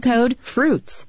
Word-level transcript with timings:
discount 0.00 0.02
code 0.04 0.36
FRUITS. 0.40 1.04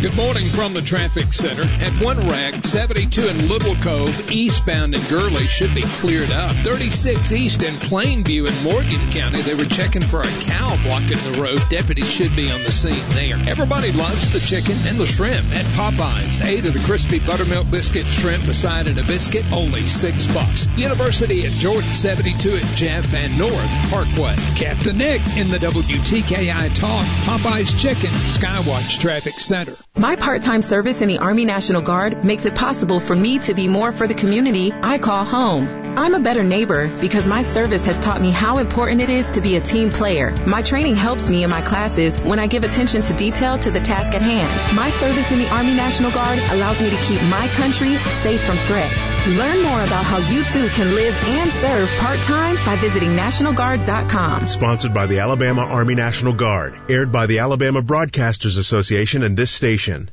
Good 0.00 0.14
morning 0.14 0.48
from 0.50 0.74
the 0.74 0.80
traffic 0.80 1.32
center. 1.32 1.64
At 1.64 2.00
one 2.00 2.28
rag, 2.28 2.64
72 2.64 3.20
in 3.20 3.48
Little 3.48 3.74
Cove, 3.74 4.30
eastbound 4.30 4.94
in 4.94 5.02
Gurley 5.08 5.48
should 5.48 5.74
be 5.74 5.82
cleared 5.82 6.30
up. 6.30 6.54
36 6.58 7.32
east 7.32 7.64
in 7.64 7.74
Plainview 7.74 8.46
in 8.46 8.62
Morgan 8.62 9.10
County, 9.10 9.40
they 9.40 9.56
were 9.56 9.64
checking 9.64 10.02
for 10.02 10.20
a 10.20 10.30
cow 10.42 10.80
blocking 10.84 11.18
the 11.32 11.42
road. 11.42 11.60
Deputies 11.68 12.08
should 12.08 12.36
be 12.36 12.48
on 12.48 12.62
the 12.62 12.70
scene 12.70 13.02
there. 13.08 13.40
Everybody 13.48 13.90
loves 13.90 14.32
the 14.32 14.38
chicken 14.38 14.76
and 14.86 14.98
the 14.98 15.06
shrimp 15.06 15.50
at 15.50 15.64
Popeyes. 15.74 16.44
Eight 16.44 16.64
of 16.64 16.74
the 16.74 16.84
crispy 16.86 17.18
buttermilk 17.18 17.68
biscuit 17.68 18.06
shrimp 18.06 18.46
beside 18.46 18.86
and 18.86 19.00
a 19.00 19.02
biscuit, 19.02 19.50
only 19.50 19.82
six 19.82 20.28
bucks. 20.28 20.68
University 20.76 21.44
at 21.44 21.50
Jordan 21.50 21.92
72 21.92 22.56
at 22.56 22.76
Jeff 22.76 23.14
and 23.14 23.36
North 23.36 23.90
Parkway. 23.90 24.36
Captain 24.54 24.96
Nick 24.96 25.22
in 25.36 25.48
the 25.48 25.58
WTKI 25.58 26.72
Talk, 26.76 27.04
Popeyes 27.26 27.76
Chicken, 27.76 28.10
Skywatch 28.28 29.00
Traffic 29.00 29.40
Center. 29.40 29.74
My 29.98 30.14
part-time 30.14 30.62
service 30.62 31.02
in 31.02 31.08
the 31.08 31.18
Army 31.18 31.44
National 31.44 31.82
Guard 31.82 32.22
makes 32.22 32.46
it 32.46 32.54
possible 32.54 33.00
for 33.00 33.16
me 33.16 33.40
to 33.40 33.52
be 33.52 33.66
more 33.66 33.90
for 33.90 34.06
the 34.06 34.14
community 34.14 34.72
I 34.72 34.98
call 34.98 35.24
home. 35.24 35.66
I'm 35.98 36.14
a 36.14 36.20
better 36.20 36.44
neighbor 36.44 36.86
because 37.00 37.26
my 37.26 37.42
service 37.42 37.84
has 37.86 37.98
taught 37.98 38.20
me 38.20 38.30
how 38.30 38.58
important 38.58 39.00
it 39.00 39.10
is 39.10 39.28
to 39.30 39.40
be 39.40 39.56
a 39.56 39.60
team 39.60 39.90
player. 39.90 40.30
My 40.46 40.62
training 40.62 40.94
helps 40.94 41.28
me 41.28 41.42
in 41.42 41.50
my 41.50 41.62
classes 41.62 42.16
when 42.20 42.38
I 42.38 42.46
give 42.46 42.62
attention 42.62 43.02
to 43.02 43.12
detail 43.12 43.58
to 43.58 43.72
the 43.72 43.80
task 43.80 44.14
at 44.14 44.22
hand. 44.22 44.76
My 44.76 44.88
service 45.00 45.32
in 45.32 45.40
the 45.40 45.50
Army 45.52 45.74
National 45.74 46.12
Guard 46.12 46.38
allows 46.38 46.80
me 46.80 46.90
to 46.90 46.96
keep 47.02 47.20
my 47.22 47.48
country 47.56 47.96
safe 48.22 48.40
from 48.44 48.56
threats. 48.68 49.17
Learn 49.28 49.62
more 49.62 49.84
about 49.84 50.04
how 50.04 50.18
you 50.32 50.42
too 50.42 50.68
can 50.68 50.94
live 50.94 51.14
and 51.14 51.50
serve 51.50 51.90
part-time 51.98 52.56
by 52.64 52.76
visiting 52.76 53.10
NationalGuard.com. 53.10 54.46
Sponsored 54.46 54.94
by 54.94 55.04
the 55.06 55.18
Alabama 55.18 55.62
Army 55.62 55.94
National 55.94 56.32
Guard. 56.32 56.74
Aired 56.90 57.12
by 57.12 57.26
the 57.26 57.40
Alabama 57.40 57.82
Broadcasters 57.82 58.56
Association 58.56 59.22
and 59.22 59.36
this 59.36 59.50
station. 59.50 60.10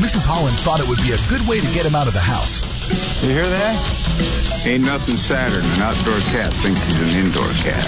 Mrs. 0.00 0.24
Holland 0.24 0.56
thought 0.60 0.80
it 0.80 0.88
would 0.88 1.02
be 1.02 1.12
a 1.12 1.20
good 1.28 1.46
way 1.46 1.60
to 1.60 1.66
get 1.74 1.84
him 1.84 1.94
out 1.94 2.08
of 2.08 2.14
the 2.14 2.20
house. 2.20 2.62
You 3.22 3.30
hear 3.30 3.46
that? 3.46 4.64
Ain't 4.66 4.84
nothing 4.84 5.16
sadder 5.16 5.60
than 5.60 5.72
an 5.72 5.82
outdoor 5.82 6.18
cat 6.32 6.52
thinks 6.62 6.82
he's 6.84 7.00
an 7.02 7.10
indoor 7.10 7.48
cat. 7.60 7.84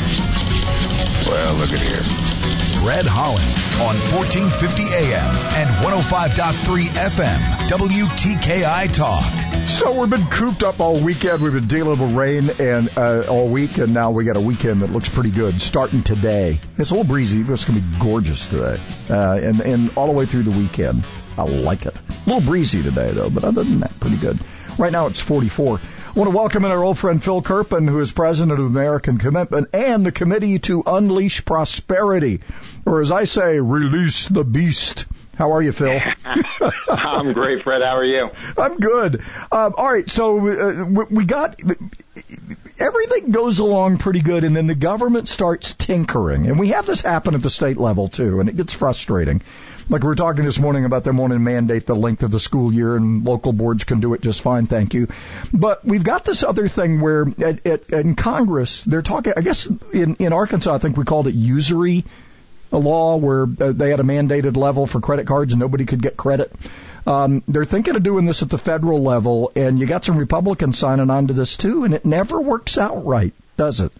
Well, 1.26 1.54
look 1.56 1.72
at 1.72 1.80
here. 1.80 2.35
Fred 2.82 3.06
Holland 3.06 3.44
on 3.80 3.94
1450 4.16 4.82
AM 4.94 5.34
and 5.56 5.68
105.3 5.84 6.84
FM, 6.86 7.38
WTKI 7.68 8.92
Talk. 8.92 9.68
So 9.68 10.00
we've 10.00 10.10
been 10.10 10.26
cooped 10.26 10.62
up 10.62 10.80
all 10.80 10.98
weekend. 10.98 11.42
We've 11.42 11.52
been 11.52 11.66
dealing 11.66 11.98
with 11.98 12.12
rain 12.12 12.50
and 12.58 12.88
uh, 12.96 13.24
all 13.28 13.48
week, 13.48 13.78
and 13.78 13.92
now 13.92 14.10
we 14.12 14.24
got 14.24 14.36
a 14.36 14.40
weekend 14.40 14.82
that 14.82 14.90
looks 14.90 15.08
pretty 15.08 15.30
good. 15.30 15.60
Starting 15.60 16.02
today, 16.02 16.58
it's 16.78 16.90
a 16.90 16.94
little 16.94 17.08
breezy. 17.08 17.40
It's 17.40 17.64
going 17.64 17.80
to 17.80 17.86
be 17.86 17.98
gorgeous 17.98 18.46
today, 18.46 18.78
uh, 19.10 19.38
and 19.42 19.60
and 19.60 19.90
all 19.96 20.06
the 20.06 20.12
way 20.12 20.26
through 20.26 20.44
the 20.44 20.56
weekend. 20.56 21.04
I 21.36 21.42
like 21.44 21.86
it. 21.86 21.96
A 21.96 22.30
little 22.30 22.40
breezy 22.40 22.82
today 22.82 23.10
though, 23.10 23.30
but 23.30 23.44
other 23.44 23.64
than 23.64 23.80
that, 23.80 23.98
pretty 24.00 24.16
good. 24.16 24.38
Right 24.78 24.92
now 24.92 25.06
it's 25.06 25.20
44. 25.20 25.80
I 26.16 26.18
want 26.18 26.30
to 26.30 26.36
welcome 26.38 26.64
in 26.64 26.70
our 26.70 26.82
old 26.82 26.96
friend 26.96 27.22
Phil 27.22 27.42
Kerpen, 27.42 27.86
who 27.86 28.00
is 28.00 28.10
president 28.10 28.58
of 28.58 28.64
American 28.64 29.18
Commitment 29.18 29.68
and 29.74 30.06
the 30.06 30.12
Committee 30.12 30.58
to 30.60 30.82
Unleash 30.86 31.44
Prosperity, 31.44 32.40
or 32.86 33.02
as 33.02 33.12
I 33.12 33.24
say, 33.24 33.60
release 33.60 34.26
the 34.26 34.42
beast. 34.42 35.04
How 35.36 35.52
are 35.52 35.60
you, 35.60 35.72
Phil? 35.72 36.00
I'm 36.88 37.34
great, 37.34 37.64
Fred. 37.64 37.82
How 37.82 37.98
are 37.98 38.04
you? 38.04 38.30
I'm 38.56 38.78
good. 38.78 39.20
Um, 39.52 39.74
all 39.76 39.92
right, 39.92 40.08
so 40.08 40.38
uh, 40.38 41.04
we 41.10 41.26
got 41.26 41.60
everything 42.78 43.30
goes 43.30 43.58
along 43.58 43.98
pretty 43.98 44.22
good, 44.22 44.44
and 44.44 44.56
then 44.56 44.66
the 44.66 44.74
government 44.74 45.28
starts 45.28 45.74
tinkering, 45.74 46.46
and 46.46 46.58
we 46.58 46.68
have 46.68 46.86
this 46.86 47.02
happen 47.02 47.34
at 47.34 47.42
the 47.42 47.50
state 47.50 47.76
level 47.76 48.08
too, 48.08 48.40
and 48.40 48.48
it 48.48 48.56
gets 48.56 48.72
frustrating. 48.72 49.42
Like 49.88 50.02
we 50.02 50.08
were 50.08 50.16
talking 50.16 50.44
this 50.44 50.58
morning 50.58 50.84
about 50.84 51.04
them 51.04 51.16
wanting 51.16 51.38
to 51.38 51.44
mandate 51.44 51.86
the 51.86 51.94
length 51.94 52.22
of 52.22 52.30
the 52.30 52.40
school 52.40 52.72
year, 52.72 52.96
and 52.96 53.24
local 53.24 53.52
boards 53.52 53.84
can 53.84 54.00
do 54.00 54.14
it 54.14 54.20
just 54.20 54.40
fine, 54.40 54.66
thank 54.66 54.94
you. 54.94 55.08
But 55.52 55.84
we've 55.84 56.02
got 56.02 56.24
this 56.24 56.42
other 56.42 56.66
thing 56.68 57.00
where 57.00 57.26
at, 57.44 57.66
at, 57.66 57.90
in 57.90 58.16
Congress 58.16 58.82
they're 58.82 59.02
talking. 59.02 59.34
I 59.36 59.42
guess 59.42 59.66
in 59.92 60.16
in 60.16 60.32
Arkansas, 60.32 60.74
I 60.74 60.78
think 60.78 60.96
we 60.96 61.04
called 61.04 61.28
it 61.28 61.34
usury 61.34 62.04
a 62.72 62.78
law 62.78 63.16
where 63.16 63.42
uh, 63.42 63.72
they 63.72 63.90
had 63.90 64.00
a 64.00 64.04
mandated 64.04 64.56
level 64.56 64.86
for 64.86 65.00
credit 65.00 65.26
cards 65.26 65.52
and 65.52 65.60
nobody 65.60 65.84
could 65.84 66.02
get 66.02 66.16
credit. 66.16 66.52
Um, 67.06 67.44
they're 67.46 67.64
thinking 67.64 67.94
of 67.94 68.02
doing 68.02 68.24
this 68.24 68.42
at 68.42 68.50
the 68.50 68.58
federal 68.58 69.02
level, 69.02 69.52
and 69.54 69.78
you 69.78 69.86
got 69.86 70.04
some 70.04 70.16
Republicans 70.16 70.76
signing 70.76 71.08
on 71.08 71.28
to 71.28 71.34
this 71.34 71.56
too, 71.56 71.84
and 71.84 71.94
it 71.94 72.04
never 72.04 72.40
works 72.40 72.78
out 72.78 73.06
right, 73.06 73.32
does 73.56 73.80
it? 73.80 73.92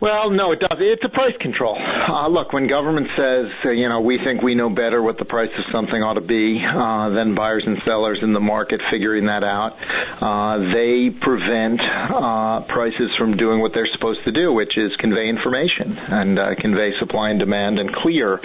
Well, 0.00 0.30
no, 0.30 0.52
it 0.52 0.60
does. 0.60 0.78
It's 0.80 1.04
a 1.04 1.10
price 1.10 1.36
control. 1.36 1.76
Uh, 1.78 2.26
look, 2.28 2.54
when 2.54 2.66
government 2.66 3.08
says, 3.16 3.52
uh, 3.62 3.68
you 3.68 3.86
know, 3.86 4.00
we 4.00 4.16
think 4.16 4.40
we 4.40 4.54
know 4.54 4.70
better 4.70 5.02
what 5.02 5.18
the 5.18 5.26
price 5.26 5.50
of 5.58 5.66
something 5.66 6.02
ought 6.02 6.14
to 6.14 6.22
be 6.22 6.64
uh, 6.64 7.10
than 7.10 7.34
buyers 7.34 7.66
and 7.66 7.82
sellers 7.82 8.22
in 8.22 8.32
the 8.32 8.40
market 8.40 8.80
figuring 8.80 9.26
that 9.26 9.44
out, 9.44 9.76
uh, 10.22 10.56
they 10.56 11.10
prevent 11.10 11.82
uh, 11.82 12.62
prices 12.62 13.14
from 13.14 13.36
doing 13.36 13.60
what 13.60 13.74
they're 13.74 13.84
supposed 13.84 14.24
to 14.24 14.32
do, 14.32 14.50
which 14.54 14.78
is 14.78 14.96
convey 14.96 15.28
information 15.28 15.98
and 16.08 16.38
uh, 16.38 16.54
convey 16.54 16.92
supply 16.92 17.28
and 17.28 17.38
demand 17.38 17.78
and 17.78 17.92
clear. 17.92 18.40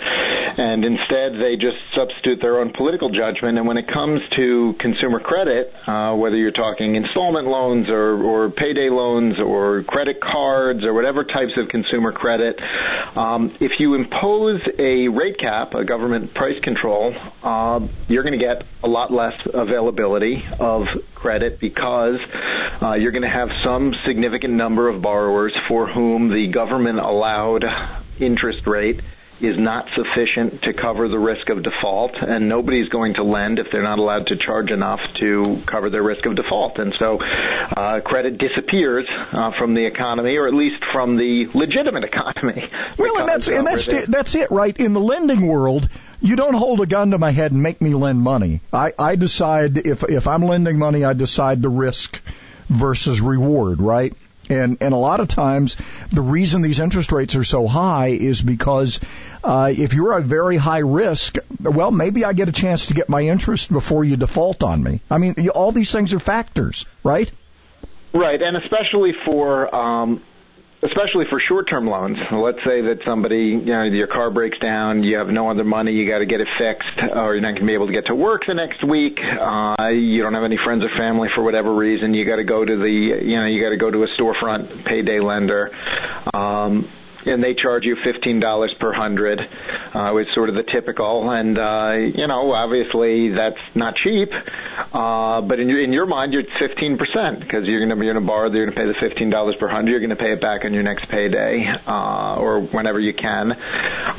And 0.58 0.84
instead, 0.84 1.38
they 1.40 1.56
just 1.56 1.78
substitute 1.94 2.42
their 2.42 2.60
own 2.60 2.72
political 2.72 3.10
judgment. 3.10 3.58
And 3.58 3.66
when 3.66 3.78
it 3.78 3.88
comes 3.88 4.28
to 4.32 4.74
consumer 4.74 5.22
credit, 5.22 5.74
uh, 5.88 6.16
whether 6.16 6.36
you're 6.36 6.52
talking 6.52 6.96
installment 6.96 7.48
loans 7.48 7.90
or, 7.90 8.22
or 8.22 8.50
payday 8.50 8.90
loans 8.90 9.40
or 9.40 9.84
credit 9.84 10.20
cards 10.20 10.84
or 10.84 10.94
whatever 10.94 11.24
type 11.24 11.45
types 11.46 11.58
of 11.58 11.70
consumer 11.70 12.12
credit. 12.12 12.60
Um, 13.16 13.52
if 13.60 13.80
you 13.80 13.94
impose 13.94 14.62
a 14.80 15.08
rate 15.08 15.38
cap, 15.38 15.76
a 15.76 15.84
government 15.84 16.34
price 16.34 16.60
control, 16.60 17.14
uh, 17.44 17.86
you're 18.08 18.24
going 18.24 18.38
to 18.38 18.46
get 18.46 18.66
a 18.84 18.88
lot 18.88 19.12
less 19.12 19.40
availability 19.46 20.44
of 20.60 20.88
credit 21.14 21.60
because 21.60 22.20
uh, 22.82 22.94
you're 22.94 23.12
going 23.12 23.24
to 23.24 23.30
have 23.30 23.52
some 23.64 23.94
significant 24.06 24.54
number 24.54 24.90
of 24.90 25.02
borrowers 25.02 25.56
for 25.68 25.88
whom 25.88 26.30
the 26.30 26.48
government 26.48 27.00
allowed 27.00 27.66
interest 28.20 28.66
rate 28.66 29.02
is 29.46 29.58
not 29.58 29.90
sufficient 29.92 30.64
to 30.64 30.74
cover 30.74 31.08
the 31.08 31.20
risk 31.20 31.50
of 31.50 31.64
default, 31.64 32.16
and 32.22 32.50
nobody's 32.50 32.90
going 32.90 33.16
to 33.16 33.24
lend 33.24 33.60
if 33.60 33.72
they're 33.72 33.84
not 33.84 34.00
allowed 34.00 34.28
to 34.28 34.36
charge 34.36 34.72
enough 34.72 35.02
to 35.16 35.62
cover 35.66 35.90
their 35.90 36.04
risk 36.04 36.26
of 36.26 36.36
default. 36.36 36.80
And 36.80 36.94
so, 36.94 37.20
uh, 37.22 38.02
credit 38.02 38.38
disappears 38.38 39.08
uh, 39.10 39.52
from 39.52 39.74
the 39.74 39.86
economy, 39.86 40.38
or 40.38 40.48
at 40.48 40.54
least 40.54 40.84
from 40.84 41.18
the 41.18 41.48
legitimate 41.54 42.04
economy. 42.14 42.70
Well, 42.98 43.20
and 43.20 43.30
that's 43.30 43.48
and 43.48 43.68
that's 43.68 43.88
it, 43.88 44.08
that's 44.08 44.36
it, 44.36 44.52
right? 44.52 44.76
In 44.76 44.94
the 44.94 45.02
lending 45.02 45.48
world, 45.48 45.88
you 46.22 46.36
don't 46.36 46.54
hold 46.54 46.82
a 46.82 46.86
gun 46.86 47.12
to 47.12 47.18
my 47.18 47.32
head 47.32 47.52
and 47.52 47.62
make 47.62 47.82
me 47.82 47.94
lend 47.94 48.20
money. 48.20 48.62
I, 48.74 48.94
I 48.98 49.16
decide 49.16 49.78
if 49.78 50.04
if 50.04 50.28
I'm 50.28 50.44
lending 50.44 50.80
money, 50.80 51.04
I 51.04 51.14
decide 51.14 51.62
the 51.62 51.70
risk 51.70 52.22
versus 52.70 53.22
reward, 53.22 53.80
right? 53.82 54.14
And 54.50 54.78
and 54.82 54.94
a 54.94 54.98
lot 54.98 55.20
of 55.20 55.28
times 55.28 55.78
the 56.12 56.22
reason 56.22 56.62
these 56.62 56.80
interest 56.80 57.12
rates 57.12 57.36
are 57.36 57.44
so 57.44 57.68
high 57.68 58.08
is 58.08 58.42
because 58.42 59.00
uh, 59.44 59.72
if 59.76 59.94
you're 59.94 60.18
a 60.18 60.22
very 60.22 60.58
high 60.58 60.80
risk, 60.80 61.38
well, 61.62 61.92
maybe 61.92 62.26
I 62.26 62.34
get 62.34 62.50
a 62.50 62.52
chance 62.52 62.88
to 62.88 62.94
get 62.94 63.10
my 63.10 63.22
interest 63.22 63.72
before 63.72 64.04
you 64.04 64.16
default 64.16 64.64
on 64.64 64.82
me. 64.82 65.02
I 65.10 65.18
mean, 65.18 65.36
all 65.50 65.72
these 65.72 65.92
things 65.92 66.14
are 66.14 66.20
factors, 66.20 66.86
right? 67.04 67.32
Right, 68.14 68.42
and 68.42 68.56
especially 68.56 69.12
for 69.12 69.76
um, 69.76 70.22
especially 70.86 71.26
for 71.26 71.40
short-term 71.40 71.88
loans. 71.88 72.20
Let's 72.32 72.64
say 72.64 72.82
that 72.82 73.04
somebody, 73.04 73.50
you 73.50 73.66
know, 73.66 73.84
your 73.84 74.08
car 74.08 74.30
breaks 74.30 74.58
down, 74.60 75.04
you 75.04 75.18
have 75.18 75.32
no 75.32 75.50
other 75.50 75.64
money, 75.64 75.94
you 75.94 76.08
got 76.08 76.20
to 76.20 76.26
get 76.26 76.42
it 76.42 76.48
fixed, 76.58 77.02
or 77.02 77.34
you're 77.34 77.42
not 77.42 77.56
going 77.56 77.62
to 77.62 77.66
be 77.66 77.74
able 77.74 77.88
to 77.88 77.94
get 77.94 78.06
to 78.06 78.16
work 78.16 78.46
the 78.46 78.54
next 78.54 78.84
week. 78.84 79.20
Uh, 79.24 79.90
you 79.94 80.22
don't 80.22 80.34
have 80.34 80.44
any 80.44 80.58
friends 80.58 80.84
or 80.84 80.90
family 80.90 81.30
for 81.30 81.44
whatever 81.44 81.74
reason. 81.74 82.14
You 82.14 82.26
got 82.26 82.38
to 82.38 82.44
go 82.44 82.64
to 82.64 82.78
the, 82.78 82.90
you 82.90 83.36
know, 83.36 83.46
you 83.46 83.62
got 83.62 83.70
to 83.70 83.78
go 83.78 83.90
to 83.90 84.04
a 84.04 84.08
storefront 84.08 84.86
payday 84.86 85.20
lender. 85.20 85.72
Um, 86.34 86.88
and 87.28 87.44
they 87.44 87.54
charge 87.54 87.86
you 87.86 87.96
fifteen 87.96 88.40
dollars 88.40 88.74
per 88.74 88.94
hundred, 88.94 89.48
uh, 89.94 90.12
which 90.12 90.30
is 90.30 90.34
sort 90.34 90.50
of 90.50 90.56
the 90.56 90.64
typical. 90.64 91.30
And 91.30 91.58
uh, 91.58 91.94
you 91.98 92.28
know, 92.28 92.52
obviously 92.54 93.30
that's 93.30 93.60
not 93.76 93.96
cheap, 93.96 94.34
uh, 94.94 95.42
but 95.42 95.60
in 95.60 95.70
your 95.70 95.82
in 95.82 95.94
your 95.94 96.06
mind, 96.06 96.34
you're 96.34 96.44
fifteen 96.44 96.98
percent 96.98 97.40
because 97.40 97.68
you're 97.68 97.80
going 97.80 97.90
to 97.90 97.96
be 97.96 98.12
to 98.12 98.22
borrow. 98.22 98.50
You're 98.50 98.66
going 98.66 98.76
to 98.76 98.82
pay 98.82 98.88
the 98.88 98.94
fifteen 98.94 99.30
dollars 99.30 99.56
per 99.56 99.68
hundred. 99.68 99.92
You're 99.92 100.00
going 100.00 100.10
to 100.10 100.16
pay 100.16 100.32
it 100.32 100.42
back 100.42 100.66
on 100.66 100.74
your 100.74 100.84
next 100.84 101.06
payday 101.06 101.68
uh, 101.88 102.36
or 102.36 102.62
whenever 102.62 103.00
you 103.00 103.14
can. 103.14 103.58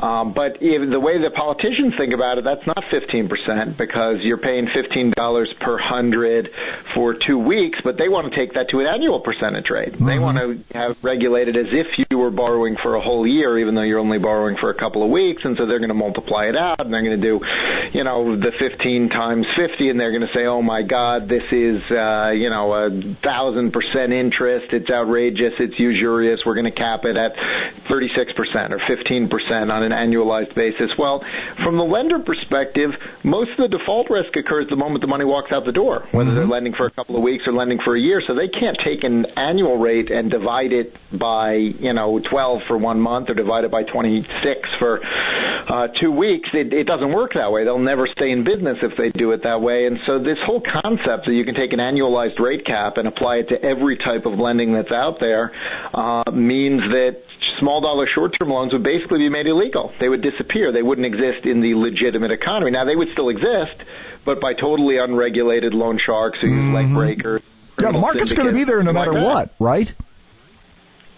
Um, 0.00 0.32
but 0.32 0.62
if, 0.62 0.88
the 0.88 1.00
way 1.00 1.20
the 1.20 1.31
politicians 1.31 1.97
think 1.97 2.12
about 2.12 2.38
it, 2.38 2.44
that's 2.44 2.67
not 2.67 2.85
fifteen 2.91 3.29
percent 3.29 3.76
because 3.76 4.23
you're 4.23 4.37
paying 4.37 4.69
fifteen 4.69 5.11
dollars 5.11 5.53
per 5.53 5.79
hundred 5.79 6.53
for 6.94 7.14
two 7.14 7.38
weeks, 7.38 7.81
but 7.82 7.97
they 7.97 8.08
want 8.08 8.31
to 8.31 8.35
take 8.35 8.55
that 8.55 8.69
to 8.70 8.81
an 8.81 8.87
annual 8.87 9.20
percentage 9.20 9.70
rate. 9.70 9.93
Mm-hmm. 9.93 10.06
They 10.06 10.19
want 10.19 10.38
to 10.38 10.76
have 10.76 11.03
regulated 11.03 11.56
as 11.56 11.69
if 11.73 11.99
you 11.99 12.19
were 12.19 12.31
borrowing 12.31 12.76
for 12.76 12.95
a 12.96 13.00
whole 13.00 13.26
year, 13.26 13.58
even 13.58 13.75
though 13.75 13.82
you're 13.82 13.98
only 13.98 14.19
borrowing 14.19 14.56
for 14.56 14.70
a 14.70 14.75
couple 14.75 15.02
of 15.02 15.10
weeks, 15.10 15.44
and 15.44 15.56
so 15.56 15.66
they're 15.66 15.78
going 15.78 15.88
to 15.88 15.94
multiply 15.94 16.46
it 16.46 16.56
out, 16.56 16.81
and 16.81 16.93
they're 16.93 17.02
going 17.02 17.20
to 17.20 17.38
do, 17.38 17.46
you 17.93 18.04
know, 18.04 18.37
the 18.37 18.52
15 18.52 19.08
times 19.08 19.46
50 19.54 19.90
and 19.90 20.00
they're 20.00 20.10
going 20.10 20.26
to 20.26 20.32
say, 20.32 20.46
oh 20.46 20.62
my 20.62 20.82
God, 20.82 21.28
this 21.28 21.44
is, 21.52 21.82
uh, 21.90 22.32
you 22.34 22.50
know, 22.50 22.72
a 22.72 22.90
thousand 22.90 23.72
percent 23.72 24.12
interest. 24.12 24.72
It's 24.72 24.90
outrageous. 24.90 25.54
It's 25.58 25.78
usurious. 25.78 26.44
We're 26.44 26.54
going 26.54 26.64
to 26.64 26.70
cap 26.70 27.04
it 27.04 27.16
at 27.16 27.37
36% 27.37 28.70
or 28.70 28.78
15% 28.78 29.72
on 29.72 29.82
an 29.82 29.93
annualized 29.93 30.54
basis. 30.54 30.96
Well, 30.96 31.25
from 31.56 31.76
the 31.76 31.84
lender 31.84 32.19
perspective, 32.19 32.96
most 33.22 33.52
of 33.52 33.56
the 33.56 33.69
default 33.69 34.10
risk 34.10 34.37
occurs 34.37 34.69
the 34.69 34.76
moment 34.76 35.00
the 35.00 35.06
money 35.06 35.25
walks 35.25 35.52
out 35.52 35.64
the 35.64 35.72
door, 35.72 36.06
whether 36.10 36.31
mm-hmm. 36.31 36.34
they're 36.34 36.46
lending 36.46 36.72
for 36.72 36.87
a 36.87 36.90
couple 36.90 37.16
of 37.16 37.22
weeks 37.22 37.46
or 37.46 37.52
lending 37.52 37.78
for 37.78 37.94
a 37.94 38.00
year. 38.00 38.20
So 38.20 38.34
they 38.34 38.48
can't 38.48 38.78
take 38.78 39.04
an 39.04 39.26
annual 39.37 39.76
rate 39.76 40.10
and 40.10 40.31
divide 40.31 40.72
it 40.72 40.96
by, 41.12 41.54
you 41.54 41.93
know, 41.93 42.19
12 42.19 42.64
for 42.64 42.76
one 42.87 43.00
month 43.00 43.29
or 43.31 43.35
divide 43.35 43.65
it 43.65 43.71
by 43.73 43.83
26 43.83 44.75
for 44.75 45.00
uh, 45.03 45.88
two 45.88 46.12
weeks. 46.12 46.50
It, 46.55 46.73
it 46.73 46.85
doesn't 46.85 47.11
work 47.11 47.35
that 47.35 47.50
way. 47.50 47.65
They'll 47.65 47.79
never 47.81 48.06
stay 48.06 48.31
in 48.31 48.44
business 48.44 48.79
if 48.83 48.97
they 48.97 49.09
do 49.09 49.33
it 49.33 49.43
that 49.43 49.61
way. 49.61 49.87
And 49.87 49.99
so 50.06 50.21
this 50.21 50.38
whole 50.41 50.61
concept 50.61 51.27
that 51.27 51.35
you 51.35 51.44
can 51.44 51.56
take 51.56 51.73
an 51.73 51.81
annualized 51.81 52.38
rate 52.38 52.65
cap 52.65 52.97
and 52.99 53.09
apply 53.09 53.38
it 53.38 53.49
to 53.49 53.61
every 53.61 53.97
type 53.97 54.27
of 54.27 54.38
lending 54.38 54.73
that's 54.73 54.93
out 54.93 55.19
there 55.19 55.53
uh, 55.93 56.31
means 56.31 56.83
that 56.83 57.23
small 57.59 57.81
dollar 57.81 58.06
short 58.06 58.37
term 58.38 58.50
loans 58.50 58.73
would 58.73 58.85
basically 58.85 59.19
be 59.19 59.29
made 59.29 59.49
illegal. 59.49 59.93
They 59.99 60.09
would 60.09 60.23
disappear. 60.23 60.71
They 60.71 60.82
wouldn't 60.82 61.06
exist 61.06 61.47
in 61.47 61.61
the 61.61 61.75
legitimate 61.75 62.31
economy. 62.31 62.71
Now 62.71 62.85
they 62.85 62.97
would 62.97 63.11
still 63.11 63.29
exist, 63.29 63.82
but 64.25 64.41
by 64.41 64.55
totally 64.55 64.99
unregulated 64.99 65.75
loan 65.75 65.99
sharks 65.99 66.41
who 66.41 66.49
mm-hmm. 66.49 66.75
leg 66.75 66.94
breakers. 66.94 67.43
Yeah, 67.81 67.93
the 67.93 67.99
market's 67.99 68.32
going 68.32 68.49
to 68.49 68.55
be 68.55 68.65
there 68.65 68.82
no 68.82 68.93
matter 68.93 69.12
like 69.12 69.25
what, 69.25 69.55
right? 69.59 69.94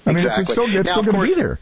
I 0.09 0.13
mean, 0.13 0.25
exactly. 0.25 0.43
it's, 0.43 0.53
still, 0.53 0.77
it's 0.77 0.91
still 0.91 1.03
going 1.03 1.29
to 1.29 1.35
be 1.35 1.41
there. 1.41 1.59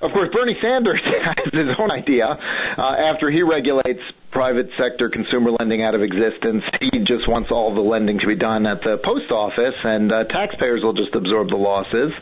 Of 0.00 0.12
course, 0.12 0.30
Bernie 0.32 0.58
Sanders 0.60 1.00
has 1.04 1.52
his 1.52 1.78
own 1.78 1.90
idea. 1.90 2.26
Uh, 2.26 2.82
after 2.82 3.30
he 3.30 3.42
regulates 3.42 4.02
private 4.34 4.68
sector 4.76 5.08
consumer 5.08 5.52
lending 5.52 5.80
out 5.82 5.94
of 5.94 6.02
existence. 6.02 6.64
He 6.80 6.90
just 6.90 7.28
wants 7.28 7.52
all 7.52 7.72
the 7.72 7.80
lending 7.80 8.18
to 8.18 8.26
be 8.26 8.34
done 8.34 8.66
at 8.66 8.82
the 8.82 8.98
post 8.98 9.30
office, 9.30 9.76
and 9.84 10.10
uh, 10.10 10.24
taxpayers 10.24 10.82
will 10.82 10.92
just 10.92 11.14
absorb 11.14 11.50
the 11.50 11.56
losses. 11.56 12.12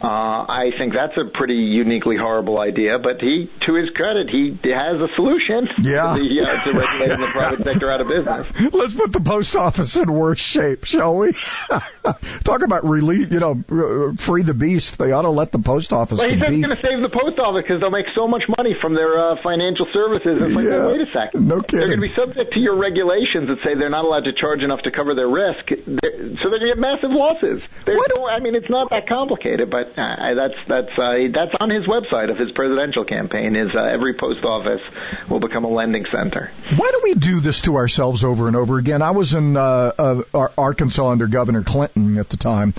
Uh, 0.00 0.46
I 0.48 0.72
think 0.78 0.92
that's 0.94 1.16
a 1.16 1.24
pretty 1.24 1.56
uniquely 1.56 2.16
horrible 2.16 2.60
idea, 2.60 3.00
but 3.00 3.20
he, 3.20 3.50
to 3.62 3.74
his 3.74 3.90
credit, 3.90 4.30
he 4.30 4.56
has 4.70 5.00
a 5.00 5.08
solution 5.16 5.68
yeah. 5.80 6.14
to, 6.14 6.22
the, 6.22 6.40
uh, 6.40 6.64
to 6.64 6.78
regulating 6.78 7.20
the 7.20 7.26
private 7.32 7.64
sector 7.64 7.90
out 7.90 8.00
of 8.02 8.08
business. 8.08 8.72
Let's 8.72 8.94
put 8.94 9.12
the 9.12 9.20
post 9.20 9.56
office 9.56 9.96
in 9.96 10.12
worse 10.12 10.38
shape, 10.38 10.84
shall 10.84 11.16
we? 11.16 11.32
Talk 12.44 12.62
about 12.62 12.84
relief, 12.84 13.32
you 13.32 13.40
know, 13.40 14.14
free 14.16 14.44
the 14.44 14.54
beast. 14.54 14.96
They 14.96 15.10
ought 15.10 15.22
to 15.22 15.30
let 15.30 15.50
the 15.50 15.58
post 15.58 15.92
office 15.92 16.18
well, 16.18 16.28
he 16.28 16.36
he's 16.36 16.64
going 16.64 16.76
to 16.76 16.80
save 16.80 17.00
the 17.00 17.08
post 17.08 17.40
office 17.40 17.64
because 17.66 17.80
they'll 17.80 17.90
make 17.90 18.10
so 18.14 18.28
much 18.28 18.44
money 18.56 18.76
from 18.80 18.94
their 18.94 19.18
uh, 19.18 19.42
financial 19.42 19.86
services. 19.92 20.40
It's 20.40 20.52
like, 20.52 20.64
yeah. 20.64 20.70
well, 20.70 20.92
wait 20.92 21.00
a 21.00 21.10
second 21.12 21.47
no 21.48 21.60
kidding. 21.62 21.78
They're 21.78 21.96
going 21.96 22.00
to 22.00 22.08
be 22.08 22.14
subject 22.14 22.52
to 22.52 22.60
your 22.60 22.76
regulations 22.76 23.48
that 23.48 23.62
say 23.62 23.74
they're 23.74 23.88
not 23.88 24.04
allowed 24.04 24.24
to 24.24 24.32
charge 24.32 24.62
enough 24.62 24.82
to 24.82 24.90
cover 24.90 25.14
their 25.14 25.28
risk, 25.28 25.68
they're, 25.68 26.36
so 26.36 26.50
they're 26.50 26.58
going 26.58 26.60
to 26.60 26.66
get 26.66 26.78
massive 26.78 27.10
losses. 27.10 27.62
No, 27.86 28.26
I 28.28 28.40
mean, 28.40 28.54
it's 28.54 28.68
not 28.68 28.90
that 28.90 29.06
complicated, 29.06 29.70
but 29.70 29.98
uh, 29.98 30.34
that's 30.34 30.64
that's 30.66 30.98
uh, 30.98 31.28
that's 31.30 31.54
on 31.58 31.70
his 31.70 31.86
website 31.86 32.30
of 32.30 32.38
his 32.38 32.52
presidential 32.52 33.04
campaign. 33.04 33.56
Is 33.56 33.74
uh, 33.74 33.80
every 33.80 34.14
post 34.14 34.44
office 34.44 34.82
will 35.28 35.40
become 35.40 35.64
a 35.64 35.68
lending 35.68 36.04
center. 36.04 36.50
Why 36.76 36.90
do 36.90 37.00
we 37.02 37.14
do 37.14 37.40
this 37.40 37.62
to 37.62 37.76
ourselves 37.76 38.24
over 38.24 38.46
and 38.46 38.56
over 38.56 38.78
again? 38.78 39.00
I 39.00 39.12
was 39.12 39.32
in 39.34 39.56
uh, 39.56 40.22
uh, 40.34 40.48
Arkansas 40.56 41.08
under 41.08 41.26
Governor 41.26 41.62
Clinton 41.62 42.18
at 42.18 42.28
the 42.28 42.36
time. 42.36 42.74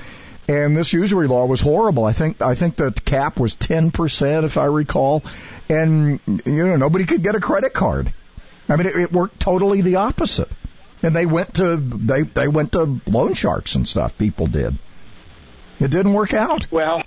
And 0.48 0.76
this 0.76 0.94
usury 0.94 1.28
law 1.28 1.46
was 1.46 1.62
horrible. 1.62 2.06
I 2.06 2.14
think 2.14 2.42
I 2.42 2.56
think 2.56 2.76
the 2.76 2.92
cap 2.92 3.40
was 3.40 3.54
ten 3.54 3.92
percent, 3.92 4.46
if 4.46 4.58
I 4.58 4.66
recall, 4.66 5.24
and 5.70 6.20
you 6.28 6.68
know 6.68 6.76
nobody 6.76 7.06
could 7.06 7.22
get 7.22 7.36
a 7.36 7.40
credit 7.40 7.72
card. 7.72 8.12
I 8.70 8.76
mean, 8.76 8.88
it, 8.88 8.96
it 8.96 9.12
worked 9.12 9.40
totally 9.40 9.82
the 9.82 9.98
opposite. 9.98 10.50
And 11.02 11.16
they 11.16 11.26
went 11.26 11.56
to 11.56 11.78
they 11.78 12.24
they 12.24 12.48
went 12.48 12.74
to 12.74 13.00
loan 13.08 13.34
sharks 13.34 13.76
and 13.76 13.88
stuff. 13.88 14.18
People 14.18 14.48
did. 14.48 14.78
It 15.80 15.92
didn't 15.92 16.14
work 16.14 16.34
out. 16.34 16.70
Well, 16.70 17.04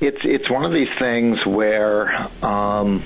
it's 0.00 0.24
it's 0.24 0.50
one 0.50 0.64
of 0.64 0.72
these 0.72 0.90
things 0.90 1.44
where 1.46 2.28
um, 2.42 3.02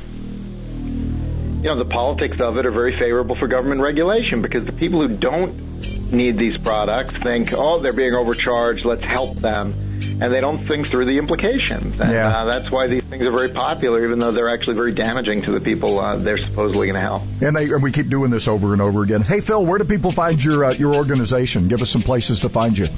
you 1.58 1.64
know 1.64 1.76
the 1.76 1.84
politics 1.84 2.40
of 2.40 2.56
it 2.56 2.66
are 2.66 2.70
very 2.70 2.98
favorable 2.98 3.36
for 3.36 3.48
government 3.48 3.80
regulation 3.80 4.42
because 4.42 4.64
the 4.64 4.72
people 4.72 5.06
who 5.06 5.16
don't 5.16 6.12
need 6.12 6.38
these 6.38 6.56
products 6.56 7.12
think, 7.22 7.52
oh, 7.52 7.80
they're 7.80 7.92
being 7.92 8.14
overcharged. 8.14 8.84
Let's 8.84 9.02
help 9.02 9.36
them 9.36 9.88
and 10.20 10.32
they 10.32 10.40
don't 10.40 10.64
think 10.64 10.86
through 10.88 11.04
the 11.04 11.18
implications. 11.18 12.00
And 12.00 12.10
yeah. 12.10 12.38
uh, 12.38 12.44
that's 12.46 12.70
why 12.70 12.88
these 12.88 13.02
things 13.04 13.22
are 13.22 13.30
very 13.30 13.50
popular, 13.50 14.04
even 14.04 14.18
though 14.18 14.32
they're 14.32 14.52
actually 14.52 14.74
very 14.74 14.92
damaging 14.92 15.42
to 15.42 15.52
the 15.52 15.60
people 15.60 15.98
uh, 15.98 16.16
they're 16.16 16.38
supposedly 16.38 16.86
going 16.86 16.94
to 16.94 17.00
help. 17.00 17.22
And, 17.40 17.56
they, 17.56 17.64
and 17.70 17.82
we 17.82 17.92
keep 17.92 18.08
doing 18.08 18.30
this 18.30 18.48
over 18.48 18.72
and 18.72 18.82
over 18.82 19.02
again. 19.02 19.22
Hey, 19.22 19.40
Phil, 19.40 19.64
where 19.64 19.78
do 19.78 19.84
people 19.84 20.10
find 20.12 20.42
your 20.42 20.64
uh, 20.64 20.72
your 20.72 20.94
organization? 20.94 21.68
Give 21.68 21.82
us 21.82 21.90
some 21.90 22.02
places 22.02 22.40
to 22.40 22.48
find 22.48 22.76
you. 22.76 22.88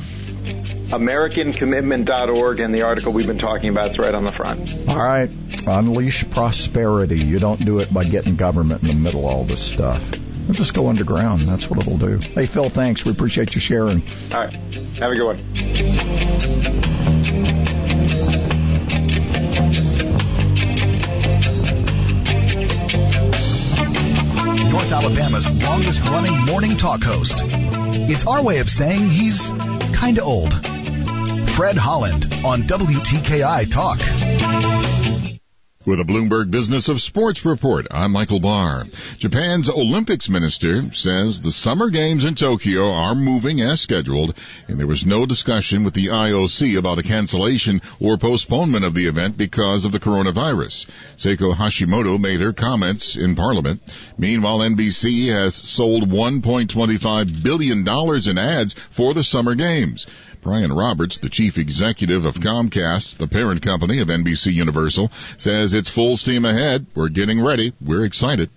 AmericanCommitment.org, 0.90 2.60
and 2.60 2.74
the 2.74 2.82
article 2.82 3.12
we've 3.12 3.26
been 3.26 3.38
talking 3.38 3.70
about 3.70 3.92
is 3.92 3.98
right 3.98 4.14
on 4.14 4.24
the 4.24 4.32
front. 4.32 4.88
All 4.88 5.00
right. 5.00 5.30
Unleash 5.66 6.28
prosperity. 6.30 7.18
You 7.18 7.38
don't 7.38 7.64
do 7.64 7.78
it 7.78 7.92
by 7.92 8.04
getting 8.04 8.36
government 8.36 8.82
in 8.82 8.88
the 8.88 8.94
middle 8.94 9.28
of 9.28 9.34
all 9.34 9.44
this 9.44 9.62
stuff. 9.62 10.10
We'll 10.46 10.54
just 10.54 10.74
go 10.74 10.88
underground. 10.88 11.40
That's 11.40 11.70
what 11.70 11.80
it'll 11.80 11.98
do. 11.98 12.18
Hey, 12.18 12.46
Phil, 12.46 12.68
thanks. 12.68 13.04
We 13.04 13.12
appreciate 13.12 13.54
you 13.54 13.60
sharing. 13.60 14.02
All 14.32 14.40
right. 14.40 14.52
Have 14.52 15.12
a 15.12 15.14
good 15.14 15.26
one. 15.26 15.36
North 24.70 24.92
Alabama's 24.92 25.62
longest 25.62 26.00
running 26.02 26.36
morning 26.46 26.76
talk 26.76 27.02
host. 27.04 27.44
It's 27.44 28.26
our 28.26 28.42
way 28.42 28.58
of 28.58 28.68
saying 28.68 29.08
he's 29.08 29.52
kinda 29.94 30.22
old. 30.22 30.52
Fred 31.60 31.76
Holland 31.76 32.24
on 32.42 32.62
WTKI 32.62 33.70
Talk. 33.70 34.69
With 35.86 35.98
a 35.98 36.04
Bloomberg 36.04 36.50
Business 36.50 36.90
of 36.90 37.00
Sports 37.00 37.46
report, 37.46 37.86
I'm 37.90 38.12
Michael 38.12 38.38
Barr. 38.38 38.84
Japan's 39.16 39.70
Olympics 39.70 40.28
minister 40.28 40.94
says 40.94 41.40
the 41.40 41.50
summer 41.50 41.88
games 41.88 42.22
in 42.22 42.34
Tokyo 42.34 42.92
are 42.92 43.14
moving 43.14 43.62
as 43.62 43.80
scheduled, 43.80 44.36
and 44.68 44.78
there 44.78 44.86
was 44.86 45.06
no 45.06 45.24
discussion 45.24 45.82
with 45.82 45.94
the 45.94 46.08
IOC 46.08 46.76
about 46.76 46.98
a 46.98 47.02
cancellation 47.02 47.80
or 47.98 48.18
postponement 48.18 48.84
of 48.84 48.92
the 48.92 49.06
event 49.06 49.38
because 49.38 49.86
of 49.86 49.92
the 49.92 50.00
coronavirus. 50.00 50.86
Seiko 51.16 51.54
Hashimoto 51.54 52.20
made 52.20 52.42
her 52.42 52.52
comments 52.52 53.16
in 53.16 53.34
Parliament. 53.34 53.80
Meanwhile, 54.18 54.58
NBC 54.58 55.32
has 55.32 55.54
sold 55.54 56.10
$1.25 56.10 57.42
billion 57.42 57.88
in 58.28 58.38
ads 58.38 58.74
for 58.74 59.14
the 59.14 59.24
summer 59.24 59.54
games. 59.54 60.06
Brian 60.42 60.72
Roberts, 60.72 61.18
the 61.18 61.28
chief 61.28 61.58
executive 61.58 62.24
of 62.24 62.36
Comcast, 62.36 63.18
the 63.18 63.28
parent 63.28 63.60
company 63.60 63.98
of 63.98 64.08
NBC 64.08 64.54
Universal, 64.54 65.12
says 65.36 65.69
it's 65.74 65.90
full 65.90 66.16
steam 66.16 66.44
ahead. 66.44 66.86
We're 66.94 67.08
getting 67.08 67.40
ready. 67.40 67.72
We're 67.80 68.04
excited. 68.04 68.50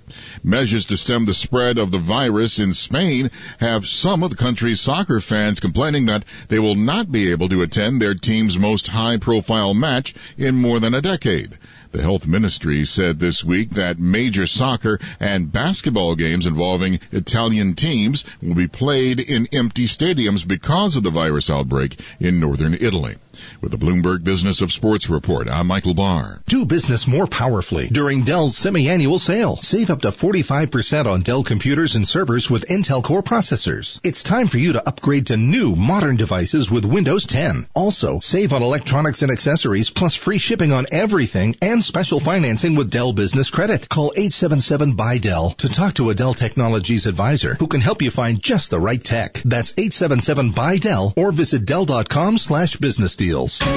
Measures 0.43 0.87
to 0.87 0.97
stem 0.97 1.25
the 1.25 1.33
spread 1.33 1.77
of 1.77 1.91
the 1.91 1.97
virus 1.97 2.59
in 2.59 2.73
Spain 2.73 3.31
have 3.59 3.87
some 3.87 4.23
of 4.23 4.29
the 4.29 4.35
country's 4.35 4.81
soccer 4.81 5.21
fans 5.21 5.59
complaining 5.59 6.07
that 6.07 6.25
they 6.47 6.59
will 6.59 6.75
not 6.75 7.11
be 7.11 7.31
able 7.31 7.49
to 7.49 7.61
attend 7.61 8.01
their 8.01 8.15
team's 8.15 8.57
most 8.57 8.87
high 8.87 9.17
profile 9.17 9.73
match 9.73 10.15
in 10.37 10.55
more 10.55 10.79
than 10.79 10.93
a 10.93 11.01
decade. 11.01 11.57
The 11.93 12.01
health 12.01 12.25
ministry 12.25 12.85
said 12.85 13.19
this 13.19 13.43
week 13.43 13.75
that 13.75 13.99
major 13.99 14.47
soccer 14.47 14.99
and 15.19 15.51
basketball 15.51 16.15
games 16.15 16.47
involving 16.47 16.99
Italian 17.11 17.75
teams 17.75 18.25
will 18.41 18.55
be 18.55 18.67
played 18.67 19.19
in 19.19 19.47
empty 19.53 19.85
stadiums 19.85 20.45
because 20.45 20.95
of 20.95 21.03
the 21.03 21.11
virus 21.11 21.51
outbreak 21.51 21.99
in 22.19 22.39
northern 22.39 22.73
Italy. 22.73 23.17
With 23.61 23.71
the 23.71 23.77
Bloomberg 23.77 24.23
Business 24.23 24.61
of 24.61 24.71
Sports 24.71 25.07
report, 25.07 25.47
I'm 25.47 25.67
Michael 25.67 25.93
Barr. 25.93 26.41
Do 26.47 26.65
business 26.65 27.07
more 27.07 27.27
powerfully 27.27 27.87
during 27.87 28.23
Dell's 28.23 28.57
semi-annual 28.57 29.19
sale. 29.19 29.59
Save 29.61 29.91
up 29.91 30.01
to 30.01 30.09
45% 30.09 31.05
on 31.05 31.21
Dell 31.21 31.43
computers 31.43 31.95
and 31.95 32.07
servers 32.07 32.49
with 32.49 32.67
Intel 32.67 33.03
Core 33.03 33.23
processors. 33.23 33.99
It's 34.03 34.23
time 34.23 34.47
for 34.47 34.57
you 34.57 34.73
to 34.73 34.87
upgrade 34.87 35.27
to 35.27 35.37
new 35.37 35.75
modern 35.75 36.15
devices 36.15 36.71
with 36.71 36.85
Windows 36.85 37.27
10. 37.27 37.67
Also, 37.75 38.19
save 38.19 38.53
on 38.53 38.63
electronics 38.63 39.21
and 39.21 39.31
accessories 39.31 39.89
plus 39.91 40.15
free 40.15 40.39
shipping 40.39 40.71
on 40.71 40.87
everything 40.91 41.55
special 41.83 42.19
financing 42.19 42.75
with 42.75 42.89
Dell 42.89 43.13
Business 43.13 43.49
Credit. 43.49 43.87
Call 43.89 44.13
877 44.15 44.93
by 44.93 45.17
Dell 45.17 45.51
to 45.51 45.69
talk 45.69 45.95
to 45.95 46.09
a 46.09 46.15
Dell 46.15 46.33
Technologies 46.33 47.05
advisor 47.05 47.55
who 47.55 47.67
can 47.67 47.81
help 47.81 48.01
you 48.01 48.11
find 48.11 48.41
just 48.41 48.69
the 48.69 48.79
right 48.79 49.03
tech. 49.03 49.41
That's 49.45 49.71
877 49.71 50.51
by 50.51 50.77
Dell 50.77 51.13
or 51.15 51.31
visit 51.31 51.65
Dell.com 51.65 52.37
slash 52.37 52.77
business 52.77 53.15
deals. 53.15 53.59
Hear 53.59 53.69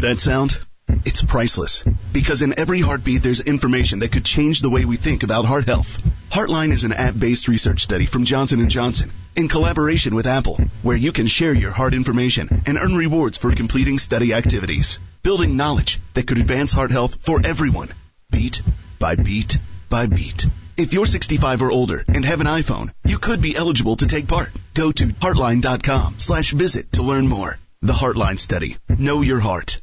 that 0.00 0.16
sound? 0.18 0.58
It's 1.04 1.22
priceless. 1.22 1.84
Because 2.12 2.42
in 2.42 2.58
every 2.58 2.80
heartbeat, 2.80 3.22
there's 3.22 3.40
information 3.40 4.00
that 4.00 4.12
could 4.12 4.24
change 4.24 4.60
the 4.60 4.70
way 4.70 4.84
we 4.84 4.96
think 4.96 5.22
about 5.22 5.44
heart 5.44 5.66
health. 5.66 6.02
Heartline 6.30 6.72
is 6.72 6.84
an 6.84 6.92
app-based 6.92 7.48
research 7.48 7.82
study 7.82 8.06
from 8.06 8.24
Johnson 8.24 8.68
& 8.68 8.70
Johnson 8.70 9.10
in 9.36 9.48
collaboration 9.48 10.14
with 10.14 10.26
Apple, 10.26 10.58
where 10.82 10.96
you 10.96 11.12
can 11.12 11.26
share 11.26 11.52
your 11.52 11.72
heart 11.72 11.94
information 11.94 12.62
and 12.66 12.78
earn 12.78 12.96
rewards 12.96 13.38
for 13.38 13.54
completing 13.54 13.98
study 13.98 14.32
activities. 14.32 14.98
Building 15.22 15.56
knowledge 15.56 16.00
that 16.14 16.26
could 16.26 16.38
advance 16.38 16.72
heart 16.72 16.90
health 16.90 17.18
for 17.20 17.40
everyone. 17.44 17.88
Beat 18.30 18.62
by 18.98 19.16
beat 19.16 19.58
by 19.88 20.06
beat. 20.06 20.46
If 20.76 20.92
you're 20.92 21.06
65 21.06 21.62
or 21.62 21.70
older 21.70 22.02
and 22.08 22.24
have 22.24 22.40
an 22.40 22.46
iPhone, 22.46 22.92
you 23.04 23.18
could 23.18 23.42
be 23.42 23.54
eligible 23.54 23.96
to 23.96 24.06
take 24.06 24.26
part. 24.26 24.50
Go 24.74 24.90
to 24.90 25.06
heartline.com 25.06 26.14
slash 26.18 26.52
visit 26.52 26.92
to 26.92 27.02
learn 27.02 27.28
more. 27.28 27.58
The 27.82 27.92
Heartline 27.92 28.38
Study. 28.38 28.78
Know 28.88 29.22
your 29.22 29.40
heart. 29.40 29.82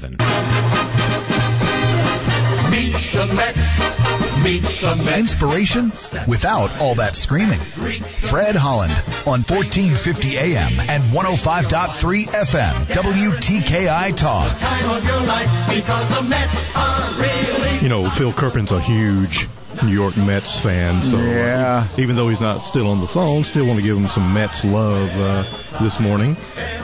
1-800-211-6137. 0.00 0.86
Meet 2.70 3.12
the 3.12 3.26
Mets. 3.34 4.42
Meet 4.44 4.62
the 4.80 4.96
Mets. 4.96 5.18
Inspiration 5.18 5.92
without 6.28 6.80
all 6.80 6.96
that 6.96 7.16
screaming. 7.16 7.58
Fred 7.58 8.56
Holland 8.56 8.92
on 9.26 9.42
1450 9.42 10.36
AM 10.36 10.78
and 10.80 11.02
105.3 11.04 12.24
FM. 12.24 12.72
WTKI 12.86 14.16
Talk. 14.16 14.58
Time 14.58 14.90
of 14.90 15.04
your 15.04 15.20
life 15.20 15.68
because 15.68 16.08
the 16.16 16.22
Mets 16.22 16.64
are 16.74 17.12
really. 17.20 17.78
You 17.82 17.88
know, 17.88 18.10
Phil 18.10 18.32
Kerpen's 18.32 18.72
a 18.72 18.80
huge 18.80 19.48
New 19.82 19.92
York 19.92 20.16
Mets 20.16 20.58
fan, 20.58 21.02
so 21.02 21.18
Yeah. 21.18 21.86
uh, 21.92 22.00
even 22.00 22.16
though 22.16 22.28
he's 22.28 22.40
not 22.40 22.64
still 22.64 22.88
on 22.88 23.00
the 23.00 23.06
phone, 23.06 23.44
still 23.44 23.66
want 23.66 23.78
to 23.80 23.84
give 23.84 23.96
him 23.96 24.08
some 24.08 24.32
Mets 24.34 24.64
love 24.64 25.10
uh, 25.20 25.42
this 25.82 25.98
morning. 26.00 26.36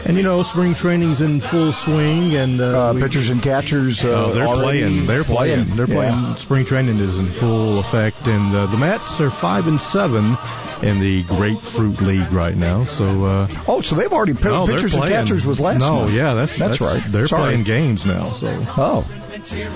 And 0.05 0.17
you 0.17 0.23
know, 0.23 0.43
spring 0.43 0.75
training's 0.75 1.21
in 1.21 1.41
full 1.41 1.73
swing, 1.73 2.35
and 2.35 2.61
uh, 2.61 2.91
Uh, 2.91 2.93
we- 2.95 3.03
pitchers 3.03 3.31
and 3.31 3.43
catchers. 3.43 4.05
Uh, 4.05 4.09
Oh, 4.09 4.33
they're 4.35 4.47
playing. 4.55 5.07
They're 5.07 5.25
playing. 5.25 5.77
They're 5.77 5.89
Yeah. 5.89 5.95
playing. 5.95 6.37
Spring 6.37 6.65
training 6.67 6.99
is 7.01 7.17
in 7.17 7.31
full 7.31 7.79
effect, 7.79 8.27
and 8.27 8.55
uh, 8.55 8.67
the 8.67 8.77
Mets 8.77 9.21
are 9.21 9.31
five 9.31 9.67
and 9.69 9.81
seven 9.81 10.37
in 10.83 10.99
the 11.01 11.23
Grapefruit 11.25 12.01
League 12.01 12.33
right 12.33 12.57
now. 12.57 12.85
So, 12.85 13.25
uh, 13.25 13.49
Oh, 13.69 13.81
so 13.81 13.95
they've 13.95 14.13
already 14.13 14.35
p- 14.35 14.45
no, 14.49 14.67
pitchers 14.67 14.95
and 14.95 15.03
playing. 15.03 15.15
catchers 15.15 15.47
was 15.47 15.61
last 15.61 15.79
No, 15.79 16.01
month. 16.01 16.13
yeah, 16.13 16.35
that's 16.35 16.57
that's, 16.59 16.81
right. 16.81 17.01
They're 17.07 17.29
Sorry. 17.29 17.43
playing 17.43 17.63
games 17.65 18.05
now. 18.05 18.33
So, 18.33 18.67
Oh. 18.77 19.05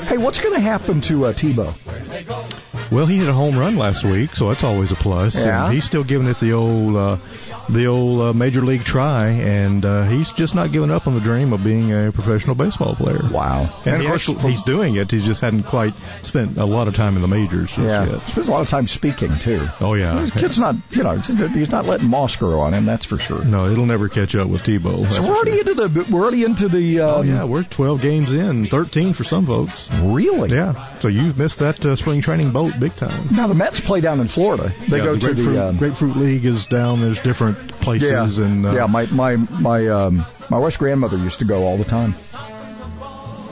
Hey, 0.07 0.17
what's 0.19 0.39
going 0.41 0.55
to 0.55 0.61
happen 0.61 1.01
to 1.03 1.27
uh, 1.27 1.33
Tebow? 1.33 1.73
Well, 2.91 3.07
he 3.07 3.19
hit 3.19 3.29
a 3.29 3.33
home 3.33 3.59
run 3.59 3.77
last 3.77 4.05
week, 4.05 4.35
so 4.35 4.49
that's 4.49 4.65
always 4.65 4.93
a 4.93 4.97
plus. 4.97 5.35
Yeah. 5.35 5.65
And 5.65 5.75
he's 5.75 5.85
still 5.85 6.05
giving 6.05 6.29
it 6.29 6.39
the 6.41 6.53
old, 6.53 6.97
uh, 6.97 7.17
the 7.69 7.87
old 7.87 8.21
uh, 8.21 8.33
major 8.33 8.61
league 8.61 8.85
try, 8.85 9.29
and 9.29 9.85
uh, 9.85 10.03
he's 10.05 10.31
just 10.33 10.55
not 10.55 10.73
giving 10.73 10.91
up 10.91 11.07
on 11.07 11.15
the 11.15 11.21
dream 11.21 11.53
of 11.53 11.63
being 11.65 11.93
a 11.93 12.13
professional 12.13 12.55
baseball 12.55 12.95
player. 12.95 13.21
Wow. 13.31 13.69
And, 13.85 13.95
And 13.95 14.03
of 14.03 14.09
course, 14.09 14.29
actually- 14.29 14.53
he's 14.53 14.63
doing 14.63 14.97
it. 14.97 15.11
He 15.11 15.21
just 15.21 15.41
hadn't 15.41 15.65
quite 15.65 15.95
spent 16.23 16.57
a 16.59 16.65
lot 16.65 16.89
of 16.89 16.95
time 16.95 17.17
in 17.17 17.23
the 17.23 17.29
majors 17.29 17.77
Yeah, 17.77 18.07
yet. 18.07 18.23
spends 18.23 18.49
a 18.49 18.51
lot 18.51 18.63
of 18.63 18.69
time 18.69 18.87
speaking 18.87 19.39
too. 19.39 19.69
Oh 19.81 19.95
yeah. 19.95 20.21
This 20.21 20.31
kid's 20.31 20.59
not, 20.59 20.77
you 20.91 21.03
know, 21.03 21.17
he's 21.17 21.71
not 21.71 21.87
letting 21.87 22.09
moss 22.09 22.37
grow 22.37 22.61
on 22.61 22.75
him. 22.75 22.85
That's 22.87 23.07
for 23.07 23.19
sure. 23.19 23.45
No, 23.45 23.67
it'll 23.71 23.87
never 23.87 24.09
catch 24.09 24.35
up 24.35 24.49
with 24.49 24.63
Tebow. 24.63 25.11
So 25.13 25.23
we're 25.23 25.35
already 25.37 25.59
into 25.61 25.75
the 25.75 26.07
we're 26.11 26.23
already 26.23 26.45
into 26.45 26.69
the. 26.69 27.01
Um, 27.01 27.07
Oh 27.17 27.23
yeah, 27.23 27.45
we're 27.45 27.63
12 27.63 28.03
games 28.03 28.33
in, 28.33 28.67
13 28.67 29.13
for 29.15 29.25
some 29.25 29.47
folks. 29.47 29.89
Really? 30.03 30.51
Yeah. 30.51 30.99
So 30.99 31.09
you've 31.09 31.39
missed 31.39 31.59
that 31.61 31.85
uh, 31.87 31.97
spring 31.97 32.21
training 32.21 32.51
boat 32.53 32.75
big 32.79 32.95
time. 32.95 33.29
Now 33.31 33.47
the 33.47 33.55
Mets 33.55 33.81
play 33.81 34.01
down 34.01 34.21
in 34.21 34.29
Florida. 34.29 34.73
They 34.89 34.99
yeah, 34.99 35.05
go 35.05 35.15
the 35.17 35.29
to 35.29 35.35
the. 35.35 35.65
Um, 35.69 35.79
grapefruit 35.79 36.17
league 36.17 36.45
is 36.45 36.67
down. 36.67 37.01
There's 37.01 37.21
different 37.21 37.56
places 37.81 38.39
yeah, 38.39 38.45
and 38.45 38.67
uh, 38.67 38.73
yeah. 38.73 38.87
My 38.87 39.07
my 39.07 39.37
my 39.37 39.89
um 39.89 40.27
my 40.51 40.59
wife's 40.59 40.77
grandmother 40.77 41.17
used 41.17 41.41
to 41.41 41.45
go 41.45 41.65
all 41.65 41.77
the 41.77 41.85
time 41.85 42.15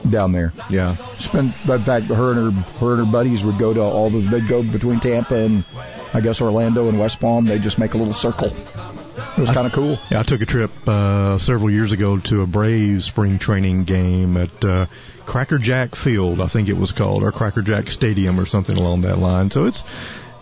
down 0.08 0.32
there. 0.32 0.52
yeah. 0.68 0.96
Spend 1.18 1.54
in 1.68 1.84
fact 1.84 2.06
her 2.06 2.32
and 2.32 2.54
her 2.54 2.62
her 2.78 2.90
and 2.92 3.06
her 3.06 3.12
buddies 3.12 3.42
would 3.44 3.58
go 3.58 3.72
to 3.72 3.80
all 3.80 4.10
the 4.10 4.20
they'd 4.20 4.48
go 4.48 4.62
between 4.62 5.00
Tampa 5.00 5.36
and 5.36 5.64
I 6.12 6.20
guess 6.20 6.40
Orlando 6.40 6.88
and 6.88 6.98
West 6.98 7.20
Palm. 7.20 7.46
They 7.46 7.58
just 7.58 7.78
make 7.78 7.94
a 7.94 7.98
little 7.98 8.14
circle. 8.14 8.54
It 9.36 9.40
was 9.40 9.50
kind 9.50 9.66
of 9.66 9.72
cool. 9.72 9.98
Yeah, 10.10 10.20
I 10.20 10.22
took 10.22 10.42
a 10.42 10.46
trip 10.46 10.70
uh, 10.86 11.38
several 11.38 11.70
years 11.70 11.90
ago 11.90 12.18
to 12.18 12.42
a 12.42 12.46
Braves 12.46 13.04
spring 13.04 13.40
training 13.40 13.82
game 13.84 14.36
at 14.36 14.64
uh, 14.64 14.86
Cracker 15.26 15.58
Jack 15.58 15.96
Field, 15.96 16.40
I 16.40 16.46
think 16.46 16.68
it 16.68 16.76
was 16.76 16.92
called, 16.92 17.24
or 17.24 17.32
Cracker 17.32 17.62
Jack 17.62 17.90
Stadium, 17.90 18.38
or 18.38 18.46
something 18.46 18.76
along 18.76 19.02
that 19.02 19.18
line. 19.18 19.50
So 19.50 19.66
it's 19.66 19.82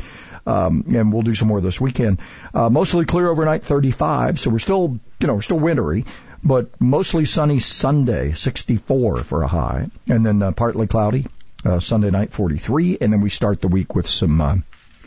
Um, 0.45 0.85
and 0.95 1.11
we'll 1.11 1.23
do 1.23 1.35
some 1.35 1.49
more 1.49 1.59
this 1.59 1.81
weekend. 1.81 2.19
Uh, 2.53 2.69
mostly 2.69 3.05
clear 3.05 3.29
overnight 3.29 3.63
35. 3.63 4.39
So 4.39 4.49
we're 4.49 4.59
still, 4.59 4.99
you 5.19 5.27
know, 5.27 5.33
we're 5.33 5.41
still 5.41 5.59
wintry, 5.59 6.05
but 6.43 6.79
mostly 6.79 7.25
sunny 7.25 7.59
Sunday 7.59 8.31
64 8.31 9.23
for 9.23 9.43
a 9.43 9.47
high, 9.47 9.89
and 10.07 10.25
then 10.25 10.41
uh, 10.41 10.51
partly 10.51 10.87
cloudy 10.87 11.25
uh, 11.65 11.79
Sunday 11.79 12.09
night 12.11 12.31
43, 12.31 12.99
and 13.01 13.11
then 13.11 13.21
we 13.21 13.29
start 13.29 13.61
the 13.61 13.67
week 13.67 13.95
with 13.95 14.07
some 14.07 14.39
uh, 14.39 14.55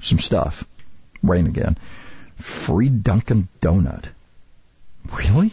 some 0.02 0.18
stuff. 0.18 0.64
Rain 1.22 1.46
again. 1.46 1.78
Free 2.36 2.88
Dunkin' 2.88 3.48
Donut. 3.60 4.06
Really? 5.12 5.52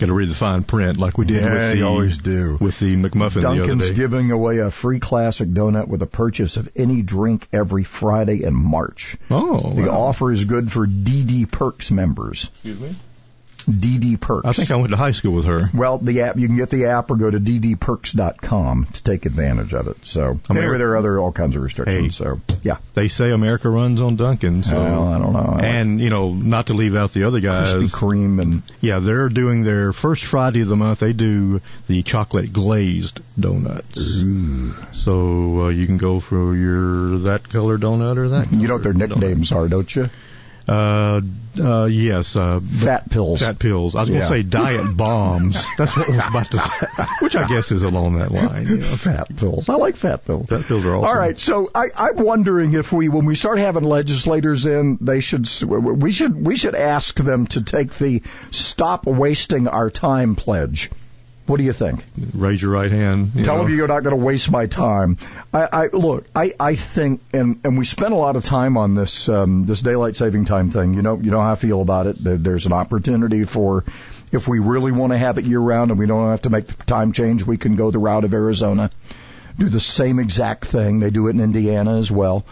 Got 0.00 0.06
to 0.06 0.14
read 0.14 0.30
the 0.30 0.34
fine 0.34 0.64
print 0.64 0.98
like 0.98 1.18
we 1.18 1.26
did 1.26 1.42
Yeah, 1.42 1.52
with 1.52 1.72
the 1.72 1.76
you 1.78 1.86
always 1.86 2.16
do. 2.18 2.56
with 2.58 2.78
the 2.78 2.96
McMuffin 2.96 3.42
the 3.42 3.48
other 3.50 3.58
Dunkin's 3.58 3.90
day. 3.90 3.94
giving 3.94 4.30
away 4.30 4.56
a 4.58 4.70
free 4.70 4.98
classic 4.98 5.50
donut 5.50 5.88
with 5.88 6.00
a 6.00 6.06
purchase 6.06 6.56
of 6.56 6.70
any 6.74 7.02
drink 7.02 7.46
every 7.52 7.84
Friday 7.84 8.42
in 8.42 8.54
March. 8.54 9.16
oh, 9.30 9.74
The 9.74 9.82
wow. 9.82 10.00
offer 10.00 10.32
is 10.32 10.46
good 10.46 10.72
for 10.72 10.86
DD 10.86 11.50
Perks 11.50 11.90
members. 11.90 12.50
Excuse 12.54 12.80
me. 12.80 12.96
DD 13.64 14.20
Perks. 14.20 14.46
I 14.46 14.52
think 14.52 14.70
I 14.70 14.76
went 14.76 14.90
to 14.90 14.96
high 14.96 15.12
school 15.12 15.32
with 15.32 15.44
her. 15.46 15.60
Well, 15.74 15.98
the 15.98 16.22
app 16.22 16.36
you 16.36 16.46
can 16.46 16.56
get 16.56 16.70
the 16.70 16.86
app 16.86 17.10
or 17.10 17.16
go 17.16 17.30
to 17.30 17.38
ddperks.com 17.38 18.86
to 18.92 19.02
take 19.02 19.26
advantage 19.26 19.74
of 19.74 19.88
it. 19.88 20.04
So 20.04 20.34
Ameri- 20.34 20.56
anyway, 20.58 20.78
there 20.78 20.90
are 20.90 20.96
other 20.96 21.18
all 21.18 21.32
kinds 21.32 21.56
of 21.56 21.62
restrictions. 21.62 22.18
Hey. 22.18 22.24
So 22.24 22.40
yeah, 22.62 22.76
They 22.94 23.08
say 23.08 23.30
America 23.30 23.68
runs 23.68 24.00
on 24.00 24.16
Dunkin'. 24.16 24.62
So 24.62 24.76
Well, 24.76 25.08
I 25.08 25.18
don't 25.18 25.32
know. 25.32 25.58
And 25.60 26.00
you 26.00 26.10
know, 26.10 26.32
not 26.32 26.66
to 26.68 26.74
leave 26.74 26.96
out 26.96 27.12
the 27.12 27.24
other 27.24 27.40
guys. 27.40 27.74
Krispy 27.74 27.90
Kreme 27.90 28.40
and 28.42 28.62
Yeah, 28.80 28.98
they're 29.00 29.28
doing 29.28 29.62
their 29.62 29.92
first 29.92 30.24
Friday 30.24 30.60
of 30.62 30.68
the 30.68 30.76
month. 30.76 31.00
They 31.00 31.12
do 31.12 31.60
the 31.86 32.02
chocolate 32.02 32.52
glazed 32.52 33.20
donuts. 33.38 34.22
So 34.92 35.62
uh, 35.62 35.68
you 35.68 35.86
can 35.86 35.98
go 35.98 36.20
for 36.20 36.54
your 36.56 37.18
that 37.20 37.48
color 37.48 37.78
donut 37.78 38.16
or 38.16 38.28
that. 38.30 38.52
you 38.52 38.68
know 38.68 38.74
what 38.74 38.82
their 38.82 38.92
nicknames 38.92 39.52
are, 39.52 39.68
don't 39.68 39.94
you? 39.94 40.10
Uh, 40.70 41.20
uh, 41.58 41.84
yes. 41.86 42.36
Uh, 42.36 42.60
Fat 42.60 43.10
pills. 43.10 43.40
Fat 43.40 43.58
pills. 43.58 43.96
I 43.96 44.02
was 44.02 44.08
going 44.08 44.20
to 44.20 44.28
say 44.28 44.42
diet 44.44 44.96
bombs. 44.96 45.56
That's 45.76 45.96
what 45.96 46.08
I 46.08 46.12
was 46.12 46.26
about 46.28 46.50
to 46.52 46.58
say, 46.58 47.06
which 47.20 47.34
I 47.36 47.48
guess 47.48 47.72
is 47.72 47.82
along 47.82 48.18
that 48.18 48.30
line. 48.30 48.68
You 48.68 48.76
know. 48.76 48.82
Fat 48.82 49.36
pills. 49.36 49.68
I 49.68 49.74
like 49.74 49.96
fat 49.96 50.24
pills. 50.24 50.46
Fat 50.46 50.62
pills 50.62 50.84
are 50.84 50.94
awesome. 50.94 51.08
All 51.08 51.16
right, 51.16 51.38
so 51.38 51.70
I, 51.74 51.88
I'm 51.96 52.16
wondering 52.16 52.74
if 52.74 52.92
we, 52.92 53.08
when 53.08 53.24
we 53.26 53.34
start 53.34 53.58
having 53.58 53.82
legislators 53.82 54.64
in, 54.66 54.98
they 55.00 55.20
should, 55.20 55.48
we 55.62 56.12
should, 56.12 56.46
we 56.46 56.56
should 56.56 56.76
ask 56.76 57.16
them 57.16 57.48
to 57.48 57.62
take 57.64 57.94
the 57.94 58.22
"Stop 58.52 59.06
Wasting 59.06 59.66
Our 59.66 59.90
Time" 59.90 60.36
pledge. 60.36 60.90
What 61.50 61.58
do 61.58 61.64
you 61.64 61.72
think? 61.72 62.04
Raise 62.32 62.62
your 62.62 62.70
right 62.70 62.92
hand. 62.92 63.32
you 63.34 63.42
Tell 63.42 63.56
know. 63.56 63.64
them 63.64 63.74
you're 63.74 63.88
not 63.88 64.04
going 64.04 64.16
to 64.16 64.24
waste 64.24 64.52
my 64.52 64.66
time. 64.66 65.18
I, 65.52 65.68
I 65.72 65.86
look. 65.88 66.24
I, 66.32 66.52
I 66.60 66.76
think, 66.76 67.22
and 67.32 67.60
and 67.64 67.76
we 67.76 67.84
spent 67.84 68.14
a 68.14 68.16
lot 68.16 68.36
of 68.36 68.44
time 68.44 68.76
on 68.76 68.94
this 68.94 69.28
um, 69.28 69.66
this 69.66 69.80
daylight 69.80 70.14
saving 70.14 70.44
time 70.44 70.70
thing. 70.70 70.94
You 70.94 71.02
know, 71.02 71.18
you 71.18 71.32
know 71.32 71.40
how 71.40 71.50
I 71.50 71.56
feel 71.56 71.82
about 71.82 72.06
it. 72.06 72.22
There, 72.22 72.36
there's 72.36 72.66
an 72.66 72.72
opportunity 72.72 73.42
for, 73.42 73.84
if 74.30 74.46
we 74.46 74.60
really 74.60 74.92
want 74.92 75.12
to 75.12 75.18
have 75.18 75.38
it 75.38 75.44
year 75.44 75.58
round 75.58 75.90
and 75.90 75.98
we 75.98 76.06
don't 76.06 76.30
have 76.30 76.42
to 76.42 76.50
make 76.50 76.68
the 76.68 76.84
time 76.84 77.10
change, 77.10 77.42
we 77.42 77.56
can 77.56 77.74
go 77.74 77.90
the 77.90 77.98
route 77.98 78.22
of 78.22 78.32
Arizona, 78.32 78.92
do 79.58 79.68
the 79.68 79.80
same 79.80 80.20
exact 80.20 80.66
thing. 80.66 81.00
They 81.00 81.10
do 81.10 81.26
it 81.26 81.30
in 81.30 81.40
Indiana 81.40 81.98
as 81.98 82.12
well. 82.12 82.44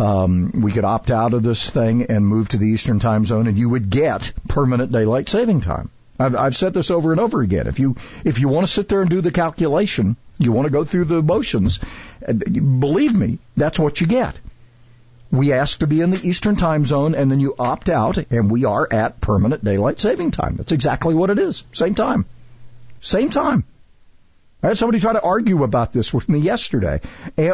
Um, 0.00 0.50
we 0.62 0.72
could 0.72 0.84
opt 0.84 1.12
out 1.12 1.32
of 1.32 1.44
this 1.44 1.70
thing 1.70 2.06
and 2.06 2.26
move 2.26 2.48
to 2.48 2.56
the 2.56 2.66
Eastern 2.66 2.98
time 2.98 3.24
zone, 3.24 3.46
and 3.46 3.56
you 3.56 3.68
would 3.68 3.88
get 3.88 4.32
permanent 4.48 4.90
daylight 4.90 5.28
saving 5.28 5.60
time. 5.60 5.90
I've, 6.22 6.36
I've 6.36 6.56
said 6.56 6.74
this 6.74 6.90
over 6.90 7.12
and 7.12 7.20
over 7.20 7.40
again. 7.40 7.66
If 7.66 7.78
you 7.78 7.96
if 8.24 8.38
you 8.38 8.48
want 8.48 8.66
to 8.66 8.72
sit 8.72 8.88
there 8.88 9.00
and 9.00 9.10
do 9.10 9.20
the 9.20 9.30
calculation, 9.30 10.16
you 10.38 10.52
want 10.52 10.66
to 10.66 10.72
go 10.72 10.84
through 10.84 11.06
the 11.06 11.22
motions, 11.22 11.80
believe 12.24 13.16
me, 13.16 13.38
that's 13.56 13.78
what 13.78 14.00
you 14.00 14.06
get. 14.06 14.40
We 15.30 15.52
ask 15.52 15.78
to 15.78 15.86
be 15.86 16.02
in 16.02 16.10
the 16.10 16.28
Eastern 16.28 16.56
time 16.56 16.84
zone, 16.84 17.14
and 17.14 17.30
then 17.30 17.40
you 17.40 17.54
opt 17.58 17.88
out, 17.88 18.18
and 18.30 18.50
we 18.50 18.66
are 18.66 18.86
at 18.90 19.20
permanent 19.20 19.64
daylight 19.64 19.98
saving 19.98 20.30
time. 20.30 20.56
That's 20.56 20.72
exactly 20.72 21.14
what 21.14 21.30
it 21.30 21.38
is. 21.38 21.64
Same 21.72 21.94
time, 21.94 22.26
same 23.00 23.30
time. 23.30 23.64
I 24.62 24.68
had 24.68 24.78
somebody 24.78 25.00
try 25.00 25.14
to 25.14 25.22
argue 25.22 25.64
about 25.64 25.92
this 25.92 26.14
with 26.14 26.28
me 26.28 26.38
yesterday, 26.38 27.00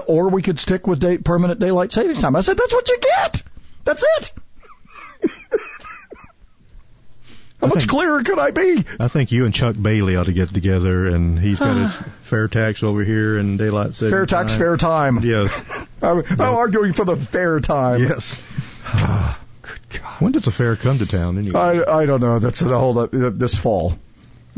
or 0.06 0.28
we 0.28 0.42
could 0.42 0.58
stick 0.58 0.86
with 0.86 1.00
day, 1.00 1.18
permanent 1.18 1.58
daylight 1.58 1.92
saving 1.92 2.16
time. 2.16 2.36
I 2.36 2.40
said 2.40 2.58
that's 2.58 2.74
what 2.74 2.88
you 2.88 2.98
get. 3.00 3.42
That's 3.84 4.04
it. 4.18 4.32
How 7.60 7.66
much 7.66 7.88
clearer 7.88 8.22
could 8.22 8.38
I 8.38 8.52
be? 8.52 8.84
I 9.00 9.08
think 9.08 9.32
you 9.32 9.44
and 9.44 9.52
Chuck 9.52 9.74
Bailey 9.80 10.14
ought 10.14 10.26
to 10.26 10.32
get 10.32 10.54
together, 10.54 11.06
and 11.06 11.38
he's 11.38 11.58
got 11.58 11.76
his 11.76 11.92
fair 12.22 12.46
tax 12.46 12.82
over 12.82 13.02
here 13.02 13.36
and 13.36 13.58
daylight 13.58 13.94
saving 13.94 14.12
Fair 14.12 14.26
tax, 14.26 14.52
time. 14.52 14.58
fair 14.58 14.76
time. 14.76 15.24
Yes. 15.24 15.52
I'm, 16.02 16.22
I'm 16.28 16.40
arguing 16.40 16.92
for 16.92 17.04
the 17.04 17.16
fair 17.16 17.58
time. 17.58 18.02
Yes. 18.02 18.40
Good 19.62 20.00
God. 20.00 20.22
When 20.22 20.32
does 20.32 20.44
the 20.44 20.50
fair 20.50 20.76
come 20.76 20.98
to 20.98 21.06
town 21.06 21.38
anyway? 21.38 21.58
I 21.58 21.98
I 21.98 22.06
don't 22.06 22.20
know. 22.20 22.38
That's 22.38 22.62
a 22.62 22.78
whole 22.78 22.98
uh, 22.98 23.08
this 23.10 23.54
fall. 23.54 23.98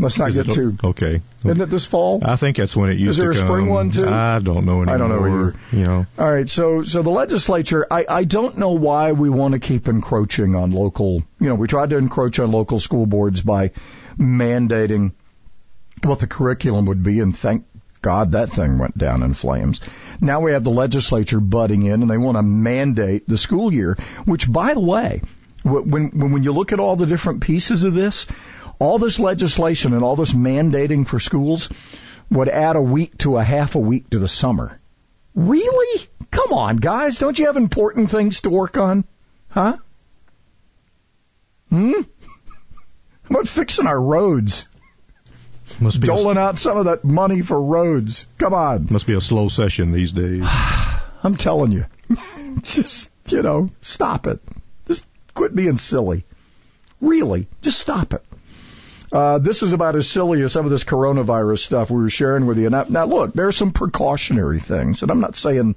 Let's 0.00 0.18
not 0.18 0.30
Is 0.30 0.36
get 0.36 0.50
too. 0.52 0.76
okay. 0.82 1.20
Isn't 1.44 1.60
it 1.60 1.66
this 1.70 1.86
fall? 1.86 2.20
I 2.24 2.36
think 2.36 2.56
that's 2.56 2.74
when 2.74 2.90
it 2.90 2.98
used 2.98 3.10
Is 3.10 3.16
there 3.18 3.32
to 3.32 3.38
a 3.38 3.40
come. 3.40 3.46
spring 3.48 3.68
one, 3.68 3.90
too? 3.90 4.08
I 4.08 4.38
don't 4.38 4.64
know 4.66 4.82
anymore. 4.82 4.94
I 4.94 4.98
don't 4.98 5.08
know 5.10 5.26
either. 5.26 5.54
You 5.72 5.84
know, 5.84 6.06
All 6.18 6.30
right, 6.30 6.48
so 6.48 6.82
so 6.82 7.02
the 7.02 7.10
legislature, 7.10 7.86
I, 7.90 8.06
I 8.08 8.24
don't 8.24 8.58
know 8.58 8.70
why 8.72 9.12
we 9.12 9.28
want 9.30 9.52
to 9.52 9.60
keep 9.60 9.88
encroaching 9.88 10.54
on 10.56 10.70
local. 10.72 11.22
You 11.38 11.48
know, 11.48 11.54
we 11.54 11.66
tried 11.68 11.90
to 11.90 11.96
encroach 11.96 12.38
on 12.38 12.50
local 12.50 12.78
school 12.80 13.06
boards 13.06 13.40
by 13.40 13.70
mandating 14.18 15.12
what 16.02 16.20
the 16.20 16.26
curriculum 16.26 16.86
would 16.86 17.02
be, 17.02 17.20
and 17.20 17.36
thank 17.36 17.64
God 18.02 18.32
that 18.32 18.48
thing 18.50 18.78
went 18.78 18.96
down 18.96 19.22
in 19.22 19.34
flames. 19.34 19.80
Now 20.20 20.40
we 20.40 20.52
have 20.52 20.64
the 20.64 20.70
legislature 20.70 21.40
butting 21.40 21.84
in, 21.84 22.00
and 22.02 22.10
they 22.10 22.16
want 22.18 22.38
to 22.38 22.42
mandate 22.42 23.26
the 23.26 23.36
school 23.36 23.72
year. 23.72 23.96
Which, 24.24 24.50
by 24.50 24.72
the 24.74 24.80
way, 24.80 25.20
when 25.62 25.90
when 25.90 26.32
when 26.32 26.42
you 26.42 26.52
look 26.52 26.72
at 26.72 26.80
all 26.80 26.96
the 26.96 27.06
different 27.06 27.42
pieces 27.42 27.84
of 27.84 27.92
this, 27.92 28.26
all 28.80 28.98
this 28.98 29.20
legislation 29.20 29.92
and 29.92 30.02
all 30.02 30.16
this 30.16 30.32
mandating 30.32 31.06
for 31.06 31.20
schools 31.20 31.68
would 32.30 32.48
add 32.48 32.74
a 32.74 32.82
week 32.82 33.16
to 33.18 33.36
a 33.36 33.44
half 33.44 33.74
a 33.76 33.78
week 33.78 34.10
to 34.10 34.18
the 34.18 34.26
summer. 34.26 34.80
Really? 35.34 36.06
Come 36.30 36.52
on, 36.52 36.76
guys. 36.76 37.18
Don't 37.18 37.38
you 37.38 37.46
have 37.46 37.56
important 37.56 38.10
things 38.10 38.40
to 38.40 38.50
work 38.50 38.76
on? 38.76 39.04
Huh? 39.50 39.76
Hmm? 41.68 41.92
How 41.92 42.00
about 43.30 43.48
fixing 43.48 43.86
our 43.86 44.00
roads? 44.00 44.66
must 45.78 46.00
be 46.00 46.06
Doling 46.06 46.38
out 46.38 46.58
some 46.58 46.78
of 46.78 46.86
that 46.86 47.04
money 47.04 47.42
for 47.42 47.60
roads. 47.60 48.26
Come 48.38 48.54
on. 48.54 48.88
must 48.90 49.06
be 49.06 49.14
a 49.14 49.20
slow 49.20 49.48
session 49.48 49.92
these 49.92 50.12
days. 50.12 50.42
I'm 51.22 51.36
telling 51.36 51.72
you. 51.72 51.86
Just, 52.62 53.12
you 53.28 53.42
know, 53.42 53.68
stop 53.82 54.26
it. 54.26 54.40
Just 54.88 55.06
quit 55.34 55.54
being 55.54 55.76
silly. 55.76 56.24
Really. 57.00 57.46
Just 57.62 57.78
stop 57.78 58.14
it. 58.14 58.24
Uh, 59.12 59.38
this 59.38 59.62
is 59.62 59.72
about 59.72 59.96
as 59.96 60.08
silly 60.08 60.42
as 60.42 60.52
some 60.52 60.64
of 60.64 60.70
this 60.70 60.84
coronavirus 60.84 61.58
stuff 61.58 61.90
we 61.90 62.00
were 62.00 62.10
sharing 62.10 62.46
with 62.46 62.58
you. 62.58 62.70
Now, 62.70 62.84
now 62.88 63.06
look, 63.06 63.32
there 63.32 63.48
are 63.48 63.52
some 63.52 63.72
precautionary 63.72 64.60
things, 64.60 65.02
and 65.02 65.10
I'm 65.10 65.20
not 65.20 65.36
saying 65.36 65.74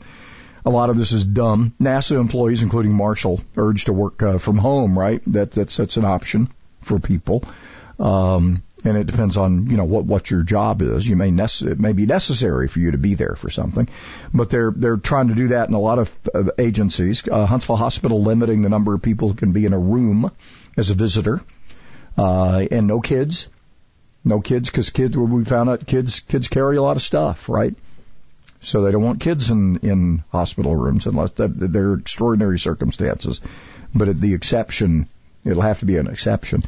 a 0.65 0.69
lot 0.69 0.89
of 0.89 0.97
this 0.97 1.11
is 1.11 1.25
dumb. 1.25 1.73
NASA 1.81 2.19
employees, 2.19 2.61
including 2.61 2.93
Marshall, 2.93 3.41
urged 3.57 3.87
to 3.87 3.93
work 3.93 4.21
uh, 4.21 4.37
from 4.37 4.57
home, 4.57 4.97
right? 4.97 5.21
That, 5.27 5.51
that's, 5.51 5.77
that's 5.77 5.97
an 5.97 6.05
option 6.05 6.49
for 6.81 6.99
people. 6.99 7.43
Um, 7.99 8.61
and 8.85 8.97
it 8.97 9.07
depends 9.07 9.37
on, 9.37 9.67
you 9.67 9.77
know, 9.77 9.85
what, 9.85 10.05
what 10.05 10.29
your 10.29 10.43
job 10.43 10.81
is. 10.81 11.07
You 11.07 11.15
may 11.15 11.31
nece- 11.31 11.65
it 11.65 11.79
may 11.79 11.93
be 11.93 12.05
necessary 12.05 12.67
for 12.67 12.79
you 12.79 12.91
to 12.91 12.97
be 12.97 13.15
there 13.15 13.35
for 13.35 13.49
something, 13.49 13.87
but 14.33 14.49
they're, 14.49 14.71
they're 14.75 14.97
trying 14.97 15.29
to 15.29 15.35
do 15.35 15.49
that 15.49 15.69
in 15.69 15.73
a 15.73 15.79
lot 15.79 15.99
of 15.99 16.17
uh, 16.33 16.43
agencies. 16.57 17.23
Uh, 17.27 17.45
Huntsville 17.45 17.77
Hospital 17.77 18.21
limiting 18.21 18.61
the 18.61 18.69
number 18.69 18.93
of 18.93 19.01
people 19.01 19.29
who 19.29 19.35
can 19.35 19.53
be 19.53 19.65
in 19.65 19.73
a 19.73 19.79
room 19.79 20.31
as 20.77 20.89
a 20.89 20.93
visitor 20.93 21.41
uh, 22.17 22.65
and 22.71 22.87
no 22.87 22.99
kids, 22.99 23.47
no 24.23 24.41
kids 24.41 24.69
because 24.69 24.89
kids. 24.89 25.17
We 25.17 25.45
found 25.45 25.69
out 25.69 25.85
kids 25.85 26.19
kids 26.21 26.47
carry 26.47 26.77
a 26.77 26.81
lot 26.81 26.95
of 26.95 27.01
stuff, 27.01 27.49
right? 27.49 27.75
So 28.61 28.83
they 28.83 28.91
don't 28.91 29.03
want 29.03 29.19
kids 29.19 29.51
in 29.51 29.77
in 29.77 30.23
hospital 30.31 30.75
rooms 30.75 31.05
unless 31.05 31.31
are 31.39 31.93
extraordinary 31.93 32.59
circumstances. 32.59 33.41
But 33.93 34.19
the 34.19 34.33
exception, 34.33 35.07
it'll 35.43 35.61
have 35.61 35.79
to 35.79 35.85
be 35.85 35.97
an 35.97 36.07
exception. 36.07 36.63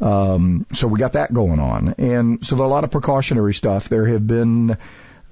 Um, 0.00 0.66
so 0.72 0.88
we 0.88 0.98
got 0.98 1.12
that 1.12 1.32
going 1.32 1.60
on, 1.60 1.94
and 1.98 2.44
so 2.44 2.56
there 2.56 2.64
are 2.64 2.68
a 2.68 2.72
lot 2.72 2.84
of 2.84 2.90
precautionary 2.90 3.54
stuff. 3.54 3.88
There 3.88 4.06
have 4.06 4.26
been 4.26 4.76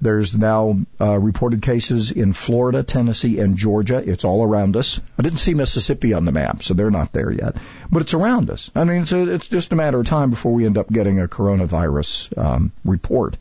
there's 0.01 0.35
now 0.35 0.77
uh, 0.99 1.17
reported 1.19 1.61
cases 1.61 2.11
in 2.11 2.33
Florida, 2.33 2.81
Tennessee, 2.81 3.39
and 3.39 3.55
Georgia. 3.55 3.97
It's 3.97 4.25
all 4.25 4.43
around 4.43 4.75
us. 4.75 4.99
I 5.17 5.21
didn't 5.21 5.37
see 5.37 5.53
Mississippi 5.53 6.13
on 6.13 6.25
the 6.25 6.31
map, 6.31 6.63
so 6.63 6.73
they're 6.73 6.89
not 6.89 7.13
there 7.13 7.31
yet. 7.31 7.57
But 7.91 8.01
it's 8.01 8.15
around 8.15 8.49
us. 8.49 8.71
I 8.75 8.83
mean, 8.83 9.03
it's, 9.03 9.11
a, 9.11 9.31
it's 9.31 9.47
just 9.47 9.71
a 9.71 9.75
matter 9.75 9.99
of 9.99 10.07
time 10.07 10.31
before 10.31 10.53
we 10.53 10.65
end 10.65 10.77
up 10.77 10.91
getting 10.91 11.21
a 11.21 11.27
coronavirus 11.27 12.37
um, 12.37 12.71
report 12.83 13.37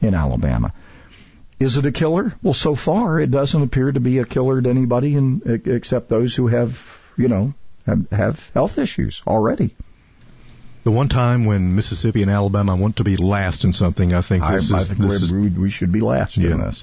in 0.00 0.14
Alabama. 0.14 0.72
Is 1.60 1.76
it 1.76 1.86
a 1.86 1.92
killer? 1.92 2.34
Well, 2.42 2.54
so 2.54 2.74
far 2.74 3.20
it 3.20 3.30
doesn't 3.30 3.62
appear 3.62 3.92
to 3.92 4.00
be 4.00 4.18
a 4.18 4.24
killer 4.24 4.62
to 4.62 4.70
anybody, 4.70 5.14
in, 5.14 5.62
except 5.66 6.08
those 6.08 6.34
who 6.34 6.46
have, 6.46 7.00
you 7.16 7.28
know, 7.28 7.52
have, 7.84 8.08
have 8.10 8.50
health 8.54 8.78
issues 8.78 9.22
already. 9.26 9.74
The 10.88 10.92
one 10.92 11.10
time 11.10 11.44
when 11.44 11.74
Mississippi 11.74 12.22
and 12.22 12.30
Alabama 12.30 12.74
want 12.74 12.96
to 12.96 13.04
be 13.04 13.18
last 13.18 13.64
in 13.64 13.74
something, 13.74 14.14
I 14.14 14.22
think 14.22 14.42
I, 14.42 14.56
this 14.56 14.72
I 14.72 14.80
is, 14.80 14.88
think 14.88 15.12
is 15.12 15.30
we, 15.30 15.68
should 15.68 15.92
be 15.92 16.00
last 16.00 16.38
in 16.38 16.60
this. 16.60 16.82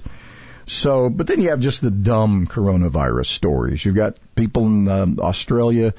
So, 0.68 1.10
but 1.10 1.26
then 1.26 1.42
you 1.42 1.50
have 1.50 1.60
just 1.60 1.82
the 1.82 1.90
dumb 1.90 2.46
coronavirus 2.46 3.26
stories. 3.26 3.84
You've 3.84 3.96
got 3.96 4.18
people 4.36 4.68
in 4.68 4.88
um, 4.90 5.20
Australia. 5.20 5.92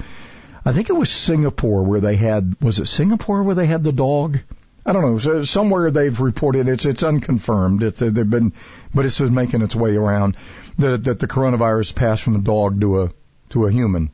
I 0.63 0.71
think 0.71 0.89
it 0.89 0.93
was 0.93 1.09
Singapore 1.09 1.83
where 1.83 1.99
they 1.99 2.15
had. 2.15 2.55
Was 2.61 2.79
it 2.79 2.85
Singapore 2.85 3.43
where 3.43 3.55
they 3.55 3.65
had 3.65 3.83
the 3.83 3.91
dog? 3.91 4.39
I 4.85 4.93
don't 4.93 5.01
know. 5.01 5.43
Somewhere 5.43 5.91
they've 5.91 6.17
reported 6.17 6.69
it's 6.69 6.85
it's 6.85 7.03
unconfirmed. 7.03 7.83
It's 7.83 8.01
uh, 8.01 8.09
they've 8.09 8.29
been, 8.29 8.53
but 8.95 9.03
it's 9.03 9.17
just 9.17 9.33
making 9.33 9.63
its 9.63 9.75
way 9.75 9.97
around 9.97 10.37
that 10.77 11.03
that 11.03 11.19
the 11.19 11.27
coronavirus 11.27 11.93
passed 11.93 12.23
from 12.23 12.37
a 12.37 12.39
dog 12.39 12.79
to 12.79 13.01
a 13.01 13.11
to 13.49 13.65
a 13.65 13.69
human. 13.69 14.11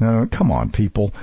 Uh, 0.00 0.26
come 0.28 0.50
on, 0.50 0.70
people. 0.70 1.14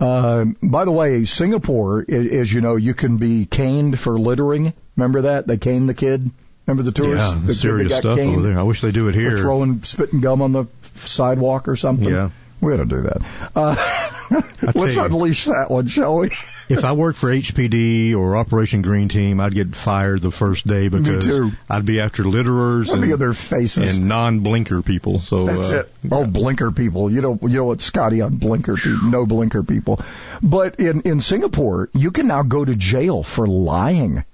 Uh, 0.00 0.44
by 0.62 0.84
the 0.84 0.92
way, 0.92 1.24
Singapore, 1.24 2.04
as 2.08 2.52
you 2.52 2.60
know, 2.60 2.76
you 2.76 2.94
can 2.94 3.16
be 3.16 3.46
caned 3.46 3.98
for 3.98 4.18
littering. 4.18 4.72
Remember 4.96 5.22
that? 5.22 5.46
They 5.46 5.56
caned 5.58 5.88
the 5.88 5.94
kid. 5.94 6.30
Remember 6.66 6.82
the 6.82 6.92
tourist? 6.92 7.34
yeah, 7.34 7.42
the 7.46 7.54
serious 7.54 7.96
stuff 7.96 8.18
over 8.18 8.42
there. 8.42 8.58
I 8.58 8.62
wish 8.62 8.80
they 8.80 8.90
do 8.92 9.08
it 9.08 9.14
For 9.14 9.20
here. 9.20 9.38
throwing 9.38 9.82
spitting 9.82 10.20
gum 10.20 10.42
on 10.42 10.52
the 10.52 10.66
sidewalk 10.94 11.66
or 11.68 11.76
something. 11.76 12.08
Yeah. 12.08 12.30
We 12.60 12.74
ought 12.74 12.78
to 12.78 12.84
do 12.84 13.02
that. 13.02 13.22
Uh, 13.54 14.42
let's 14.74 14.96
you. 14.96 15.04
unleash 15.04 15.46
that 15.46 15.70
one, 15.70 15.86
shall 15.86 16.18
we? 16.18 16.30
If 16.68 16.84
I 16.84 16.92
worked 16.92 17.18
for 17.18 17.30
HPD 17.30 18.14
or 18.14 18.36
Operation 18.36 18.82
Green 18.82 19.08
Team, 19.08 19.40
I'd 19.40 19.54
get 19.54 19.74
fired 19.74 20.20
the 20.20 20.30
first 20.30 20.66
day 20.66 20.88
because. 20.88 21.28
I'd 21.68 21.86
be 21.86 22.00
after 22.00 22.24
litterers 22.24 22.92
and, 22.92 23.20
their 23.20 23.32
faces. 23.32 23.96
and 23.96 24.08
non-blinker 24.08 24.82
people. 24.82 25.20
So 25.20 25.46
That's 25.46 25.70
uh, 25.72 25.80
it. 25.80 25.92
Oh, 26.10 26.26
blinker 26.26 26.70
people. 26.72 27.10
You 27.10 27.20
know, 27.20 27.38
you 27.42 27.48
know 27.48 27.64
what, 27.64 27.80
Scotty, 27.80 28.20
on 28.20 28.36
blinker 28.36 28.76
people, 28.76 29.08
no 29.08 29.26
blinker 29.26 29.62
people. 29.62 30.00
But 30.42 30.80
in, 30.80 31.02
in 31.02 31.20
Singapore, 31.20 31.88
you 31.94 32.10
can 32.10 32.26
now 32.26 32.42
go 32.42 32.64
to 32.64 32.74
jail 32.74 33.22
for 33.22 33.46
lying 33.46 34.24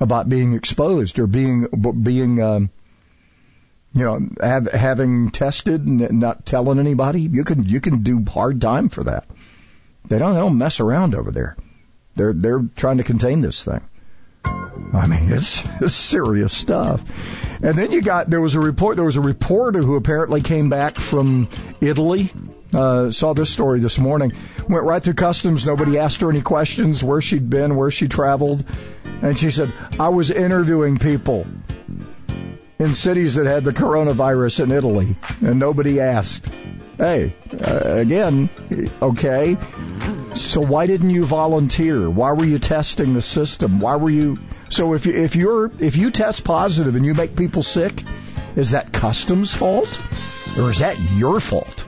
about 0.00 0.28
being 0.28 0.54
exposed 0.54 1.18
or 1.18 1.26
being, 1.26 1.66
being, 2.02 2.40
um, 2.40 2.70
you 3.94 4.04
know, 4.04 4.20
have, 4.40 4.70
having 4.70 5.30
tested 5.30 5.86
and 5.86 6.20
not 6.20 6.46
telling 6.46 6.78
anybody. 6.78 7.22
You 7.22 7.44
can, 7.44 7.64
you 7.64 7.80
can 7.80 8.02
do 8.02 8.24
hard 8.24 8.60
time 8.60 8.88
for 8.88 9.04
that. 9.04 9.26
They 10.06 10.18
don't, 10.18 10.34
they 10.34 10.40
don't 10.40 10.58
mess 10.58 10.80
around 10.80 11.14
over 11.14 11.30
there. 11.30 11.56
They're, 12.16 12.32
they're 12.32 12.62
trying 12.76 12.98
to 12.98 13.04
contain 13.04 13.40
this 13.40 13.64
thing. 13.64 13.80
I 14.44 15.06
mean, 15.06 15.30
it's, 15.32 15.62
it's 15.80 15.94
serious 15.94 16.52
stuff. 16.52 17.02
And 17.62 17.76
then 17.76 17.92
you 17.92 18.00
got 18.02 18.30
there 18.30 18.40
was 18.40 18.54
a 18.54 18.60
report. 18.60 18.96
There 18.96 19.04
was 19.04 19.16
a 19.16 19.20
reporter 19.20 19.80
who 19.80 19.96
apparently 19.96 20.40
came 20.40 20.70
back 20.70 20.98
from 20.98 21.48
Italy. 21.80 22.30
Uh, 22.72 23.10
saw 23.10 23.32
this 23.32 23.50
story 23.50 23.80
this 23.80 23.98
morning. 23.98 24.32
Went 24.68 24.84
right 24.84 25.02
through 25.02 25.14
customs. 25.14 25.66
Nobody 25.66 25.98
asked 25.98 26.20
her 26.20 26.30
any 26.30 26.42
questions. 26.42 27.02
Where 27.02 27.20
she'd 27.20 27.50
been, 27.50 27.76
where 27.76 27.90
she 27.90 28.08
traveled, 28.08 28.64
and 29.04 29.38
she 29.38 29.50
said, 29.50 29.72
"I 29.98 30.10
was 30.10 30.30
interviewing 30.30 30.98
people 30.98 31.46
in 32.78 32.94
cities 32.94 33.34
that 33.34 33.46
had 33.46 33.64
the 33.64 33.72
coronavirus 33.72 34.64
in 34.64 34.72
Italy, 34.72 35.16
and 35.40 35.58
nobody 35.58 36.00
asked." 36.00 36.48
Hey, 36.96 37.34
uh, 37.52 37.96
again, 37.96 38.50
okay. 39.00 39.56
So 40.40 40.60
why 40.60 40.86
didn't 40.86 41.10
you 41.10 41.24
volunteer? 41.24 42.08
Why 42.08 42.32
were 42.32 42.44
you 42.44 42.58
testing 42.58 43.14
the 43.14 43.22
system? 43.22 43.80
Why 43.80 43.96
were 43.96 44.10
you? 44.10 44.38
So 44.70 44.94
if 44.94 45.06
you 45.06 45.14
if 45.14 45.36
you're 45.36 45.70
if 45.80 45.96
you 45.96 46.10
test 46.10 46.44
positive 46.44 46.96
and 46.96 47.04
you 47.04 47.14
make 47.14 47.36
people 47.36 47.62
sick, 47.62 48.02
is 48.56 48.72
that 48.72 48.92
customs 48.92 49.54
fault 49.54 50.00
or 50.58 50.70
is 50.70 50.78
that 50.78 50.98
your 51.16 51.40
fault? 51.40 51.86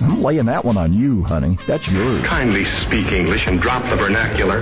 I'm 0.00 0.22
laying 0.22 0.46
that 0.46 0.64
one 0.64 0.76
on 0.76 0.92
you, 0.92 1.24
honey. 1.24 1.56
That's 1.66 1.90
yours. 1.90 2.22
Kindly 2.24 2.64
speak 2.64 3.12
English 3.12 3.46
and 3.46 3.60
drop 3.60 3.88
the 3.88 3.96
vernacular. 3.96 4.60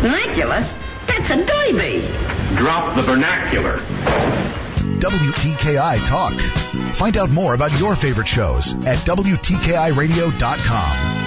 Vernacular? 0.00 0.66
That's 1.06 1.30
a 1.30 1.44
doiby. 1.44 2.56
Drop 2.56 2.96
the 2.96 3.02
vernacular. 3.02 3.78
WTKI 4.98 6.06
Talk. 6.06 6.34
Find 6.94 7.16
out 7.16 7.30
more 7.30 7.54
about 7.54 7.78
your 7.78 7.96
favorite 7.96 8.28
shows 8.28 8.74
at 8.74 8.98
WTKIRadio.com. 8.98 11.13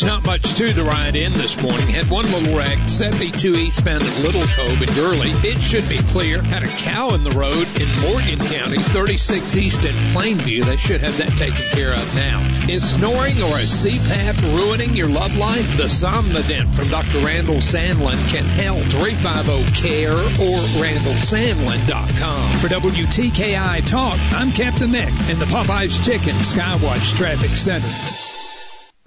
It's 0.00 0.06
not 0.06 0.24
much 0.24 0.54
to 0.54 0.72
the 0.72 0.82
ride 0.82 1.14
in 1.14 1.34
this 1.34 1.60
morning. 1.60 1.86
Had 1.88 2.08
one 2.08 2.24
little 2.32 2.56
wreck, 2.56 2.88
72 2.88 3.54
eastbound 3.54 4.02
at 4.02 4.22
Little 4.22 4.40
Cove 4.40 4.80
in 4.80 4.88
Gurley. 4.94 5.28
It 5.46 5.60
should 5.60 5.86
be 5.90 5.98
clear. 5.98 6.40
Had 6.40 6.62
a 6.62 6.68
cow 6.68 7.10
in 7.10 7.22
the 7.22 7.32
road 7.32 7.68
in 7.78 8.00
Morgan 8.00 8.38
County, 8.38 8.78
36 8.78 9.56
east 9.56 9.84
in 9.84 9.94
Plainview. 10.16 10.64
They 10.64 10.78
should 10.78 11.02
have 11.02 11.18
that 11.18 11.36
taken 11.36 11.68
care 11.72 11.92
of 11.92 12.14
now. 12.14 12.46
Is 12.66 12.94
snoring 12.94 13.42
or 13.42 13.58
a 13.58 13.68
CPAP 13.68 14.56
ruining 14.56 14.96
your 14.96 15.08
love 15.08 15.36
life? 15.36 15.76
The 15.76 15.90
Somnodent 15.90 16.74
from 16.74 16.88
Dr. 16.88 17.18
Randall 17.18 17.56
Sandlin 17.56 18.16
can 18.32 18.44
help. 18.44 18.80
350-CARE 18.80 20.16
or 20.16 20.60
randallsandlin.com. 20.80 22.58
For 22.60 22.68
WTKI 22.68 23.86
Talk, 23.86 24.18
I'm 24.32 24.50
Captain 24.52 24.92
Nick 24.92 25.12
in 25.28 25.38
the 25.38 25.44
Popeyes 25.44 26.02
Chicken 26.02 26.36
Skywatch 26.36 27.14
Traffic 27.16 27.50
Center. 27.50 28.29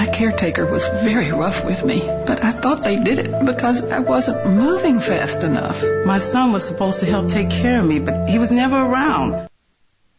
My 0.00 0.06
caretaker 0.06 0.66
was 0.66 0.86
very 0.86 1.32
rough 1.32 1.64
with 1.64 1.84
me, 1.84 2.00
but 2.00 2.44
I 2.44 2.52
thought 2.52 2.84
they 2.84 3.02
did 3.02 3.18
it 3.18 3.44
because 3.44 3.82
I 3.90 3.98
wasn't 4.00 4.46
moving 4.46 5.00
fast 5.00 5.42
enough. 5.42 5.82
My 6.04 6.18
son 6.18 6.52
was 6.52 6.66
supposed 6.66 7.00
to 7.00 7.06
help 7.06 7.28
take 7.28 7.50
care 7.50 7.80
of 7.80 7.86
me, 7.86 7.98
but 8.00 8.28
he 8.28 8.38
was 8.38 8.52
never 8.52 8.76
around. 8.76 9.48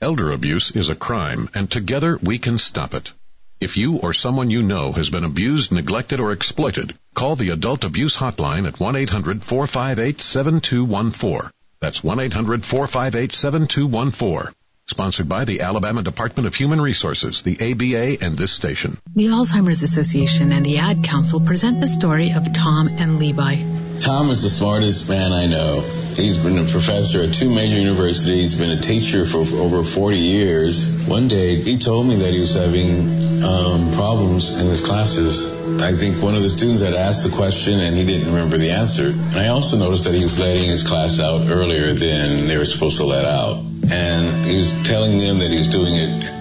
Elder 0.01 0.31
abuse 0.31 0.71
is 0.71 0.89
a 0.89 0.95
crime, 0.95 1.47
and 1.53 1.69
together 1.69 2.17
we 2.21 2.39
can 2.39 2.57
stop 2.57 2.95
it. 2.95 3.13
If 3.59 3.77
you 3.77 3.97
or 3.97 4.13
someone 4.13 4.49
you 4.49 4.63
know 4.63 4.91
has 4.91 5.11
been 5.11 5.23
abused, 5.23 5.71
neglected, 5.71 6.19
or 6.19 6.31
exploited, 6.31 6.95
call 7.13 7.35
the 7.35 7.51
Adult 7.51 7.83
Abuse 7.83 8.17
Hotline 8.17 8.67
at 8.67 8.79
1-800-458-7214. 8.79 11.51
That's 11.79 12.01
1-800-458-7214. 12.01 14.51
Sponsored 14.91 15.29
by 15.29 15.45
the 15.45 15.61
Alabama 15.61 16.03
Department 16.03 16.47
of 16.47 16.55
Human 16.55 16.81
Resources, 16.81 17.43
the 17.43 17.55
ABA, 17.61 18.25
and 18.25 18.37
this 18.37 18.51
station. 18.51 18.97
The 19.15 19.27
Alzheimer's 19.27 19.83
Association 19.83 20.51
and 20.51 20.65
the 20.65 20.79
Ad 20.79 21.05
Council 21.05 21.39
present 21.39 21.79
the 21.79 21.87
story 21.87 22.33
of 22.33 22.51
Tom 22.51 22.89
and 22.89 23.17
Levi. 23.17 23.90
Tom 24.01 24.31
is 24.31 24.41
the 24.41 24.49
smartest 24.49 25.07
man 25.07 25.31
I 25.31 25.45
know. 25.45 25.81
He's 26.15 26.39
been 26.39 26.57
a 26.57 26.65
professor 26.65 27.21
at 27.21 27.35
two 27.35 27.53
major 27.53 27.77
universities, 27.77 28.51
He's 28.51 28.55
been 28.55 28.71
a 28.71 28.81
teacher 28.81 29.25
for 29.25 29.45
over 29.61 29.83
40 29.83 30.17
years. 30.17 30.91
One 31.05 31.27
day, 31.27 31.57
he 31.57 31.77
told 31.77 32.07
me 32.07 32.15
that 32.15 32.33
he 32.33 32.39
was 32.39 32.55
having 32.55 33.43
um, 33.43 33.93
problems 33.93 34.57
in 34.57 34.65
his 34.65 34.83
classes. 34.83 35.45
I 35.79 35.93
think 35.93 36.19
one 36.19 36.33
of 36.33 36.41
the 36.41 36.49
students 36.49 36.81
had 36.81 36.95
asked 36.95 37.29
the 37.29 37.35
question 37.35 37.79
and 37.79 37.95
he 37.95 38.03
didn't 38.03 38.25
remember 38.33 38.57
the 38.57 38.71
answer. 38.71 39.13
I 39.37 39.49
also 39.49 39.77
noticed 39.77 40.05
that 40.05 40.15
he 40.15 40.23
was 40.23 40.39
letting 40.39 40.67
his 40.67 40.83
class 40.83 41.19
out 41.19 41.47
earlier 41.51 41.93
than 41.93 42.47
they 42.47 42.57
were 42.57 42.65
supposed 42.65 42.97
to 42.97 43.05
let 43.05 43.25
out. 43.25 43.57
And 43.91 44.45
he 44.47 44.57
was 44.57 44.73
telling 44.81 45.19
them 45.19 45.39
that 45.39 45.51
he 45.51 45.59
was 45.59 45.67
doing 45.67 45.93
it 45.93 46.40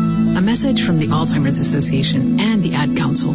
A 0.33 0.41
message 0.41 0.85
from 0.85 0.97
the 0.97 1.07
Alzheimer's 1.07 1.59
Association 1.59 2.39
and 2.39 2.63
the 2.63 2.73
Ad 2.73 2.95
Council. 2.95 3.33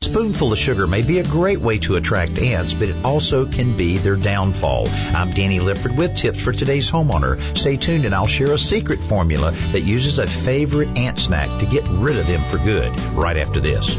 Spoonful 0.00 0.52
of 0.52 0.58
sugar 0.58 0.86
may 0.86 1.02
be 1.02 1.18
a 1.18 1.24
great 1.24 1.60
way 1.60 1.78
to 1.80 1.96
attract 1.96 2.38
ants, 2.38 2.72
but 2.72 2.88
it 2.88 3.04
also 3.04 3.44
can 3.44 3.76
be 3.76 3.98
their 3.98 4.16
downfall. 4.16 4.88
I'm 4.88 5.30
Danny 5.30 5.60
Lipford 5.60 5.96
with 5.96 6.14
tips 6.14 6.40
for 6.40 6.52
today's 6.52 6.90
homeowner. 6.90 7.38
Stay 7.56 7.76
tuned 7.76 8.06
and 8.06 8.14
I'll 8.14 8.26
share 8.26 8.52
a 8.52 8.58
secret 8.58 9.00
formula 9.00 9.52
that 9.72 9.82
uses 9.82 10.18
a 10.18 10.26
favorite 10.26 10.96
ant 10.96 11.18
snack 11.18 11.60
to 11.60 11.66
get 11.66 11.86
rid 11.88 12.16
of 12.16 12.26
them 12.26 12.42
for 12.46 12.56
good 12.56 12.98
right 13.12 13.36
after 13.36 13.60
this. 13.60 13.94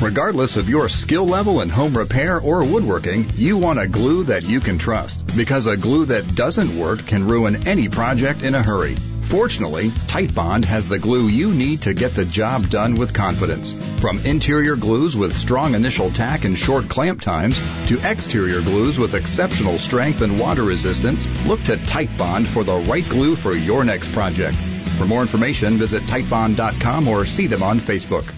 Regardless 0.00 0.56
of 0.56 0.68
your 0.68 0.88
skill 0.88 1.24
level 1.24 1.60
in 1.60 1.68
home 1.68 1.96
repair 1.96 2.40
or 2.40 2.64
woodworking, 2.64 3.30
you 3.36 3.58
want 3.58 3.78
a 3.78 3.86
glue 3.86 4.24
that 4.24 4.42
you 4.42 4.58
can 4.58 4.76
trust 4.76 5.36
because 5.36 5.66
a 5.66 5.76
glue 5.76 6.06
that 6.06 6.34
doesn't 6.34 6.76
work 6.76 7.06
can 7.06 7.28
ruin 7.28 7.68
any 7.68 7.88
project 7.88 8.42
in 8.42 8.56
a 8.56 8.62
hurry. 8.62 8.96
Fortunately, 9.32 9.88
Titebond 9.88 10.66
has 10.66 10.88
the 10.88 10.98
glue 10.98 11.26
you 11.26 11.54
need 11.54 11.80
to 11.82 11.94
get 11.94 12.14
the 12.14 12.26
job 12.26 12.68
done 12.68 12.96
with 12.96 13.14
confidence. 13.14 13.72
From 13.98 14.18
interior 14.26 14.76
glues 14.76 15.16
with 15.16 15.34
strong 15.34 15.74
initial 15.74 16.10
tack 16.10 16.44
and 16.44 16.56
short 16.56 16.90
clamp 16.90 17.22
times 17.22 17.58
to 17.88 17.98
exterior 18.06 18.60
glues 18.60 18.98
with 18.98 19.14
exceptional 19.14 19.78
strength 19.78 20.20
and 20.20 20.38
water 20.38 20.64
resistance, 20.64 21.26
look 21.46 21.62
to 21.62 21.78
Titebond 21.78 22.46
for 22.46 22.62
the 22.62 22.76
right 22.76 23.08
glue 23.08 23.34
for 23.34 23.54
your 23.54 23.84
next 23.84 24.12
project. 24.12 24.54
For 24.98 25.06
more 25.06 25.22
information, 25.22 25.78
visit 25.78 26.02
titebond.com 26.02 27.08
or 27.08 27.24
see 27.24 27.46
them 27.46 27.62
on 27.62 27.80
Facebook. 27.80 28.30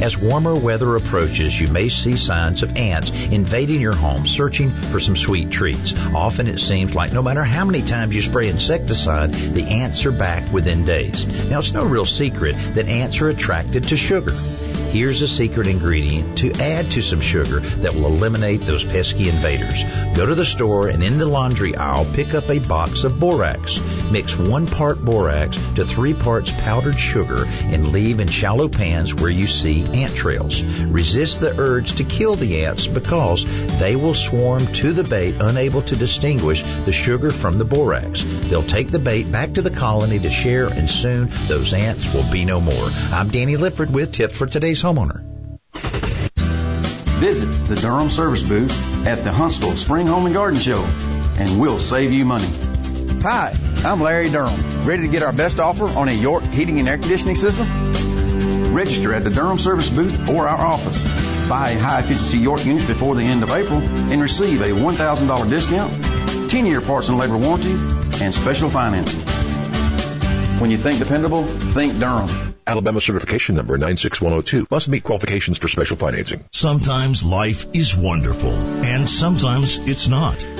As 0.00 0.16
warmer 0.16 0.54
weather 0.54 0.96
approaches, 0.96 1.60
you 1.60 1.68
may 1.68 1.90
see 1.90 2.16
signs 2.16 2.62
of 2.62 2.78
ants 2.78 3.10
invading 3.26 3.82
your 3.82 3.94
home 3.94 4.26
searching 4.26 4.70
for 4.70 4.98
some 4.98 5.14
sweet 5.14 5.50
treats. 5.50 5.94
Often 6.14 6.46
it 6.46 6.58
seems 6.58 6.94
like 6.94 7.12
no 7.12 7.22
matter 7.22 7.44
how 7.44 7.66
many 7.66 7.82
times 7.82 8.14
you 8.14 8.22
spray 8.22 8.48
insecticide, 8.48 9.34
the 9.34 9.64
ants 9.64 10.06
are 10.06 10.12
back 10.12 10.50
within 10.52 10.86
days. 10.86 11.26
Now 11.44 11.58
it's 11.58 11.74
no 11.74 11.84
real 11.84 12.06
secret 12.06 12.56
that 12.74 12.88
ants 12.88 13.20
are 13.20 13.28
attracted 13.28 13.88
to 13.88 13.96
sugar. 13.96 14.34
Here's 14.90 15.22
a 15.22 15.28
secret 15.28 15.68
ingredient 15.68 16.38
to 16.38 16.52
add 16.54 16.90
to 16.90 17.00
some 17.00 17.20
sugar 17.20 17.60
that 17.60 17.94
will 17.94 18.06
eliminate 18.06 18.62
those 18.62 18.82
pesky 18.82 19.28
invaders. 19.28 19.84
Go 20.16 20.26
to 20.26 20.34
the 20.34 20.44
store 20.44 20.88
and 20.88 21.04
in 21.04 21.18
the 21.18 21.26
laundry 21.26 21.76
aisle 21.76 22.04
pick 22.12 22.34
up 22.34 22.50
a 22.50 22.58
box 22.58 23.04
of 23.04 23.20
borax. 23.20 23.78
Mix 24.10 24.36
one 24.36 24.66
part 24.66 25.00
borax 25.04 25.56
to 25.76 25.86
three 25.86 26.12
parts 26.12 26.50
powdered 26.50 26.98
sugar 26.98 27.44
and 27.46 27.92
leave 27.92 28.18
in 28.18 28.26
shallow 28.26 28.68
pans 28.68 29.14
where 29.14 29.30
you 29.30 29.46
see 29.46 29.84
ant 29.84 30.16
trails. 30.16 30.60
Resist 30.64 31.38
the 31.38 31.56
urge 31.56 31.92
to 31.98 32.02
kill 32.02 32.34
the 32.34 32.64
ants 32.64 32.88
because 32.88 33.44
they 33.78 33.94
will 33.94 34.14
swarm 34.14 34.66
to 34.72 34.92
the 34.92 35.04
bait 35.04 35.36
unable 35.38 35.82
to 35.82 35.94
distinguish 35.94 36.64
the 36.84 36.92
sugar 36.92 37.30
from 37.30 37.58
the 37.58 37.64
borax. 37.64 38.24
They'll 38.24 38.64
take 38.64 38.90
the 38.90 38.98
bait 38.98 39.30
back 39.30 39.52
to 39.52 39.62
the 39.62 39.70
colony 39.70 40.18
to 40.18 40.30
share 40.30 40.66
and 40.66 40.90
soon 40.90 41.30
those 41.46 41.72
ants 41.74 42.12
will 42.12 42.28
be 42.32 42.44
no 42.44 42.60
more. 42.60 42.88
I'm 43.12 43.28
Danny 43.28 43.56
Lipford 43.56 43.92
with 43.92 44.10
tips 44.10 44.36
for 44.36 44.48
today's 44.48 44.79
homeowner. 44.82 45.24
Visit 47.20 47.46
the 47.68 47.76
Durham 47.76 48.10
service 48.10 48.42
booth 48.42 49.06
at 49.06 49.22
the 49.24 49.32
Huntsville 49.32 49.76
Spring 49.76 50.06
Home 50.06 50.24
and 50.26 50.34
Garden 50.34 50.58
Show 50.58 50.84
and 51.40 51.58
we'll 51.58 51.78
save 51.78 52.12
you 52.12 52.26
money. 52.26 52.48
Hi, 53.22 53.54
I'm 53.82 54.00
Larry 54.02 54.30
Durham. 54.30 54.84
Ready 54.84 55.02
to 55.02 55.08
get 55.08 55.22
our 55.22 55.32
best 55.32 55.58
offer 55.58 55.86
on 55.86 56.08
a 56.08 56.12
York 56.12 56.44
heating 56.44 56.78
and 56.78 56.88
air 56.88 56.98
conditioning 56.98 57.34
system? 57.34 57.66
Register 58.74 59.14
at 59.14 59.24
the 59.24 59.30
Durham 59.30 59.56
service 59.56 59.88
booth 59.88 60.28
or 60.28 60.46
our 60.46 60.60
office. 60.60 61.02
Buy 61.48 61.70
a 61.70 61.78
high 61.78 62.00
efficiency 62.00 62.38
York 62.38 62.64
unit 62.64 62.86
before 62.86 63.14
the 63.14 63.22
end 63.22 63.42
of 63.42 63.50
April 63.50 63.78
and 63.78 64.20
receive 64.20 64.60
a 64.60 64.68
$1,000 64.68 65.50
discount, 65.50 66.50
10 66.50 66.66
year 66.66 66.82
parts 66.82 67.08
and 67.08 67.18
labor 67.18 67.38
warranty, 67.38 67.72
and 68.22 68.34
special 68.34 68.68
financing. 68.68 69.20
When 70.60 70.70
you 70.70 70.76
think 70.76 70.98
dependable, 70.98 71.44
think 71.44 71.98
Durham. 71.98 72.49
Alabama 72.70 73.00
certification 73.00 73.56
number 73.56 73.76
96102 73.76 74.68
must 74.70 74.88
meet 74.88 75.02
qualifications 75.02 75.58
for 75.58 75.66
special 75.66 75.96
financing. 75.96 76.44
Sometimes 76.52 77.24
life 77.24 77.66
is 77.74 77.96
wonderful 77.96 78.52
and 78.52 79.08
sometimes 79.08 79.78
it's 79.78 80.06
not. 80.06 80.59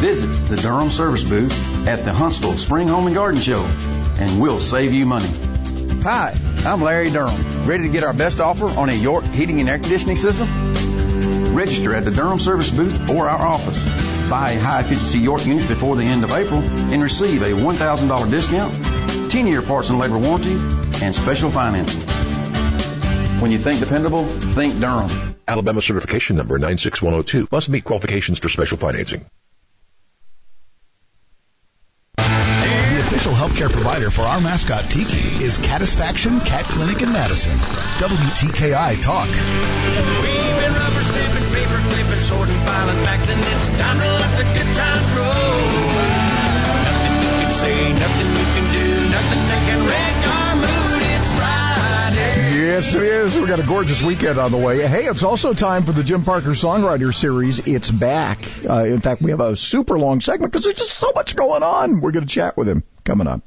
Visit 0.00 0.26
the 0.48 0.56
Durham 0.56 0.90
service 0.90 1.24
booth 1.24 1.88
at 1.88 2.04
the 2.04 2.12
Huntsville 2.12 2.58
Spring 2.58 2.88
Home 2.88 3.06
and 3.06 3.14
Garden 3.14 3.40
Show 3.40 3.66
and 4.18 4.40
we'll 4.40 4.60
save 4.60 4.92
you 4.92 5.06
money. 5.06 5.28
Hi, 6.02 6.34
I'm 6.64 6.82
Larry 6.82 7.10
Durham. 7.10 7.66
Ready 7.66 7.84
to 7.84 7.88
get 7.88 8.04
our 8.04 8.12
best 8.12 8.40
offer 8.40 8.66
on 8.66 8.88
a 8.88 8.94
York 8.94 9.24
heating 9.24 9.60
and 9.60 9.68
air 9.68 9.78
conditioning 9.78 10.16
system? 10.16 10.48
Register 11.54 11.94
at 11.94 12.04
the 12.04 12.10
Durham 12.10 12.38
service 12.38 12.70
booth 12.70 13.10
or 13.10 13.28
our 13.28 13.46
office. 13.46 13.82
Buy 14.28 14.52
a 14.52 14.60
high 14.60 14.80
efficiency 14.80 15.18
York 15.18 15.46
unit 15.46 15.68
before 15.68 15.96
the 15.96 16.04
end 16.04 16.24
of 16.24 16.30
April 16.30 16.60
and 16.60 17.02
receive 17.02 17.42
a 17.42 17.50
$1,000 17.50 18.30
discount, 18.30 19.30
10 19.30 19.46
year 19.46 19.62
parts 19.62 19.88
and 19.88 19.98
labor 19.98 20.18
warranty, 20.18 20.56
and 21.02 21.14
special 21.14 21.50
financing. 21.50 22.02
When 23.40 23.50
you 23.50 23.58
think 23.58 23.80
dependable, 23.80 24.24
think 24.24 24.80
Durham. 24.80 25.36
Alabama 25.48 25.80
certification 25.80 26.36
number 26.36 26.58
96102 26.58 27.48
must 27.52 27.68
meet 27.68 27.84
qualifications 27.84 28.38
for 28.38 28.48
special 28.48 28.78
financing. 28.78 29.24
Official 33.16 33.32
healthcare 33.32 33.72
provider 33.72 34.10
for 34.10 34.22
our 34.22 34.42
mascot 34.42 34.90
Tiki 34.90 35.42
is 35.42 35.56
Catisfaction 35.56 36.38
Cat 36.40 36.66
Clinic 36.66 37.00
in 37.00 37.10
Madison. 37.12 37.56
WTKI 37.96 39.00
Talk. 39.00 39.28
Rubber 40.76 41.06
paper 41.56 41.80
clipping. 41.88 43.38
It's 43.40 43.80
time 43.80 43.98
to 44.00 44.04
let 44.04 44.36
the 44.36 44.44
good 44.52 44.70
times 44.76 45.08
roll. 45.16 45.64
Nothing 46.84 47.14
you 47.24 47.32
can 47.40 47.52
say, 47.52 47.92
nothing 47.94 48.25
Yes, 52.76 52.94
it 52.94 53.02
is. 53.04 53.38
We 53.38 53.46
got 53.46 53.58
a 53.58 53.62
gorgeous 53.62 54.02
weekend 54.02 54.38
on 54.38 54.52
the 54.52 54.58
way. 54.58 54.86
Hey, 54.86 55.06
it's 55.06 55.22
also 55.22 55.54
time 55.54 55.86
for 55.86 55.92
the 55.92 56.02
Jim 56.02 56.24
Parker 56.24 56.50
Songwriter 56.50 57.14
Series. 57.14 57.58
It's 57.60 57.90
back. 57.90 58.46
Uh, 58.68 58.84
in 58.84 59.00
fact, 59.00 59.22
we 59.22 59.30
have 59.30 59.40
a 59.40 59.56
super 59.56 59.98
long 59.98 60.20
segment 60.20 60.52
because 60.52 60.64
there's 60.64 60.76
just 60.76 60.92
so 60.92 61.10
much 61.14 61.34
going 61.34 61.62
on. 61.62 62.02
We're 62.02 62.10
going 62.10 62.26
to 62.26 62.30
chat 62.30 62.54
with 62.54 62.68
him 62.68 62.84
coming 63.02 63.28
up. 63.28 63.40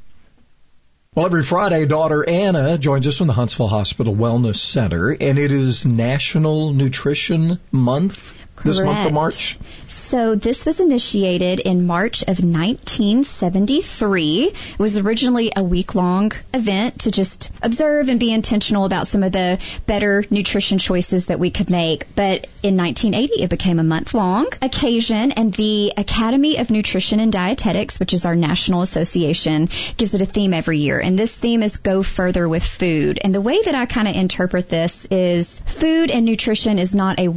Well, 1.13 1.27
every 1.27 1.43
Friday, 1.43 1.85
daughter 1.85 2.27
Anna 2.27 2.79
joins 2.79 3.05
us 3.05 3.19
from 3.19 3.27
the 3.27 3.33
Huntsville 3.33 3.67
Hospital 3.67 4.15
Wellness 4.15 4.55
Center, 4.55 5.11
and 5.11 5.37
it 5.37 5.51
is 5.51 5.85
National 5.85 6.73
Nutrition 6.73 7.59
Month 7.71 8.33
this 8.63 8.79
month 8.79 9.07
of 9.07 9.13
March. 9.13 9.57
So 9.87 10.35
this 10.35 10.65
was 10.65 10.79
initiated 10.79 11.59
in 11.59 11.85
March 11.85 12.21
of 12.23 12.43
1973. 12.43 14.43
It 14.43 14.79
was 14.79 14.97
originally 14.97 15.51
a 15.55 15.63
week-long 15.63 16.31
event 16.53 17.01
to 17.01 17.11
just 17.11 17.49
observe 17.61 18.09
and 18.09 18.19
be 18.19 18.33
intentional 18.33 18.85
about 18.85 19.07
some 19.07 19.23
of 19.23 19.31
the 19.31 19.59
better 19.85 20.25
nutrition 20.29 20.77
choices 20.77 21.27
that 21.27 21.39
we 21.39 21.51
could 21.51 21.69
make. 21.69 22.15
But 22.15 22.47
in 22.63 22.77
1980, 22.77 23.43
it 23.43 23.49
became 23.49 23.79
a 23.79 23.83
month-long 23.83 24.47
occasion, 24.61 25.31
and 25.31 25.53
the 25.53 25.93
Academy 25.97 26.57
of 26.57 26.69
Nutrition 26.69 27.19
and 27.19 27.31
Dietetics, 27.31 27.99
which 27.99 28.13
is 28.13 28.25
our 28.25 28.35
national 28.35 28.81
association, 28.81 29.69
gives 29.97 30.13
it 30.13 30.21
a 30.21 30.25
theme 30.25 30.53
every 30.53 30.79
year. 30.79 30.99
And 30.99 31.17
this 31.17 31.35
theme 31.35 31.63
is 31.63 31.77
Go 31.77 32.03
Further 32.03 32.47
with 32.47 32.65
Food. 32.65 33.19
And 33.21 33.33
the 33.33 33.41
way 33.41 33.61
that 33.61 33.75
I 33.75 33.85
kind 33.85 34.07
of 34.07 34.15
interpret 34.15 34.69
this 34.69 35.05
is 35.05 35.59
food 35.61 36.11
and 36.11 36.25
nutrition 36.25 36.79
is 36.79 36.95
not 36.95 37.19
a 37.19 37.27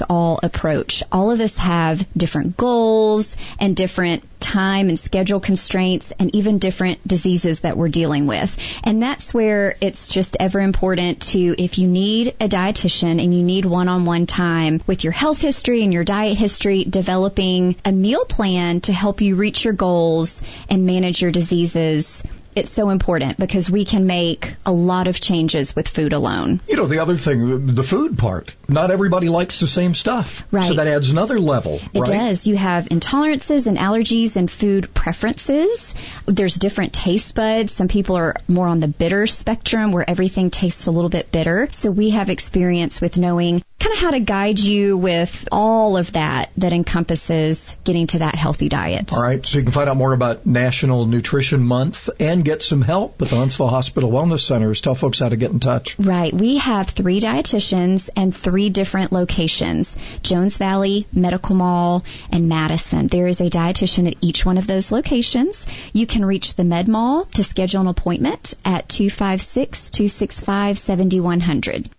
one-size-fits-all 0.00 0.40
approach. 0.42 1.02
All 1.12 1.30
of 1.30 1.40
us 1.40 1.58
have 1.58 2.06
different 2.16 2.56
goals 2.56 3.36
and 3.58 3.76
different 3.76 4.24
time 4.40 4.88
and 4.88 4.98
schedule 4.98 5.40
constraints 5.40 6.12
and 6.18 6.34
even 6.34 6.58
different 6.58 7.06
diseases 7.06 7.60
that 7.60 7.76
we're 7.76 7.88
dealing 7.88 8.26
with. 8.26 8.56
And 8.84 9.02
that's 9.02 9.34
where 9.34 9.76
it's 9.80 10.08
just 10.08 10.36
ever 10.38 10.60
important 10.60 11.22
to, 11.32 11.54
if 11.58 11.78
you 11.78 11.88
need 11.88 12.28
a 12.40 12.48
dietitian 12.48 13.22
and 13.22 13.34
you 13.34 13.42
need 13.42 13.64
one-on-one 13.64 14.26
time 14.26 14.80
with 14.86 15.04
your 15.04 15.12
health 15.12 15.40
history 15.40 15.82
and 15.82 15.92
your 15.92 16.04
diet 16.04 16.36
history, 16.36 16.84
developing 16.84 17.76
a 17.84 17.92
meal 17.92 18.24
plan 18.24 18.80
to 18.82 18.92
help 18.92 19.20
you 19.20 19.36
reach 19.36 19.64
your 19.64 19.74
goals 19.74 20.40
and 20.68 20.86
manage 20.86 21.22
your 21.22 21.32
diseases 21.32 22.22
it's 22.56 22.70
so 22.70 22.88
important 22.88 23.38
because 23.38 23.70
we 23.70 23.84
can 23.84 24.06
make 24.06 24.54
a 24.64 24.72
lot 24.72 25.08
of 25.08 25.20
changes 25.20 25.76
with 25.76 25.86
food 25.88 26.14
alone. 26.14 26.60
You 26.66 26.76
know, 26.76 26.86
the 26.86 27.00
other 27.00 27.16
thing, 27.16 27.66
the 27.66 27.82
food 27.82 28.18
part. 28.18 28.56
Not 28.66 28.90
everybody 28.90 29.28
likes 29.28 29.60
the 29.60 29.66
same 29.66 29.94
stuff. 29.94 30.44
Right. 30.50 30.64
So 30.64 30.74
that 30.74 30.86
adds 30.86 31.10
another 31.10 31.38
level. 31.38 31.80
It 31.92 32.00
right? 32.00 32.18
does. 32.18 32.46
You 32.46 32.56
have 32.56 32.86
intolerances 32.86 33.66
and 33.66 33.76
allergies 33.76 34.36
and 34.36 34.50
food 34.50 34.94
preferences. 34.94 35.94
There's 36.24 36.56
different 36.56 36.94
taste 36.94 37.34
buds. 37.34 37.72
Some 37.72 37.88
people 37.88 38.16
are 38.16 38.34
more 38.48 38.66
on 38.66 38.80
the 38.80 38.88
bitter 38.88 39.26
spectrum 39.26 39.92
where 39.92 40.08
everything 40.08 40.50
tastes 40.50 40.86
a 40.86 40.90
little 40.90 41.10
bit 41.10 41.30
bitter. 41.30 41.68
So 41.72 41.90
we 41.90 42.10
have 42.10 42.30
experience 42.30 43.00
with 43.00 43.18
knowing 43.18 43.62
kind 43.78 43.92
of 43.92 43.98
how 44.00 44.10
to 44.12 44.20
guide 44.20 44.58
you 44.58 44.96
with 44.96 45.48
all 45.52 45.96
of 45.96 46.12
that 46.12 46.50
that 46.56 46.72
encompasses 46.72 47.76
getting 47.84 48.06
to 48.08 48.20
that 48.20 48.34
healthy 48.34 48.68
diet. 48.68 49.12
All 49.12 49.22
right, 49.22 49.44
so 49.44 49.58
you 49.58 49.64
can 49.64 49.72
find 49.72 49.88
out 49.88 49.96
more 49.96 50.12
about 50.12 50.46
National 50.46 51.06
Nutrition 51.06 51.62
Month 51.62 52.08
and 52.18 52.44
get 52.46 52.62
some 52.62 52.80
help 52.80 53.20
at 53.20 53.28
the 53.28 53.36
Huntsville 53.36 53.66
Hospital 53.66 54.08
Wellness 54.08 54.46
Centers, 54.46 54.80
tell 54.80 54.94
folks 54.94 55.18
how 55.18 55.28
to 55.28 55.36
get 55.36 55.50
in 55.50 55.58
touch. 55.58 55.98
Right. 55.98 56.32
We 56.32 56.58
have 56.58 56.88
three 56.88 57.20
dietitians 57.20 58.08
and 58.14 58.34
three 58.34 58.70
different 58.70 59.10
locations 59.10 59.96
Jones 60.22 60.56
Valley, 60.56 61.08
Medical 61.12 61.56
Mall, 61.56 62.04
and 62.30 62.48
Madison. 62.48 63.08
There 63.08 63.26
is 63.26 63.40
a 63.40 63.50
dietitian 63.50 64.06
at 64.08 64.18
each 64.20 64.46
one 64.46 64.58
of 64.58 64.66
those 64.68 64.92
locations. 64.92 65.66
You 65.92 66.06
can 66.06 66.24
reach 66.24 66.54
the 66.54 66.64
Med 66.64 66.86
Mall 66.86 67.24
to 67.34 67.42
schedule 67.42 67.80
an 67.80 67.88
appointment 67.88 68.54
at 68.64 68.88
256 68.88 69.90
265 69.90 70.78
7100. 70.78 71.90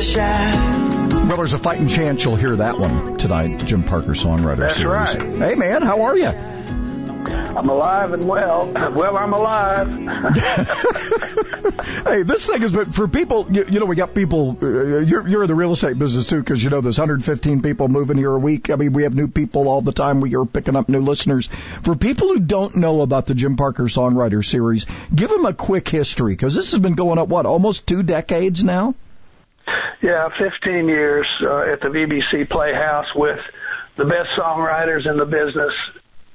You 0.00 0.16
my 0.16 0.20
shot. 0.22 1.28
Well, 1.28 1.36
there's 1.36 1.52
a 1.52 1.58
fighting 1.58 1.88
chance 1.88 2.24
you'll 2.24 2.36
hear 2.36 2.56
that 2.56 2.78
one 2.78 3.18
tonight, 3.18 3.58
the 3.58 3.64
Jim 3.64 3.82
Parker 3.82 4.12
Songwriter 4.12 4.58
That's 4.58 4.76
Series. 4.76 4.92
right. 4.92 5.22
Hey, 5.22 5.54
man, 5.54 5.82
how 5.82 6.02
are 6.02 6.16
you? 6.16 6.26
I'm 6.26 7.68
alive 7.68 8.12
and 8.12 8.26
well. 8.26 8.72
Well, 8.72 9.16
I'm 9.16 9.32
alive. 9.34 9.88
hey, 12.04 12.22
this 12.22 12.46
thing 12.46 12.62
is, 12.62 12.72
but 12.72 12.94
for 12.94 13.08
people, 13.08 13.46
you, 13.50 13.66
you 13.68 13.78
know, 13.78 13.86
we 13.86 13.94
got 13.94 14.14
people. 14.14 14.56
Uh, 14.60 15.00
you're 15.00 15.28
you're 15.28 15.42
in 15.42 15.48
the 15.48 15.54
real 15.54 15.72
estate 15.72 15.98
business 15.98 16.26
too, 16.26 16.38
because 16.38 16.64
you 16.64 16.70
know 16.70 16.80
there's 16.80 16.98
115 16.98 17.60
people 17.60 17.88
moving 17.88 18.16
here 18.16 18.32
a 18.32 18.38
week. 18.38 18.70
I 18.70 18.76
mean, 18.76 18.94
we 18.94 19.02
have 19.02 19.14
new 19.14 19.28
people 19.28 19.68
all 19.68 19.82
the 19.82 19.92
time. 19.92 20.20
We 20.20 20.34
are 20.34 20.46
picking 20.46 20.76
up 20.76 20.88
new 20.88 21.00
listeners. 21.00 21.48
For 21.82 21.94
people 21.94 22.28
who 22.28 22.40
don't 22.40 22.76
know 22.76 23.02
about 23.02 23.26
the 23.26 23.34
Jim 23.34 23.56
Parker 23.56 23.84
Songwriter 23.84 24.44
Series, 24.44 24.86
give 25.14 25.28
them 25.28 25.44
a 25.44 25.52
quick 25.52 25.88
history, 25.88 26.32
because 26.32 26.54
this 26.54 26.70
has 26.70 26.80
been 26.80 26.94
going 26.94 27.18
up 27.18 27.28
what 27.28 27.44
almost 27.44 27.86
two 27.86 28.02
decades 28.02 28.64
now. 28.64 28.94
Yeah, 30.02 30.28
15 30.38 30.88
years 30.88 31.26
uh, 31.42 31.72
at 31.72 31.80
the 31.80 31.88
VBC 31.88 32.48
Playhouse 32.50 33.06
with 33.14 33.38
the 33.96 34.04
best 34.04 34.28
songwriters 34.38 35.08
in 35.08 35.18
the 35.18 35.26
business 35.26 35.72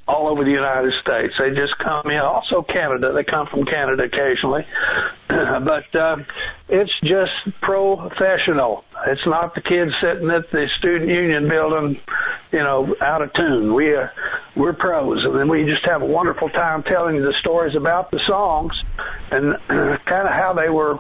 all 0.08 0.28
over 0.28 0.44
the 0.44 0.52
United 0.52 0.94
States. 1.02 1.34
They 1.40 1.50
just 1.50 1.78
come 1.80 2.12
in. 2.12 2.20
Also 2.20 2.62
Canada. 2.62 3.12
They 3.14 3.24
come 3.24 3.48
from 3.50 3.66
Canada 3.66 4.04
occasionally. 4.04 4.66
but 5.28 5.96
uh, 5.96 6.18
it's 6.70 6.92
just 7.02 7.34
professional. 7.62 8.86
It's 9.08 9.26
not 9.26 9.56
the 9.56 9.62
kids 9.62 9.92
sitting 10.02 10.30
at 10.30 10.52
the 10.52 10.68
student 10.78 11.10
union 11.10 11.50
building, 11.50 12.00
you 12.52 12.60
know, 12.60 12.96
out 13.02 13.24
of 13.24 13.34
tune. 13.34 13.74
We 13.74 13.96
uh, 13.96 14.08
we're 14.56 14.74
pros, 14.74 15.26
and 15.26 15.38
then 15.38 15.50
we 15.50 15.66
just 15.66 15.86
have 15.86 16.02
a 16.02 16.06
wonderful 16.06 16.50
time 16.50 16.84
telling 16.84 17.18
the 17.18 17.34
stories 17.42 17.76
about 17.76 18.12
the 18.12 18.22
songs 18.28 18.74
and 19.32 19.56
kind 20.06 20.28
of 20.28 20.34
how 20.34 20.54
they 20.54 20.70
were 20.70 21.00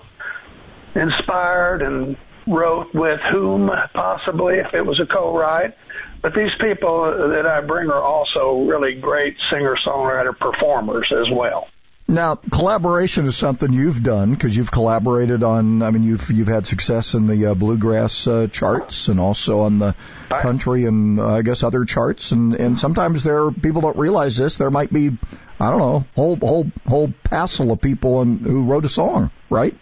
inspired 0.95 1.81
and 1.83 2.17
wrote 2.47 2.93
with 2.93 3.19
whom 3.31 3.69
possibly 3.93 4.55
if 4.55 4.73
it 4.73 4.81
was 4.81 4.99
a 4.99 5.11
co-write. 5.11 5.75
But 6.21 6.33
these 6.33 6.51
people 6.59 7.03
that 7.29 7.45
I 7.45 7.61
bring 7.61 7.89
are 7.89 8.01
also 8.01 8.65
really 8.67 8.95
great 8.99 9.35
singer-songwriter 9.51 10.37
performers 10.39 11.11
as 11.11 11.27
well. 11.31 11.67
Now, 12.07 12.35
collaboration 12.35 13.25
is 13.25 13.35
something 13.35 13.73
you've 13.73 14.03
done 14.03 14.29
because 14.29 14.55
you've 14.55 14.69
collaborated 14.69 15.41
on. 15.41 15.81
I 15.81 15.89
mean, 15.89 16.03
you've 16.03 16.29
you've 16.29 16.47
had 16.47 16.67
success 16.67 17.15
in 17.15 17.25
the 17.25 17.47
uh, 17.47 17.53
bluegrass 17.55 18.27
uh, 18.27 18.47
charts 18.47 19.07
and 19.07 19.19
also 19.19 19.61
on 19.61 19.79
the 19.79 19.95
country 20.29 20.85
and 20.85 21.19
uh, 21.19 21.35
I 21.37 21.41
guess 21.41 21.63
other 21.63 21.83
charts. 21.83 22.31
And 22.31 22.53
and 22.53 22.79
sometimes 22.79 23.23
there 23.23 23.49
people 23.49 23.81
don't 23.81 23.97
realize 23.97 24.37
this. 24.37 24.57
There 24.57 24.69
might 24.69 24.93
be 24.93 25.17
I 25.59 25.71
don't 25.71 25.79
know 25.79 26.05
whole 26.15 26.35
whole 26.35 26.71
whole 26.87 27.11
passel 27.23 27.71
of 27.71 27.81
people 27.81 28.21
and 28.21 28.39
who 28.39 28.65
wrote 28.65 28.85
a 28.85 28.89
song, 28.89 29.31
right? 29.49 29.75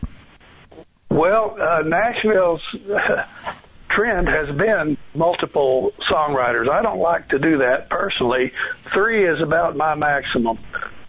Well, 1.14 1.56
uh, 1.62 1.84
Nashville's 1.86 2.62
trend 3.92 4.28
has 4.28 4.56
been 4.58 4.98
multiple 5.14 5.92
songwriters. 6.12 6.68
I 6.70 6.82
don't 6.82 7.00
like 7.00 7.30
to 7.30 7.38
do 7.38 7.60
that 7.60 7.90
personally. 7.90 8.52
Three 8.94 9.30
is 9.30 9.40
about 9.40 9.78
my 9.78 9.94
maximum. 9.94 10.58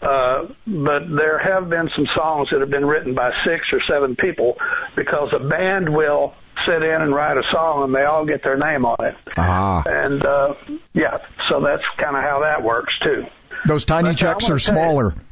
Uh, 0.02 0.48
but 0.66 1.08
there 1.08 1.38
have 1.38 1.70
been 1.70 1.88
some 1.96 2.06
songs 2.14 2.48
that 2.52 2.60
have 2.60 2.68
been 2.68 2.84
written 2.84 3.14
by 3.14 3.30
six 3.46 3.64
or 3.72 3.80
seven 3.88 4.14
people 4.16 4.58
because 4.94 5.32
a 5.32 5.48
band 5.48 5.88
will 5.88 6.34
sit 6.66 6.82
in 6.82 7.00
and 7.00 7.14
write 7.14 7.38
a 7.38 7.42
song 7.50 7.84
and 7.84 7.94
they 7.94 8.04
all 8.04 8.26
get 8.26 8.42
their 8.42 8.58
name 8.58 8.84
on 8.84 9.02
it. 9.06 9.14
Ah. 9.38 9.82
And, 9.86 10.24
uh, 10.26 10.54
yeah, 10.92 11.16
so 11.48 11.60
that's 11.60 11.82
kind 11.96 12.16
of 12.16 12.22
how 12.22 12.40
that 12.42 12.62
works 12.62 12.92
too. 13.02 13.24
Those 13.66 13.85
tiny 13.85 14.11
But 14.11 14.16
checks 14.18 14.44
are 14.44 14.59
tell 14.59 14.74
you- 14.74 14.81
smaller. 14.83 15.14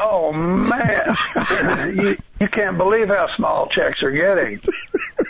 Oh 0.00 0.32
man, 0.32 1.14
you 1.96 2.16
you 2.40 2.48
can't 2.48 2.78
believe 2.78 3.08
how 3.08 3.26
small 3.36 3.68
checks 3.68 4.02
are 4.02 4.10
getting. 4.10 4.60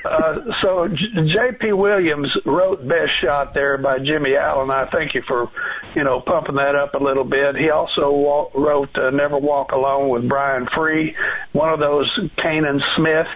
Uh, 0.04 0.38
so 0.62 0.86
J.P. 0.88 1.72
Williams 1.72 2.28
wrote 2.44 2.86
"Best 2.86 3.10
Shot" 3.22 3.52
there 3.54 3.78
by 3.78 3.98
Jimmie 3.98 4.36
Allen. 4.36 4.70
I 4.70 4.88
thank 4.92 5.14
you 5.14 5.22
for, 5.26 5.50
you 5.96 6.04
know, 6.04 6.20
pumping 6.20 6.54
that 6.56 6.76
up 6.76 6.94
a 6.94 7.02
little 7.02 7.24
bit. 7.24 7.56
He 7.56 7.70
also 7.70 8.50
wrote 8.54 8.96
uh, 8.96 9.10
"Never 9.10 9.38
Walk 9.38 9.72
Alone" 9.72 10.08
with 10.10 10.28
Brian 10.28 10.68
Free, 10.72 11.16
one 11.52 11.72
of 11.72 11.80
those 11.80 12.08
Canaan 12.36 12.80
Smith 12.96 13.26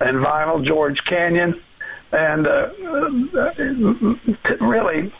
and 0.00 0.18
vinyl 0.18 0.66
George 0.66 0.98
Canyon, 1.08 1.62
and 2.12 2.46
uh, 2.46 2.68
uh, 3.38 3.54
really 4.60 5.12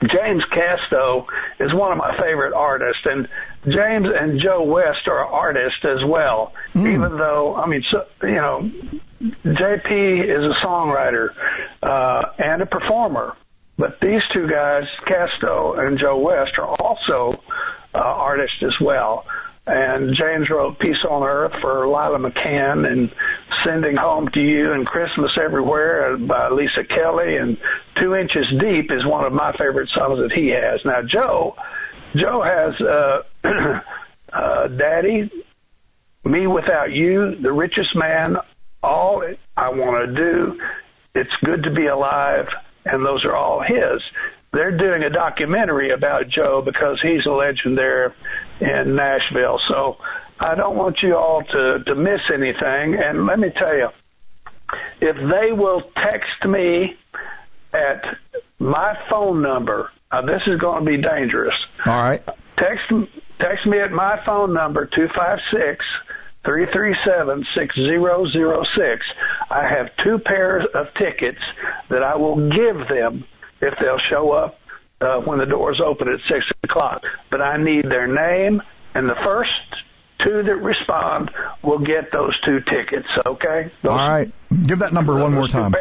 James 0.00 0.42
Casto 0.50 1.26
is 1.58 1.72
one 1.72 1.92
of 1.92 1.98
my 1.98 2.16
favorite 2.20 2.52
artists, 2.52 3.02
and 3.04 3.28
James 3.64 4.06
and 4.14 4.40
Joe 4.40 4.62
West 4.62 5.08
are 5.08 5.24
artists 5.24 5.84
as 5.84 6.04
well. 6.06 6.52
Even 6.74 7.16
though, 7.16 7.56
I 7.56 7.66
mean, 7.66 7.82
so, 7.90 8.04
you 8.22 8.34
know, 8.34 8.70
JP 9.20 10.24
is 10.24 10.44
a 10.44 10.66
songwriter 10.66 11.30
uh, 11.82 12.22
and 12.38 12.62
a 12.62 12.66
performer, 12.66 13.36
but 13.78 13.98
these 14.00 14.20
two 14.32 14.48
guys, 14.48 14.84
Casto 15.06 15.74
and 15.74 15.98
Joe 15.98 16.18
West, 16.18 16.52
are 16.58 16.68
also 16.68 17.42
uh, 17.94 17.98
artists 17.98 18.62
as 18.62 18.74
well. 18.80 19.24
And 19.66 20.14
James 20.14 20.48
wrote 20.48 20.78
Peace 20.78 21.04
on 21.10 21.24
Earth 21.24 21.52
for 21.60 21.88
Lila 21.88 22.18
McCann 22.18 22.86
and 22.86 23.10
Sending 23.64 23.96
Home 23.96 24.28
to 24.32 24.40
You 24.40 24.72
and 24.72 24.86
Christmas 24.86 25.32
Everywhere 25.42 26.16
by 26.16 26.50
Lisa 26.50 26.84
Kelly 26.88 27.36
and 27.36 27.58
Two 28.00 28.14
Inches 28.14 28.46
Deep 28.60 28.92
is 28.92 29.04
one 29.04 29.24
of 29.24 29.32
my 29.32 29.52
favorite 29.58 29.88
songs 29.92 30.20
that 30.20 30.30
he 30.32 30.50
has. 30.50 30.80
Now 30.84 31.00
Joe, 31.02 31.56
Joe 32.14 32.42
has, 32.44 32.80
uh, 32.80 33.22
uh, 34.32 34.68
Daddy, 34.68 35.32
Me 36.24 36.46
Without 36.46 36.92
You, 36.92 37.34
The 37.42 37.52
Richest 37.52 37.96
Man, 37.96 38.36
All 38.84 39.24
I 39.56 39.70
Want 39.70 40.06
to 40.06 40.14
Do, 40.14 40.60
It's 41.16 41.34
Good 41.44 41.64
to 41.64 41.72
Be 41.72 41.86
Alive, 41.86 42.46
and 42.84 43.04
those 43.04 43.24
are 43.24 43.34
all 43.34 43.64
his. 43.66 44.00
They're 44.52 44.76
doing 44.76 45.02
a 45.02 45.10
documentary 45.10 45.90
about 45.92 46.28
Joe 46.28 46.62
because 46.64 47.00
he's 47.02 47.26
a 47.26 47.30
legend 47.30 47.76
there 47.76 48.14
in 48.60 48.96
Nashville. 48.96 49.58
So 49.68 49.96
I 50.40 50.54
don't 50.54 50.76
want 50.76 50.98
you 51.02 51.16
all 51.16 51.42
to, 51.42 51.84
to 51.84 51.94
miss 51.94 52.20
anything. 52.32 52.98
And 53.02 53.26
let 53.26 53.38
me 53.38 53.48
tell 53.56 53.76
you, 53.76 53.88
if 55.00 55.16
they 55.16 55.52
will 55.52 55.82
text 56.10 56.44
me 56.46 56.96
at 57.72 58.02
my 58.58 58.96
phone 59.10 59.42
number, 59.42 59.90
now 60.12 60.22
this 60.22 60.42
is 60.46 60.58
going 60.60 60.84
to 60.84 60.90
be 60.90 61.00
dangerous. 61.00 61.54
All 61.84 62.02
right. 62.02 62.22
Text 62.56 62.84
text 63.38 63.66
me 63.66 63.78
at 63.80 63.92
my 63.92 64.18
phone 64.24 64.54
number 64.54 64.86
two 64.86 65.08
five 65.14 65.38
six 65.52 65.84
three 66.44 66.66
three 66.72 66.96
seven 67.04 67.44
six 67.54 67.74
zero 67.74 68.26
zero 68.30 68.62
six. 68.76 69.04
I 69.50 69.68
have 69.68 69.88
two 70.02 70.18
pairs 70.18 70.64
of 70.74 70.86
tickets 70.94 71.40
that 71.90 72.02
I 72.02 72.16
will 72.16 72.48
give 72.48 72.88
them 72.88 73.24
if 73.60 73.74
they'll 73.78 74.00
show 74.10 74.32
up 74.32 74.58
uh, 75.00 75.20
when 75.20 75.38
the 75.38 75.46
doors 75.46 75.80
open 75.84 76.08
at 76.08 76.20
six 76.28 76.44
o'clock. 76.64 77.02
But 77.30 77.42
I 77.42 77.56
need 77.62 77.84
their 77.84 78.06
name 78.06 78.62
and 78.96 79.08
the 79.08 79.16
first 79.24 79.50
two 80.24 80.42
that 80.42 80.56
respond 80.56 81.30
will 81.62 81.78
get 81.78 82.10
those 82.12 82.34
two 82.46 82.60
tickets. 82.60 83.06
Okay. 83.26 83.70
Those, 83.82 83.90
All 83.90 83.98
right. 83.98 84.32
Give 84.66 84.78
that 84.78 84.94
number 84.94 85.14
one 85.14 85.34
more 85.34 85.48
time. 85.48 85.74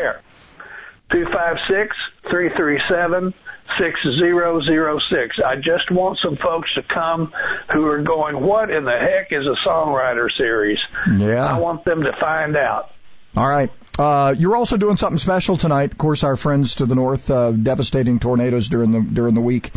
Two 1.12 1.26
five 1.34 1.56
six 1.70 1.96
three 2.30 2.50
three 2.58 2.82
seven 2.90 3.34
six 3.80 4.00
zero 4.20 4.62
zero 4.64 5.00
six. 5.10 5.38
I 5.46 5.56
just 5.56 5.90
want 5.92 6.20
some 6.24 6.36
folks 6.44 6.74
to 6.76 6.82
come 6.94 7.32
who 7.72 7.86
are 7.86 8.02
going, 8.02 8.42
What 8.42 8.70
in 8.70 8.84
the 8.84 8.98
heck 9.00 9.32
is 9.32 9.46
a 9.46 9.56
songwriter 9.68 10.28
series? 10.38 10.80
Yeah. 11.18 11.46
I 11.46 11.60
want 11.60 11.86
them 11.86 12.02
to 12.04 12.12
find 12.20 12.58
out. 12.58 12.92
All 13.36 13.48
right. 13.48 13.70
Uh, 13.98 14.36
you're 14.38 14.58
also 14.58 14.76
doing 14.76 14.98
something 14.98 15.18
special 15.18 15.56
tonight. 15.56 15.92
Of 15.94 15.98
course, 15.98 16.26
our 16.26 16.36
friends 16.36 16.76
to 16.76 16.86
the 16.86 16.96
north, 16.96 17.30
uh, 17.32 17.52
devastating 17.52 18.20
tornadoes 18.20 18.68
during 18.68 18.92
the 18.92 19.00
during 19.00 19.36
the 19.36 19.42
week, 19.42 19.72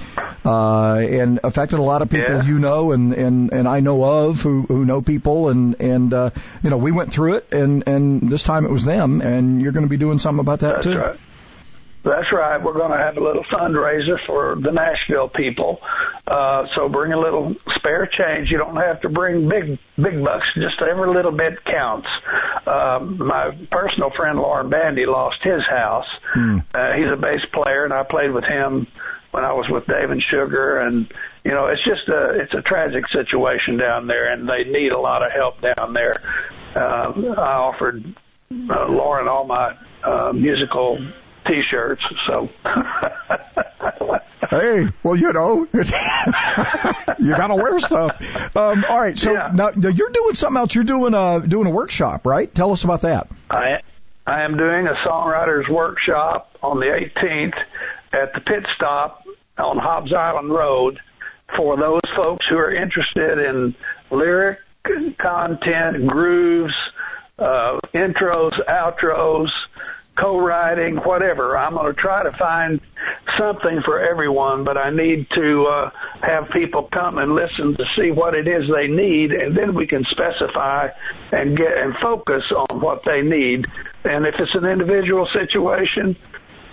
uh, 0.45 0.95
and 0.99 1.39
affected 1.45 1.79
a 1.79 1.83
lot 1.83 2.03
of 2.03 2.11
people 2.11 2.35
Yeah. 2.35 2.45
you 2.45 2.59
know 2.59 2.91
and, 2.91 3.15
and, 3.15 3.53
and 3.53 3.69
I 3.69 3.79
know 3.79 4.03
of 4.03 4.41
who, 4.43 4.63
who 4.63 4.85
know 4.85 5.03
people 5.03 5.51
and 5.51 5.81
and 5.81 6.13
uh, 6.13 6.31
you 6.65 6.71
know 6.71 6.79
we 6.79 6.91
went 6.91 7.13
through 7.13 7.35
it 7.35 7.53
and 7.53 7.87
and 7.87 8.29
this 8.29 8.43
time 8.43 8.65
it 8.65 8.73
was 8.73 8.85
them 8.85 9.21
and 9.21 9.63
you're 9.63 9.73
going 9.73 9.87
to 9.87 9.89
be 9.91 9.97
doing 9.99 10.19
something 10.19 10.41
about 10.41 10.61
that 10.61 10.75
That's 10.83 10.87
too. 10.87 10.99
right. 10.99 11.21
That's 12.05 12.33
right. 12.33 12.63
We're 12.63 12.75
going 12.75 12.93
to 12.93 12.99
have 12.99 13.17
a 13.17 13.21
little 13.23 13.45
fundraiser 13.53 14.17
for 14.27 14.57
the 14.57 14.71
Nashville 14.71 15.29
people. 15.29 15.79
Uh, 16.27 16.65
so 16.75 16.89
bring 16.89 17.13
a 17.13 17.19
little 17.19 17.55
spare 17.77 18.07
change. 18.07 18.51
You 18.51 18.59
don't 18.59 18.77
have 18.77 19.01
to 19.03 19.09
bring 19.09 19.49
big, 19.49 19.79
big 19.97 20.23
bucks. 20.25 20.47
Just 20.55 20.81
every 20.81 21.13
little 21.13 21.33
bit 21.33 21.65
counts. 21.65 22.09
Uh, 22.67 23.01
my 23.01 23.51
personal 23.71 24.11
friend 24.17 24.39
Lauren 24.39 24.71
Bandy 24.71 25.07
lost 25.07 25.39
his 25.43 25.63
house. 25.69 26.07
Hmm. 26.35 26.59
Uh, 26.73 26.93
he's 26.95 27.11
a 27.13 27.17
bass 27.17 27.45
player, 27.53 27.85
and 27.85 27.93
I 27.93 28.05
played 28.05 28.33
with 28.33 28.45
him 28.45 28.87
when 29.33 29.45
I 29.45 29.53
was 29.53 29.67
with 29.69 29.87
David 29.87 30.23
Sugar, 30.31 30.79
and 30.79 31.13
you 31.45 31.51
know, 31.51 31.67
it's 31.67 31.85
just 31.85 32.09
a 32.09 32.41
it's 32.41 32.55
a 32.55 32.63
tragic 32.63 33.05
situation 33.09 33.77
down 33.77 34.07
there, 34.07 34.33
and 34.33 34.49
they 34.49 34.65
need 34.65 34.93
a 34.93 34.99
lot 34.99 35.23
of 35.23 35.33
help 35.33 35.61
down 35.61 35.93
there. 35.93 36.15
Uh, 36.75 37.13
I 37.37 37.55
offered 37.55 38.05
uh, 38.51 38.87
Lauren 38.89 39.29
all 39.29 39.45
my 39.45 39.77
uh, 40.05 40.33
musical 40.33 40.99
T-shirts, 41.47 42.03
so 42.27 42.49
Hey, 44.51 44.89
well, 45.03 45.15
you 45.15 45.33
know, 45.33 45.67
you 45.73 47.37
got 47.37 47.49
to 47.49 47.55
wear 47.55 47.79
stuff. 47.81 48.57
Um, 48.57 48.85
all 48.89 48.99
right, 48.99 49.19
so 49.19 49.33
now, 49.33 49.71
now 49.77 49.89
you're 49.89 50.11
doing 50.11 50.35
something 50.35 50.59
else. 50.59 50.75
You're 50.75 50.85
doing 50.85 51.13
a 51.13 51.47
doing 51.47 51.67
a 51.67 51.71
workshop, 51.71 52.27
right? 52.27 52.53
Tell 52.55 52.73
us 52.73 52.83
about 52.83 53.03
that. 53.03 53.29
I 53.51 53.81
I 54.27 54.45
am 54.45 54.57
doing 54.57 54.87
a 54.87 54.95
songwriters 55.07 55.69
workshop 55.71 56.57
on 56.63 56.81
the 56.81 56.87
18th 56.87 57.57
at 58.13 58.33
the 58.33 58.41
pit 58.41 58.67
stop 58.75 59.25
on 59.59 59.77
Hobbs 59.77 60.15
Island 60.15 60.51
Road 60.51 60.99
for 61.57 61.77
those 61.77 62.01
folks 62.17 62.47
who 62.49 62.57
are 62.57 62.75
interested 62.75 63.39
in 63.39 63.75
lyric 64.11 64.59
content, 65.19 66.07
grooves, 66.07 66.75
uh, 67.39 67.79
intros, 67.95 68.53
outros, 68.69 69.49
co-writing, 70.21 70.97
whatever. 70.97 71.57
I'm 71.57 71.75
going 71.75 71.95
to 71.95 72.01
try 72.01 72.23
to 72.23 72.33
find 72.39 72.81
something 73.37 73.81
for 73.85 74.01
everyone, 74.01 74.65
but 74.65 74.77
I 74.77 74.91
need 74.91 75.27
to 75.35 75.65
uh, 75.67 75.91
have 76.23 76.51
people 76.51 76.89
come 76.93 77.19
and 77.19 77.35
listen 77.35 77.77
to 77.77 77.85
see 77.97 78.11
what 78.11 78.35
it 78.35 78.49
is 78.49 78.65
they 78.75 78.89
need, 78.89 79.31
and 79.33 79.57
then 79.57 79.75
we 79.75 79.87
can 79.87 80.05
specify 80.11 80.89
and 81.33 81.57
get 81.57 81.77
and 81.77 81.95
focus 82.03 82.43
on 82.55 82.81
what 82.81 83.03
they 83.05 83.23
need. 83.23 83.65
And 84.05 84.27
if 84.27 84.35
it's 84.39 84.55
an 84.55 84.65
individual 84.65 85.29
situation, 85.33 86.17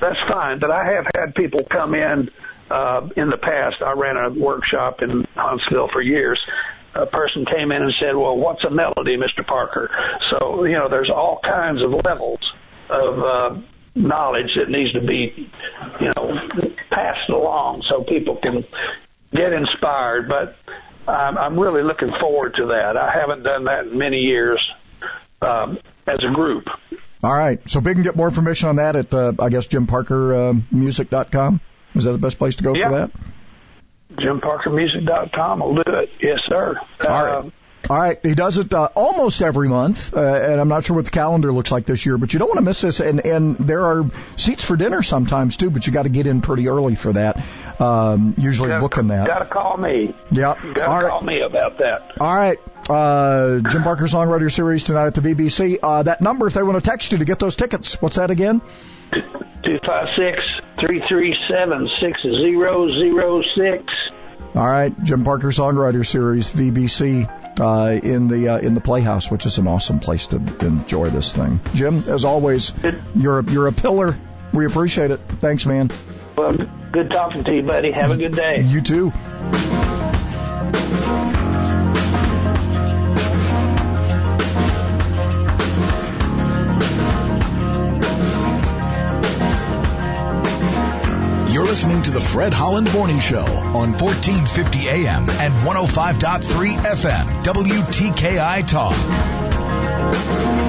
that's 0.01 0.19
fine. 0.27 0.59
But 0.59 0.71
I 0.71 0.85
have 0.85 1.05
had 1.15 1.35
people 1.35 1.61
come 1.69 1.93
in 1.93 2.29
uh, 2.69 3.09
in 3.15 3.29
the 3.29 3.37
past. 3.37 3.81
I 3.85 3.91
ran 3.93 4.17
a 4.17 4.29
workshop 4.29 5.01
in 5.01 5.25
Huntsville 5.35 5.89
for 5.91 6.01
years. 6.01 6.39
A 6.95 7.05
person 7.05 7.45
came 7.45 7.71
in 7.71 7.81
and 7.81 7.93
said, 7.99 8.15
"Well, 8.15 8.37
what's 8.37 8.63
a 8.63 8.69
melody, 8.69 9.17
Mr. 9.17 9.45
Parker?" 9.45 9.89
So 10.31 10.63
you 10.63 10.73
know, 10.73 10.89
there's 10.89 11.11
all 11.13 11.39
kinds 11.43 11.81
of 11.83 11.91
levels 12.05 12.39
of 12.89 13.19
uh, 13.19 13.61
knowledge 13.95 14.49
that 14.57 14.69
needs 14.69 14.91
to 14.93 15.01
be, 15.01 15.49
you 16.01 16.11
know, 16.17 16.39
passed 16.89 17.29
along 17.29 17.83
so 17.89 18.03
people 18.03 18.37
can 18.41 18.63
get 19.33 19.53
inspired. 19.53 20.27
But 20.29 20.55
I'm, 21.11 21.37
I'm 21.37 21.59
really 21.59 21.83
looking 21.83 22.09
forward 22.19 22.55
to 22.57 22.65
that. 22.67 22.97
I 22.97 23.11
haven't 23.19 23.43
done 23.43 23.65
that 23.65 23.87
in 23.87 23.97
many 23.97 24.17
years 24.17 24.59
um, 25.41 25.77
as 26.07 26.17
a 26.29 26.33
group. 26.33 26.65
All 27.23 27.33
right, 27.33 27.59
so 27.69 27.79
we 27.79 27.93
can 27.93 28.03
get 28.03 28.15
more 28.15 28.27
information 28.27 28.69
on 28.69 28.75
that 28.75 28.95
at 28.95 29.13
uh, 29.13 29.33
I 29.39 29.49
guess 29.49 29.65
JimParkerMusic.com. 29.67 31.61
Is 31.95 32.03
that 32.03 32.11
the 32.11 32.17
best 32.17 32.37
place 32.37 32.55
to 32.57 32.63
go 32.63 32.75
Yeah. 32.75 32.89
for 32.89 32.91
that? 32.97 33.11
JimParkerMusic.com 34.17 35.59
will 35.59 35.75
do 35.75 35.93
it. 35.93 36.09
Yes, 36.21 36.39
sir. 36.47 36.75
All 37.07 37.23
right. 37.23 37.51
All 37.89 37.97
right, 37.97 38.19
he 38.23 38.33
does 38.33 38.57
it 38.57 38.73
uh, 38.73 38.89
almost 38.95 39.41
every 39.41 39.69
month, 39.69 40.13
uh, 40.13 40.19
and 40.19 40.59
I'm 40.59 40.67
not 40.67 40.85
sure 40.85 40.95
what 40.95 41.05
the 41.05 41.11
calendar 41.11 41.51
looks 41.51 41.71
like 41.71 41.85
this 41.85 42.05
year, 42.05 42.17
but 42.17 42.33
you 42.33 42.39
don't 42.39 42.47
want 42.47 42.57
to 42.57 42.65
miss 42.65 42.81
this. 42.81 42.99
And 42.99 43.25
and 43.25 43.57
there 43.57 43.85
are 43.85 44.05
seats 44.37 44.63
for 44.63 44.75
dinner 44.75 45.03
sometimes 45.03 45.57
too, 45.57 45.69
but 45.69 45.85
you 45.85 45.93
got 45.93 46.03
to 46.03 46.09
get 46.09 46.25
in 46.25 46.41
pretty 46.41 46.67
early 46.67 46.95
for 46.95 47.13
that. 47.13 47.43
Um, 47.79 48.33
usually 48.37 48.69
booking 48.79 49.07
that. 49.07 49.27
Got 49.27 49.39
to 49.39 49.45
call 49.45 49.77
me. 49.77 50.15
Yeah. 50.31 50.55
Got 50.55 50.73
to 50.73 50.83
right. 50.83 51.09
call 51.09 51.21
me 51.21 51.41
about 51.41 51.77
that. 51.77 52.13
All 52.19 52.35
right. 52.35 52.57
Uh, 52.89 53.59
Jim 53.69 53.83
Parker 53.83 54.05
Songwriter 54.05 54.51
Series 54.51 54.83
tonight 54.83 55.07
at 55.07 55.15
the 55.15 55.21
VBC. 55.21 55.79
Uh, 55.81 56.03
that 56.03 56.21
number, 56.21 56.47
if 56.47 56.53
they 56.53 56.63
want 56.63 56.83
to 56.83 56.87
text 56.87 57.11
you 57.11 57.19
to 57.19 57.25
get 57.25 57.39
those 57.39 57.55
tickets, 57.55 58.01
what's 58.01 58.15
that 58.17 58.31
again? 58.31 58.61
Two 59.11 59.79
five 59.85 60.07
six 60.15 60.39
three 60.79 61.01
three 61.07 61.35
seven 61.49 61.89
six 61.99 62.19
zero 62.21 62.87
zero 62.87 63.41
six. 63.55 63.83
All 64.55 64.65
right, 64.65 64.93
Jim 65.03 65.25
Parker 65.25 65.49
Songwriter 65.49 66.05
Series, 66.05 66.49
VBC, 66.49 67.59
uh, 67.59 67.99
in 67.99 68.29
the 68.29 68.49
uh, 68.49 68.57
in 68.59 68.73
the 68.73 68.79
Playhouse, 68.79 69.29
which 69.29 69.45
is 69.45 69.57
an 69.57 69.67
awesome 69.67 69.99
place 69.99 70.27
to 70.27 70.37
enjoy 70.61 71.09
this 71.09 71.33
thing. 71.33 71.59
Jim, 71.73 72.03
as 72.07 72.23
always, 72.23 72.71
you're 73.13 73.39
a, 73.39 73.43
you're 73.51 73.67
a 73.67 73.73
pillar. 73.73 74.17
We 74.53 74.65
appreciate 74.65 75.11
it. 75.11 75.19
Thanks, 75.39 75.65
man. 75.65 75.91
Well, 76.37 76.55
good 76.93 77.09
talking 77.09 77.43
to 77.43 77.53
you, 77.53 77.63
buddy. 77.63 77.91
Have 77.91 78.11
a 78.11 78.17
good 78.17 78.33
day. 78.33 78.61
You 78.61 78.81
too. 78.81 79.11
Listening 91.75 92.03
to 92.03 92.11
the 92.11 92.21
Fred 92.21 92.53
Holland 92.53 92.89
Morning 92.93 93.19
Show 93.19 93.45
on 93.45 93.99
1450 93.99 94.87
AM 94.87 95.29
and 95.29 95.53
105.3 95.67 96.71
FM, 96.71 97.43
WTKI 97.43 98.65
Talk. 98.65 100.64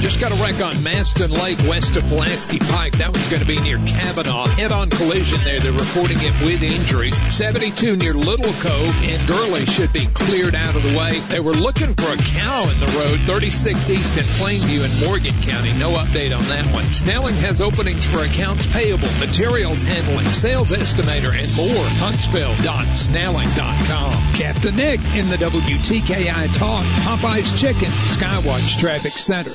Just 0.00 0.20
got 0.20 0.32
a 0.32 0.36
wreck 0.36 0.60
on 0.60 0.76
Mastin 0.76 1.30
Lake 1.30 1.58
west 1.68 1.96
of 1.96 2.06
Pulaski 2.06 2.58
Pike. 2.58 2.96
That 2.98 3.12
one's 3.12 3.28
going 3.28 3.40
to 3.40 3.46
be 3.46 3.60
near 3.60 3.78
Kavanaugh. 3.78 4.46
Head-on 4.46 4.90
collision 4.90 5.42
there. 5.44 5.60
They're 5.60 5.72
reporting 5.72 6.18
it 6.20 6.44
with 6.44 6.62
injuries. 6.62 7.16
72 7.34 7.96
near 7.96 8.14
Little 8.14 8.52
Cove 8.60 8.94
in 9.02 9.26
Gurley 9.26 9.66
should 9.66 9.92
be 9.92 10.06
cleared 10.06 10.54
out 10.54 10.76
of 10.76 10.82
the 10.82 10.96
way. 10.96 11.18
They 11.20 11.40
were 11.40 11.54
looking 11.54 11.94
for 11.94 12.12
a 12.12 12.16
cow 12.16 12.70
in 12.70 12.80
the 12.80 12.86
road. 12.86 13.20
36 13.26 13.90
east 13.90 14.16
in 14.16 14.24
Plainview 14.24 14.84
in 14.84 15.06
Morgan 15.06 15.34
County. 15.42 15.72
No 15.78 15.92
update 15.94 16.34
on 16.36 16.42
that 16.44 16.66
one. 16.72 16.84
Snelling 16.84 17.34
has 17.36 17.60
openings 17.60 18.04
for 18.04 18.18
accounts 18.18 18.66
payable, 18.72 19.08
materials 19.18 19.82
handling, 19.82 20.26
sales 20.28 20.70
estimator, 20.70 21.32
and 21.32 21.54
more. 21.56 21.84
Huntsville.snelling.com. 21.98 24.34
Captain 24.34 24.76
Nick 24.76 25.00
in 25.14 25.28
the 25.28 25.36
WTKI 25.36 26.54
Talk. 26.54 26.84
Popeye's 27.04 27.60
Chicken. 27.60 27.90
Skywatch 27.90 28.78
Traffic 28.78 29.12
Center. 29.12 29.54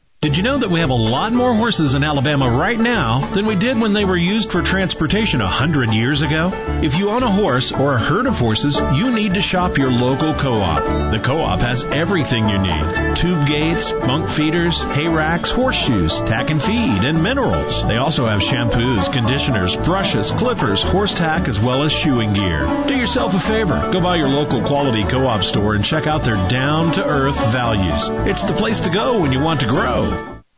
Did 0.21 0.37
you 0.37 0.43
know 0.43 0.59
that 0.59 0.69
we 0.69 0.81
have 0.81 0.91
a 0.91 0.93
lot 0.93 1.33
more 1.33 1.55
horses 1.55 1.95
in 1.95 2.03
Alabama 2.03 2.47
right 2.47 2.79
now 2.79 3.21
than 3.33 3.47
we 3.47 3.55
did 3.55 3.79
when 3.79 3.93
they 3.93 4.05
were 4.05 4.15
used 4.15 4.51
for 4.51 4.61
transportation 4.61 5.41
a 5.41 5.47
hundred 5.47 5.91
years 5.95 6.21
ago? 6.21 6.51
If 6.83 6.93
you 6.93 7.09
own 7.09 7.23
a 7.23 7.31
horse 7.31 7.71
or 7.71 7.95
a 7.95 7.97
herd 7.97 8.27
of 8.27 8.37
horses, 8.37 8.77
you 8.77 9.15
need 9.15 9.33
to 9.33 9.41
shop 9.41 9.79
your 9.79 9.89
local 9.89 10.35
co-op. 10.35 11.11
The 11.11 11.17
co-op 11.17 11.61
has 11.61 11.83
everything 11.85 12.49
you 12.49 12.59
need. 12.59 13.15
Tube 13.15 13.47
gates, 13.47 13.89
bunk 13.89 14.29
feeders, 14.29 14.79
hay 14.79 15.07
racks, 15.07 15.49
horseshoes, 15.49 16.19
tack 16.19 16.51
and 16.51 16.61
feed, 16.61 17.03
and 17.03 17.23
minerals. 17.23 17.81
They 17.87 17.97
also 17.97 18.27
have 18.27 18.41
shampoos, 18.41 19.11
conditioners, 19.11 19.75
brushes, 19.75 20.29
clippers, 20.29 20.83
horse 20.83 21.15
tack, 21.15 21.47
as 21.47 21.59
well 21.59 21.81
as 21.81 21.91
shoeing 21.91 22.33
gear. 22.33 22.67
Do 22.85 22.95
yourself 22.95 23.33
a 23.33 23.39
favor. 23.39 23.89
Go 23.91 23.99
by 23.99 24.17
your 24.17 24.29
local 24.29 24.61
quality 24.61 25.03
co-op 25.03 25.43
store 25.43 25.73
and 25.73 25.83
check 25.83 26.05
out 26.05 26.23
their 26.23 26.47
down-to-earth 26.47 27.51
values. 27.51 28.07
It's 28.29 28.45
the 28.45 28.53
place 28.53 28.81
to 28.81 28.91
go 28.91 29.19
when 29.19 29.31
you 29.31 29.39
want 29.39 29.61
to 29.61 29.65
grow. 29.65 30.10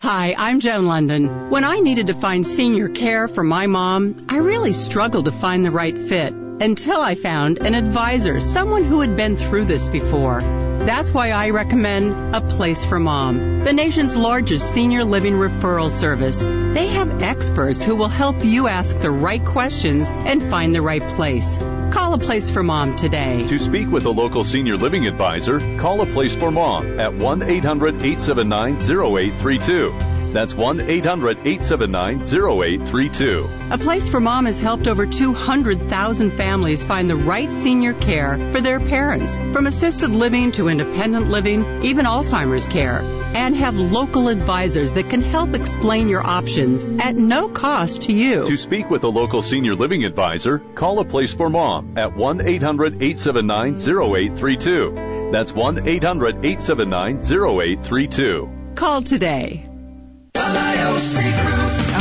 Hi, 0.04 0.36
I'm 0.38 0.60
Joan 0.60 0.86
London. 0.86 1.50
When 1.50 1.64
I 1.64 1.80
needed 1.80 2.08
to 2.08 2.14
find 2.14 2.46
senior 2.46 2.90
care 2.90 3.30
for 3.30 3.42
my 3.42 3.68
mom, 3.68 4.26
I 4.28 4.40
really 4.40 4.74
struggled 4.74 5.24
to 5.24 5.32
find 5.32 5.64
the 5.64 5.72
right 5.72 5.98
fit 5.98 6.34
until 6.34 7.00
I 7.00 7.16
found 7.16 7.60
an 7.60 7.74
advisor, 7.74 8.42
someone 8.42 8.84
who 8.84 9.00
had 9.00 9.16
been 9.16 9.38
through 9.38 9.64
this 9.64 9.88
before. 9.88 10.42
That's 10.86 11.12
why 11.12 11.32
I 11.32 11.52
recommend 11.52 12.36
A 12.36 12.42
Place 12.42 12.84
for 12.84 13.00
Mom, 13.00 13.60
the 13.60 13.72
nation's 13.72 14.18
largest 14.18 14.74
senior 14.74 15.06
living 15.06 15.36
referral 15.36 15.90
service. 15.90 16.40
They 16.40 16.88
have 16.88 17.24
experts 17.24 17.82
who 17.82 17.96
will 17.96 18.10
help 18.10 18.44
you 18.44 18.68
ask 18.68 19.00
the 19.00 19.10
right 19.10 19.44
questions 19.46 20.10
and 20.10 20.50
find 20.50 20.76
the 20.76 20.82
right 20.82 21.02
place. 21.16 21.58
Call 21.58 22.16
A 22.16 22.18
Place 22.18 22.50
for 22.50 22.64
Mom 22.64 22.98
today. 22.98 23.48
To 23.48 23.60
speak 23.60 23.88
with 23.90 24.04
a 24.06 24.10
local 24.10 24.44
senior 24.44 24.76
living 24.76 25.08
advisor, 25.08 25.60
call 25.78 26.02
A 26.02 26.06
Place 26.06 26.36
for 26.36 26.52
Mom 26.52 27.00
at 27.00 27.14
1 27.14 27.44
800 27.44 27.96
879 27.96 28.76
0832. 28.76 30.13
That's 30.34 30.56
1 30.56 30.82
800 30.82 31.38
879 31.46 32.22
0832. 32.22 33.50
A 33.70 33.78
Place 33.78 34.10
for 34.10 34.20
Mom 34.20 34.48
has 34.48 34.60
helped 34.60 34.88
over 34.88 35.06
200,000 35.06 36.32
families 36.32 36.84
find 36.84 37.08
the 37.08 37.16
right 37.16 37.52
senior 37.52 37.94
care 37.94 38.52
for 38.52 38.60
their 38.60 38.80
parents, 38.80 39.38
from 39.38 39.68
assisted 39.68 40.10
living 40.10 40.52
to 40.54 40.70
independent 40.70 41.30
living, 41.30 41.84
even 41.84 42.08
Alzheimer's 42.08 42.68
care, 42.68 43.02
and 43.36 43.56
have 43.56 43.76
local 43.76 44.28
advisors 44.28 44.94
that 44.94 45.12
can 45.12 45.22
help 45.22 45.54
explain 45.54 46.10
your 46.10 46.26
options 46.26 46.84
at 47.00 47.16
no 47.16 47.48
cost 47.48 48.04
to 48.04 48.12
you. 48.12 48.48
To 48.48 48.58
speak 48.58 48.90
with 48.90 49.04
a 49.04 49.10
local 49.10 49.44
senior 49.44 49.76
living 49.76 50.04
advisor, 50.04 50.58
call 50.74 51.00
A 51.00 51.06
Place 51.06 51.32
for 51.32 51.52
Mom 51.52 51.96
at 51.96 52.18
1 52.18 52.42
800 52.42 53.04
879 53.04 53.76
0832. 53.76 55.30
That's 55.32 55.54
1 55.54 55.88
800 55.88 56.44
879 56.44 57.18
0832. 57.18 58.50
Call 58.76 59.04
today. 59.04 59.70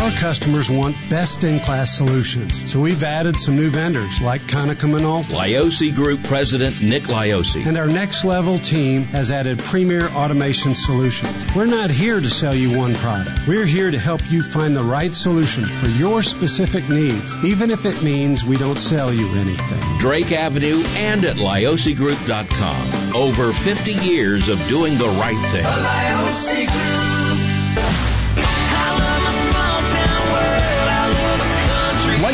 Our 0.02 0.10
customers 0.18 0.68
want 0.68 0.96
best-in-class 1.08 1.96
solutions, 1.96 2.70
so 2.70 2.80
we've 2.80 3.02
added 3.02 3.38
some 3.38 3.56
new 3.56 3.70
vendors 3.70 4.20
like 4.20 4.40
Konica 4.42 4.90
Minolta. 4.90 5.34
Lioce 5.38 5.94
Group 5.94 6.24
President 6.24 6.82
Nick 6.82 7.04
Lioce. 7.04 7.64
And 7.64 7.78
our 7.78 7.86
next 7.86 8.24
level 8.24 8.58
team 8.58 9.04
has 9.04 9.30
added 9.30 9.60
premier 9.60 10.08
automation 10.08 10.74
solutions. 10.74 11.32
We're 11.54 11.66
not 11.66 11.90
here 11.90 12.18
to 12.20 12.28
sell 12.28 12.54
you 12.54 12.76
one 12.76 12.94
product. 12.96 13.46
We're 13.46 13.64
here 13.64 13.90
to 13.90 13.98
help 13.98 14.28
you 14.30 14.42
find 14.42 14.74
the 14.74 14.82
right 14.82 15.14
solution 15.14 15.64
for 15.64 15.88
your 15.88 16.22
specific 16.22 16.88
needs, 16.88 17.32
even 17.44 17.70
if 17.70 17.86
it 17.86 18.02
means 18.02 18.44
we 18.44 18.56
don't 18.56 18.80
sell 18.80 19.12
you 19.12 19.28
anything. 19.36 19.98
Drake 19.98 20.32
Avenue 20.32 20.82
and 20.96 21.24
at 21.24 21.36
liocegroup.com. 21.36 23.16
Over 23.16 23.52
50 23.52 23.92
years 23.92 24.48
of 24.48 24.58
doing 24.68 24.98
the 24.98 25.08
right 25.08 25.50
thing. 25.52 25.64
Lioce 25.64 26.66
Group. 26.66 27.11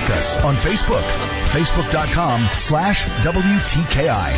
Like 0.08 0.16
us 0.16 0.38
on 0.38 0.54
Facebook. 0.54 1.02
Facebook.com 1.50 2.48
slash 2.56 3.04
WTKI. 3.04 4.32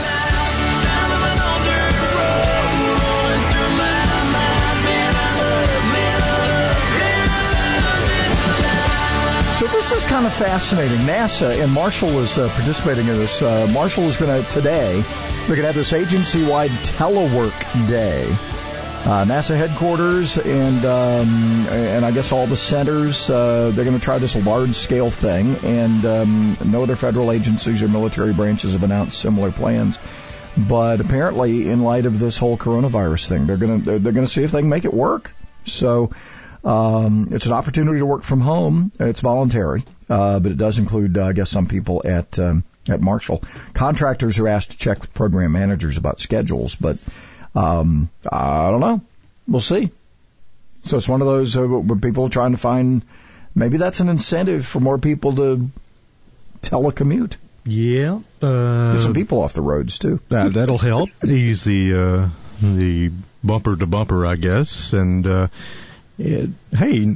So 9.53 9.67
this 9.67 9.93
is 9.93 10.05
kind 10.05 10.27
of 10.27 10.33
fascinating. 10.33 10.99
NASA 10.99 11.63
and 11.63 11.71
Marshall 11.71 12.19
is 12.19 12.37
uh, 12.37 12.49
participating 12.49 13.07
in 13.07 13.19
this. 13.19 13.41
Uh, 13.41 13.69
Marshall 13.69 14.05
is 14.05 14.17
going 14.17 14.43
to 14.43 14.51
today. 14.51 15.01
They're 15.03 15.57
going 15.57 15.61
to 15.61 15.67
have 15.67 15.77
this 15.77 15.93
agency-wide 15.93 16.71
telework 16.71 17.89
day. 17.89 18.37
Uh, 19.03 19.25
NASA 19.25 19.57
headquarters 19.57 20.37
and 20.37 20.85
um, 20.85 21.67
and 21.69 22.05
I 22.05 22.11
guess 22.11 22.33
all 22.33 22.47
the 22.47 22.57
centers. 22.57 23.31
Uh, 23.31 23.73
they're 23.75 23.87
going 23.87 23.99
to 23.99 24.05
try 24.05 24.19
this 24.19 24.37
large-scale 24.37 25.11
thing, 25.11 25.57
and 25.65 26.05
um, 26.05 26.57
no 26.67 26.83
other 26.83 26.97
federal 26.97 27.33
agencies 27.33 27.83
or 27.83 27.89
military 27.89 28.35
branches 28.35 28.75
have 28.75 28.83
announced 28.83 29.19
similar 29.19 29.51
plans. 29.53 29.99
But 30.57 31.01
apparently, 31.01 31.71
in 31.71 31.81
light 31.81 32.05
of 32.05 32.19
this 32.19 32.37
whole 32.37 32.59
coronavirus 32.59 33.29
thing, 33.29 33.47
they're 33.47 33.57
going 33.57 33.81
to 33.81 33.85
they're, 33.85 33.99
they're 33.99 34.13
going 34.13 34.27
to 34.27 34.31
see 34.31 34.45
if 34.45 34.53
they 34.53 34.61
can 34.61 34.69
make 34.69 34.85
it 34.85 34.95
work. 34.95 35.35
So. 35.65 36.11
Um, 36.63 37.29
it's 37.31 37.47
an 37.47 37.55
opportunity 37.55 38.01
to 38.01 38.05
work 38.05 38.23
from 38.23 38.41
home. 38.41 38.93
It's 39.01 39.23
voluntary, 39.23 39.83
uh, 40.11 40.41
but 40.41 40.53
it 40.53 40.59
does 40.59 40.79
include, 40.79 41.17
uh, 41.17 41.29
I 41.29 41.33
guess, 41.33 41.49
some 41.49 41.67
people 41.67 42.03
at 42.05 42.39
um, 42.39 42.65
at 42.87 43.01
Marshall. 43.01 43.43
Contractors 43.73 44.39
are 44.41 44.49
asked 44.49 44.73
to 44.73 44.77
check 44.77 45.01
with 45.01 45.15
program 45.15 45.53
managers 45.53 45.97
about 45.97 46.21
schedules, 46.21 46.75
but 46.75 46.99
um, 47.55 48.11
I 48.31 48.71
don't 48.71 48.81
know. 48.81 49.01
We'll 49.49 49.61
see. 49.61 49.91
So 50.85 50.97
it's 50.97 51.09
one 51.09 51.21
of 51.21 51.27
those 51.27 51.57
uh, 51.57 51.67
where 51.67 51.99
people 51.99 52.27
are 52.27 52.31
trying 52.31 52.53
to 52.53 52.59
find. 52.59 53.03
Maybe 53.55 53.77
that's 53.77 54.01
an 54.01 54.09
incentive 54.09 54.65
for 54.65 54.81
more 54.81 54.99
people 54.99 55.35
to 55.37 55.71
telecommute. 56.63 57.37
Yeah, 57.65 58.21
uh, 58.41 58.95
Get 58.95 59.03
some 59.03 59.15
people 59.15 59.43
off 59.43 59.53
the 59.53 59.61
roads 59.61 59.99
too. 59.99 60.21
That, 60.31 60.55
that'll 60.55 60.79
help 60.79 61.11
ease 61.25 61.63
the 61.65 61.95
uh, 61.95 62.29
the 62.63 63.11
bumper 63.45 63.77
to 63.77 63.87
bumper, 63.87 64.27
I 64.27 64.37
guess, 64.37 64.93
and. 64.93 65.27
Uh, 65.27 65.49
it, 66.21 66.51
hey, 66.73 67.07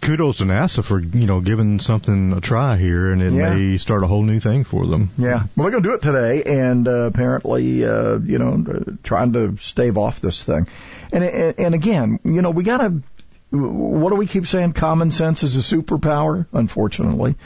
kudos 0.00 0.38
to 0.38 0.44
NASA 0.44 0.82
for 0.82 0.98
you 0.98 1.26
know 1.26 1.40
giving 1.40 1.78
something 1.78 2.32
a 2.32 2.40
try 2.40 2.76
here, 2.78 3.10
and 3.10 3.22
it 3.22 3.32
Yeah. 3.32 3.54
may 3.54 3.76
start 3.76 4.02
a 4.02 4.06
whole 4.06 4.22
new 4.22 4.40
thing 4.40 4.64
for 4.64 4.86
them. 4.86 5.10
Yeah, 5.18 5.42
well, 5.56 5.70
they're 5.70 5.72
going 5.78 5.82
to 5.82 5.88
do 5.90 5.94
it 5.94 6.02
today, 6.02 6.42
and 6.44 6.88
uh, 6.88 6.92
apparently, 7.12 7.84
uh, 7.84 8.18
you 8.18 8.38
know, 8.38 8.64
uh, 8.68 8.92
trying 9.02 9.32
to 9.34 9.56
stave 9.58 9.98
off 9.98 10.20
this 10.20 10.42
thing. 10.42 10.66
And 11.12 11.22
and, 11.22 11.58
and 11.58 11.74
again, 11.74 12.18
you 12.24 12.42
know, 12.42 12.50
we 12.50 12.64
got 12.64 12.78
to. 12.78 13.02
What 13.50 14.08
do 14.10 14.16
we 14.16 14.26
keep 14.26 14.46
saying? 14.46 14.72
Common 14.72 15.10
sense 15.10 15.42
is 15.44 15.54
a 15.56 15.76
superpower. 15.76 16.46
Unfortunately, 16.52 17.36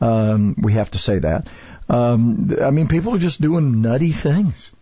um, 0.00 0.54
we 0.58 0.74
have 0.74 0.90
to 0.90 0.98
say 0.98 1.18
that. 1.20 1.48
Um, 1.88 2.50
I 2.62 2.70
mean, 2.70 2.88
people 2.88 3.14
are 3.14 3.18
just 3.18 3.40
doing 3.40 3.80
nutty 3.80 4.10
things. 4.12 4.72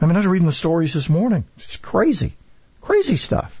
I 0.00 0.06
mean, 0.06 0.16
I 0.16 0.18
was 0.18 0.26
reading 0.26 0.46
the 0.46 0.52
stories 0.52 0.92
this 0.94 1.08
morning. 1.08 1.44
It's 1.56 1.76
crazy, 1.76 2.34
crazy 2.82 3.16
stuff. 3.16 3.60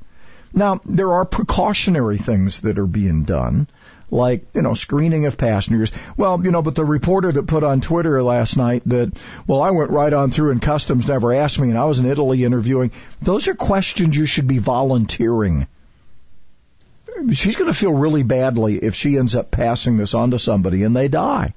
Now, 0.52 0.80
there 0.84 1.12
are 1.12 1.24
precautionary 1.24 2.16
things 2.16 2.60
that 2.60 2.78
are 2.78 2.86
being 2.86 3.24
done, 3.24 3.68
like, 4.10 4.46
you 4.54 4.62
know, 4.62 4.74
screening 4.74 5.26
of 5.26 5.36
passengers. 5.36 5.92
Well, 6.16 6.40
you 6.42 6.50
know, 6.50 6.62
but 6.62 6.74
the 6.74 6.84
reporter 6.84 7.30
that 7.32 7.46
put 7.46 7.64
on 7.64 7.80
Twitter 7.80 8.22
last 8.22 8.56
night 8.56 8.82
that, 8.86 9.12
well, 9.46 9.60
I 9.60 9.70
went 9.70 9.90
right 9.90 10.12
on 10.12 10.30
through 10.30 10.52
and 10.52 10.62
customs 10.62 11.06
never 11.06 11.34
asked 11.34 11.58
me 11.58 11.68
and 11.68 11.78
I 11.78 11.84
was 11.84 11.98
in 11.98 12.06
Italy 12.06 12.44
interviewing. 12.44 12.92
Those 13.20 13.48
are 13.48 13.54
questions 13.54 14.16
you 14.16 14.26
should 14.26 14.48
be 14.48 14.58
volunteering. 14.58 15.66
She's 17.32 17.56
going 17.56 17.70
to 17.70 17.78
feel 17.78 17.92
really 17.92 18.22
badly 18.22 18.76
if 18.76 18.94
she 18.94 19.18
ends 19.18 19.34
up 19.34 19.50
passing 19.50 19.96
this 19.96 20.14
on 20.14 20.30
to 20.30 20.38
somebody 20.38 20.84
and 20.84 20.94
they 20.94 21.08
die. 21.08 21.54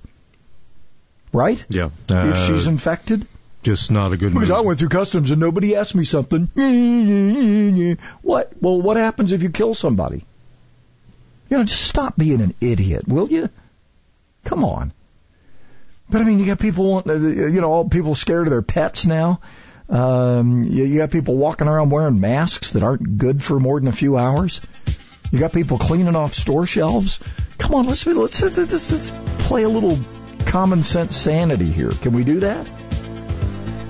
Right? 1.31 1.63
Yeah, 1.69 1.91
if 2.09 2.11
uh, 2.11 2.47
she's 2.47 2.67
infected? 2.67 3.25
Just 3.63 3.91
not 3.91 4.11
a 4.11 4.17
good 4.17 4.33
Because 4.33 4.49
move. 4.49 4.57
I 4.57 4.61
went 4.61 4.79
through 4.79 4.89
customs 4.89 5.31
and 5.31 5.39
nobody 5.39 5.75
asked 5.75 5.95
me 5.95 6.03
something. 6.03 6.49
What? 8.21 8.51
Well, 8.61 8.81
what 8.81 8.97
happens 8.97 9.31
if 9.31 9.43
you 9.43 9.49
kill 9.49 9.73
somebody? 9.73 10.25
You 11.49 11.57
know, 11.57 11.63
just 11.63 11.83
stop 11.83 12.15
being 12.15 12.41
an 12.41 12.55
idiot, 12.61 13.07
will 13.07 13.27
you? 13.27 13.49
Come 14.45 14.63
on. 14.63 14.93
But 16.09 16.21
I 16.21 16.23
mean, 16.23 16.39
you 16.39 16.45
got 16.45 16.59
people 16.59 16.89
want, 16.89 17.07
uh, 17.09 17.15
you 17.15 17.61
know, 17.61 17.71
all 17.71 17.89
people 17.89 18.15
scared 18.15 18.47
of 18.47 18.51
their 18.51 18.61
pets 18.61 19.05
now. 19.05 19.41
Um, 19.89 20.63
you, 20.63 20.85
you 20.85 20.97
got 20.99 21.11
people 21.11 21.35
walking 21.35 21.67
around 21.67 21.89
wearing 21.89 22.19
masks 22.19 22.71
that 22.71 22.83
aren't 22.83 23.17
good 23.17 23.43
for 23.43 23.59
more 23.59 23.79
than 23.79 23.89
a 23.89 23.93
few 23.93 24.17
hours. 24.17 24.61
You 25.31 25.39
got 25.39 25.53
people 25.53 25.77
cleaning 25.77 26.15
off 26.15 26.33
store 26.33 26.65
shelves. 26.65 27.19
Come 27.57 27.75
on, 27.75 27.85
let's 27.85 28.03
be, 28.03 28.13
let's, 28.13 28.41
let's, 28.41 28.57
let's, 28.57 28.91
let's 28.91 29.11
play 29.45 29.63
a 29.63 29.69
little 29.69 29.97
common 30.45 30.83
sense 30.83 31.15
sanity 31.15 31.65
here. 31.65 31.91
Can 31.91 32.13
we 32.13 32.23
do 32.23 32.41
that? 32.41 32.69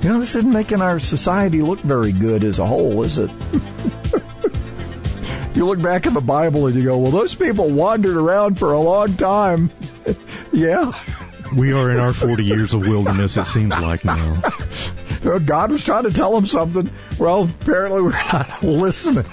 You 0.01 0.09
know, 0.09 0.19
this 0.19 0.35
isn't 0.35 0.51
making 0.51 0.81
our 0.81 0.99
society 0.99 1.61
look 1.61 1.79
very 1.79 2.11
good 2.11 2.43
as 2.43 2.57
a 2.57 2.65
whole, 2.65 3.03
is 3.03 3.19
it? 3.19 3.29
you 5.55 5.67
look 5.67 5.79
back 5.79 6.07
at 6.07 6.15
the 6.15 6.21
Bible 6.21 6.65
and 6.65 6.75
you 6.75 6.83
go, 6.83 6.97
well, 6.97 7.11
those 7.11 7.35
people 7.35 7.69
wandered 7.69 8.17
around 8.17 8.57
for 8.57 8.73
a 8.73 8.79
long 8.79 9.15
time. 9.15 9.69
yeah. 10.51 10.99
We 11.55 11.73
are 11.73 11.91
in 11.91 11.99
our 11.99 12.13
40 12.13 12.43
years 12.43 12.73
of 12.73 12.87
wilderness, 12.87 13.37
it 13.37 13.45
seems 13.45 13.69
like 13.69 14.03
now. 14.03 14.41
God 15.45 15.71
was 15.71 15.83
trying 15.83 16.05
to 16.05 16.11
tell 16.11 16.33
them 16.33 16.47
something. 16.47 16.89
Well, 17.19 17.43
apparently 17.43 18.01
we're 18.01 18.11
not 18.11 18.63
listening. 18.63 19.25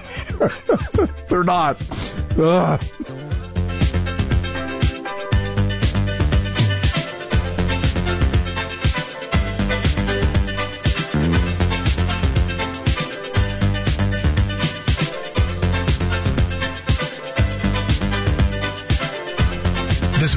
They're 1.28 1.44
not. 1.44 1.80
Ugh. 2.36 2.82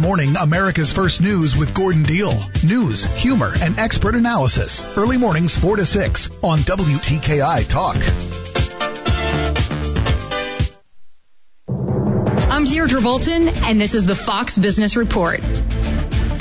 Morning, 0.01 0.35
America's 0.35 0.91
First 0.91 1.21
News 1.21 1.55
with 1.55 1.75
Gordon 1.75 2.01
Deal. 2.01 2.33
News, 2.63 3.03
humor, 3.03 3.53
and 3.61 3.77
expert 3.77 4.15
analysis. 4.15 4.83
Early 4.97 5.17
mornings 5.17 5.55
4 5.55 5.75
to 5.75 5.85
6 5.85 6.31
on 6.41 6.59
WTKI 6.59 7.67
Talk. 7.67 7.97
I'm 12.51 12.65
Deirdre 12.65 13.01
Bolton, 13.01 13.47
and 13.47 13.79
this 13.79 13.93
is 13.93 14.07
the 14.07 14.15
Fox 14.15 14.57
Business 14.57 14.95
Report. 14.95 15.39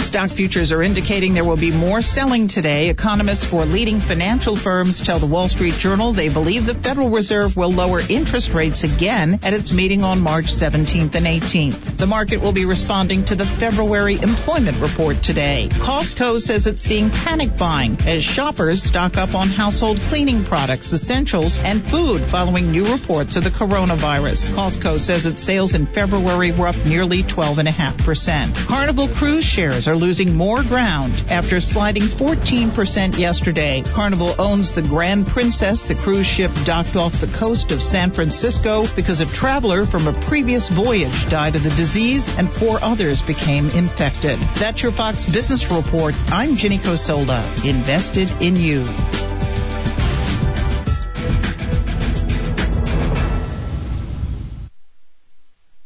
Stock 0.01 0.31
futures 0.31 0.73
are 0.73 0.83
indicating 0.83 1.35
there 1.35 1.45
will 1.45 1.57
be 1.57 1.71
more 1.71 2.01
selling 2.01 2.49
today. 2.49 2.89
Economists 2.89 3.45
for 3.45 3.65
leading 3.65 4.01
financial 4.01 4.57
firms 4.57 5.01
tell 5.01 5.19
the 5.19 5.27
Wall 5.27 5.47
Street 5.47 5.75
Journal 5.75 6.13
they 6.13 6.29
believe 6.29 6.67
the 6.67 6.75
Federal 6.75 7.11
Reserve 7.11 7.57
will 7.57 7.71
lower 7.71 8.01
interest 8.09 8.53
rates 8.53 8.83
again 8.83 9.39
at 9.43 9.53
its 9.53 9.73
meeting 9.73 10.03
on 10.03 10.21
March 10.21 10.47
17th 10.47 11.15
and 11.15 11.27
18th. 11.27 11.99
The 11.99 12.07
market 12.07 12.41
will 12.41 12.53
be 12.53 12.65
responding 12.65 13.27
to 13.27 13.37
the 13.37 13.45
February 13.45 14.15
employment 14.15 14.81
report 14.81 15.23
today. 15.23 15.69
Costco 15.71 16.41
says 16.41 16.67
it's 16.67 16.83
seeing 16.83 17.11
panic 17.11 17.57
buying 17.59 18.01
as 18.01 18.25
shoppers 18.25 18.83
stock 18.83 19.17
up 19.17 19.35
on 19.35 19.49
household 19.49 19.99
cleaning 20.09 20.45
products, 20.45 20.93
essentials, 20.93 21.59
and 21.59 21.83
food 21.85 22.23
following 22.23 22.73
new 22.73 22.91
reports 22.91 23.37
of 23.37 23.45
the 23.45 23.51
coronavirus. 23.51 24.51
Costco 24.51 24.99
says 24.99 25.27
its 25.27 25.43
sales 25.43 25.75
in 25.75 25.87
February 25.87 26.53
were 26.53 26.69
up 26.69 26.87
nearly 26.87 27.23
12.5%. 27.23 28.67
Carnival 28.67 29.07
cruise 29.09 29.45
shares 29.45 29.87
are 29.91 29.97
losing 29.97 30.37
more 30.37 30.63
ground 30.63 31.13
after 31.29 31.61
sliding 31.61 32.05
14% 32.05 33.19
yesterday. 33.19 33.83
Carnival 33.83 34.33
owns 34.39 34.73
the 34.73 34.83
Grand 34.83 35.27
Princess. 35.27 35.83
The 35.83 35.97
cruise 35.97 36.29
ship 36.29 36.53
docked 36.65 36.95
off 36.95 37.21
the 37.21 37.27
coast 37.27 37.73
of 37.73 37.83
San 37.83 38.13
Francisco 38.13 38.87
because 38.95 39.21
a 39.21 39.27
traveler 39.27 39.85
from 39.87 40.07
a 40.07 40.13
previous 40.13 40.69
voyage 40.69 41.29
died 41.29 41.57
of 41.57 41.65
the 41.65 41.71
disease 41.71 42.39
and 42.39 42.49
four 42.49 42.79
others 42.83 43.21
became 43.21 43.65
infected. 43.65 44.39
That's 44.57 44.81
your 44.81 44.93
Fox 44.93 45.27
Business 45.27 45.69
Report. 45.73 46.15
I'm 46.31 46.55
Jenny 46.55 46.79
Cosolda, 46.79 47.43
invested 47.69 48.31
in 48.41 48.55
you. 48.55 48.85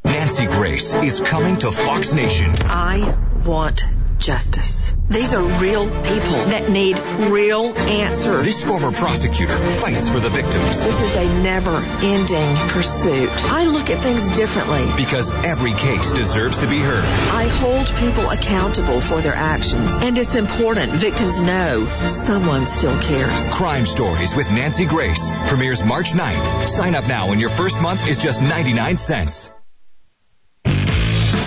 Nancy 0.04 0.46
Grace 0.46 0.92
is 0.94 1.20
coming 1.20 1.56
to 1.58 1.72
Fox 1.72 2.12
Nation. 2.12 2.52
I 2.64 3.33
want 3.46 3.84
justice. 4.18 4.94
These 5.08 5.34
are 5.34 5.42
real 5.42 5.84
people 5.84 6.46
that 6.48 6.70
need 6.70 6.98
real 7.30 7.76
answers. 7.76 8.46
This 8.46 8.64
former 8.64 8.90
prosecutor 8.90 9.58
fights 9.72 10.08
for 10.08 10.18
the 10.18 10.30
victims. 10.30 10.82
This 10.82 11.02
is 11.02 11.16
a 11.16 11.42
never 11.42 11.76
ending 11.76 12.56
pursuit. 12.68 13.28
I 13.30 13.64
look 13.64 13.90
at 13.90 14.02
things 14.02 14.28
differently. 14.28 14.86
Because 14.96 15.30
every 15.30 15.74
case 15.74 16.12
deserves 16.12 16.58
to 16.58 16.66
be 16.66 16.78
heard. 16.78 17.04
I 17.04 17.48
hold 17.48 17.86
people 17.96 18.30
accountable 18.30 19.00
for 19.00 19.20
their 19.20 19.34
actions. 19.34 20.00
And 20.00 20.16
it's 20.16 20.34
important 20.34 20.92
victims 20.92 21.42
know 21.42 21.86
someone 22.06 22.66
still 22.66 22.98
cares. 23.00 23.52
Crime 23.52 23.84
Stories 23.84 24.34
with 24.34 24.50
Nancy 24.50 24.86
Grace 24.86 25.32
premieres 25.48 25.84
March 25.84 26.12
9th. 26.12 26.68
Sign 26.68 26.94
up 26.94 27.06
now 27.06 27.32
and 27.32 27.40
your 27.40 27.50
first 27.50 27.78
month 27.78 28.08
is 28.08 28.18
just 28.18 28.40
99 28.40 28.96
cents. 28.96 29.52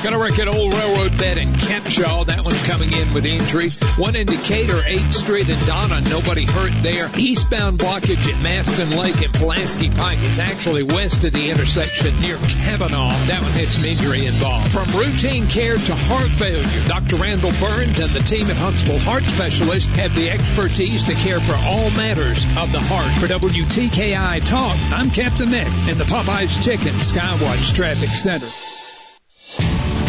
Gonna 0.08 0.20
work 0.20 0.39
at 0.39 0.47
Old 0.47 0.74
Railroad 0.74 1.18
Bed 1.18 1.38
in 1.38 1.51
Capshaw. 1.51 2.28
That 2.28 2.45
one's 2.45 2.66
coming 2.66 2.93
in 2.93 3.14
with 3.14 3.26
injuries. 3.26 3.76
One 3.97 4.16
indicator, 4.16 4.82
8th 4.82 5.14
Street 5.14 5.49
and 5.49 5.68
Donna. 5.68 5.99
Nobody 5.99 6.45
hurt 6.45 6.82
there. 6.82 7.12
Eastbound 7.18 7.78
blockage 7.78 8.26
at 8.26 8.41
Mastin 8.41 8.97
Lake 8.97 9.22
and 9.22 9.34
Pulaski 9.34 9.89
Pike. 9.89 10.20
It's 10.22 10.39
actually 10.39 10.84
west 10.84 11.26
of 11.26 11.34
the 11.34 11.49
intersection 11.49 12.22
near 12.22 12.38
Kavanaugh. 12.38 13.12
That 13.28 13.41
one 13.41 13.51
had 13.51 13.68
some 13.68 13.84
injury 13.84 14.26
involved. 14.28 14.72
From 14.72 14.89
routine 14.97 15.45
care 15.47 15.76
to 15.76 15.93
heart 15.93 16.30
failure, 16.30 16.88
Dr. 16.88 17.18
Randall 17.18 17.51
Burns 17.60 17.99
and 17.99 18.12
the 18.12 18.22
team 18.22 18.47
at 18.47 18.55
Huntsville 18.55 18.99
Heart 18.99 19.24
Specialists 19.24 19.93
have 19.97 20.16
the 20.16 20.30
expertise 20.30 21.03
to 21.03 21.16
care 21.16 21.41
for 21.41 21.55
all 21.68 21.91
matters 21.91 22.45
of 22.55 22.72
the 22.72 22.80
heart. 22.80 23.12
For 23.20 23.28
WTKI 23.28 24.45
Talk, 24.45 24.78
I'm 24.93 25.12
Captain 25.12 25.51
Nick 25.51 25.68
in 25.89 25.97
the 25.97 26.05
Popeyes 26.05 26.64
Chicken 26.64 26.93
Skywatch 27.03 27.76
Traffic 27.76 28.08
Center. 28.08 28.47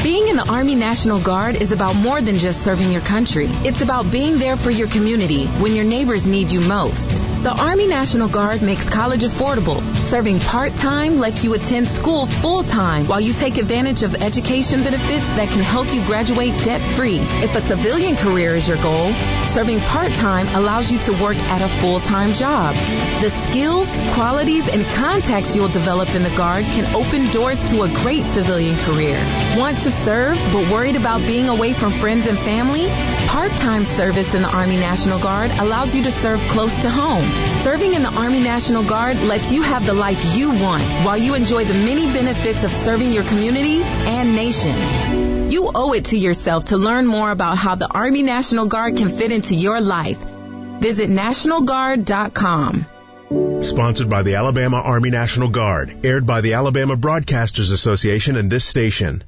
Being 0.09 0.28
in 0.28 0.36
the 0.36 0.48
Army 0.50 0.74
National 0.74 1.20
Guard 1.20 1.56
is 1.56 1.70
about 1.70 1.94
more 1.94 2.22
than 2.22 2.36
just 2.36 2.62
serving 2.62 2.90
your 2.90 3.02
country. 3.02 3.46
It's 3.68 3.82
about 3.82 4.11
being 4.11 4.38
there 4.38 4.56
for 4.56 4.70
your 4.70 4.88
community 4.88 5.44
when 5.44 5.74
your 5.74 5.84
neighbors 5.84 6.26
need 6.26 6.50
you 6.50 6.61
most. 6.61 7.14
The 7.42 7.54
Army 7.54 7.86
National 7.86 8.26
Guard 8.26 8.62
makes 8.62 8.88
college 8.88 9.20
affordable. 9.20 9.82
Serving 10.06 10.40
part-time 10.40 11.18
lets 11.18 11.44
you 11.44 11.52
attend 11.52 11.88
school 11.88 12.24
full-time 12.26 13.06
while 13.06 13.20
you 13.20 13.34
take 13.34 13.59
advantage 13.59 14.02
of 14.02 14.14
education 14.14 14.82
benefits 14.82 15.28
that 15.36 15.50
can 15.50 15.61
help 15.61 15.92
you 15.92 16.02
graduate 16.06 16.54
debt-free. 16.64 17.18
If 17.18 17.54
a 17.54 17.61
civilian 17.61 18.16
career 18.16 18.56
is 18.56 18.66
your 18.66 18.78
goal, 18.78 19.12
serving 19.52 19.80
part-time 19.80 20.48
allows 20.48 20.90
you 20.90 20.98
to 21.00 21.12
work 21.22 21.36
at 21.36 21.61
a 21.61 21.68
full-time 21.68 22.32
job. 22.32 22.74
The 23.20 23.30
skills, 23.30 23.88
qualities, 24.14 24.66
and 24.68 24.86
contacts 24.96 25.54
you'll 25.54 25.68
develop 25.68 26.14
in 26.14 26.22
the 26.22 26.34
Guard 26.34 26.64
can 26.64 26.92
open 26.96 27.30
doors 27.30 27.62
to 27.70 27.82
a 27.82 27.88
great 27.88 28.24
civilian 28.24 28.76
career. 28.78 29.22
Want 29.56 29.80
to 29.82 29.97
serve 30.05 30.36
but 30.53 30.70
worried 30.72 30.96
about 30.96 31.20
being 31.20 31.49
away 31.49 31.72
from 31.72 31.92
friends 31.92 32.26
and 32.26 32.38
family? 32.38 32.86
Part-time 33.26 33.84
service 33.84 34.34
in 34.34 34.42
the 34.42 34.49
Army 34.49 34.76
National 34.76 35.18
Guard 35.18 35.51
allows 35.51 35.94
you 35.94 36.03
to 36.05 36.11
serve 36.11 36.40
close 36.49 36.76
to 36.82 36.90
home. 36.90 37.24
Serving 37.62 37.94
in 37.94 38.03
the 38.03 38.11
Army 38.11 38.40
National 38.40 38.82
Guard 38.84 39.16
lets 39.22 39.53
you 39.53 39.62
have 39.62 39.84
the 39.84 39.94
life 39.94 40.36
you 40.36 40.51
want 40.51 40.82
while 41.05 41.18
you 41.18 41.34
enjoy 41.34 41.64
the 41.64 41.74
many 41.74 42.07
benefits 42.12 42.64
of 42.64 42.72
serving 42.72 43.12
your 43.12 43.24
community 43.24 43.82
and 43.82 44.34
nation. 44.34 45.51
You 45.51 45.70
owe 45.74 45.92
it 45.92 46.07
to 46.07 46.18
yourself 46.18 46.66
to 46.66 46.76
learn 46.76 47.07
more 47.07 47.30
about 47.30 47.57
how 47.57 47.74
the 47.74 47.88
Army 47.88 48.22
National 48.22 48.66
Guard 48.66 48.96
can 48.96 49.09
fit 49.09 49.32
into 49.32 49.55
your 49.55 49.80
life. 49.80 50.22
Visit 50.80 51.11
nationalguard.com. 51.11 52.86
Sponsored 53.61 54.09
by 54.09 54.22
the 54.22 54.36
Alabama 54.36 54.76
Army 54.78 55.11
National 55.11 55.51
Guard, 55.51 56.07
aired 56.07 56.24
by 56.24 56.40
the 56.40 56.55
Alabama 56.55 56.96
Broadcasters 56.96 57.72
Association 57.72 58.36
and 58.36 58.51
this 58.51 58.64
station. 58.64 59.22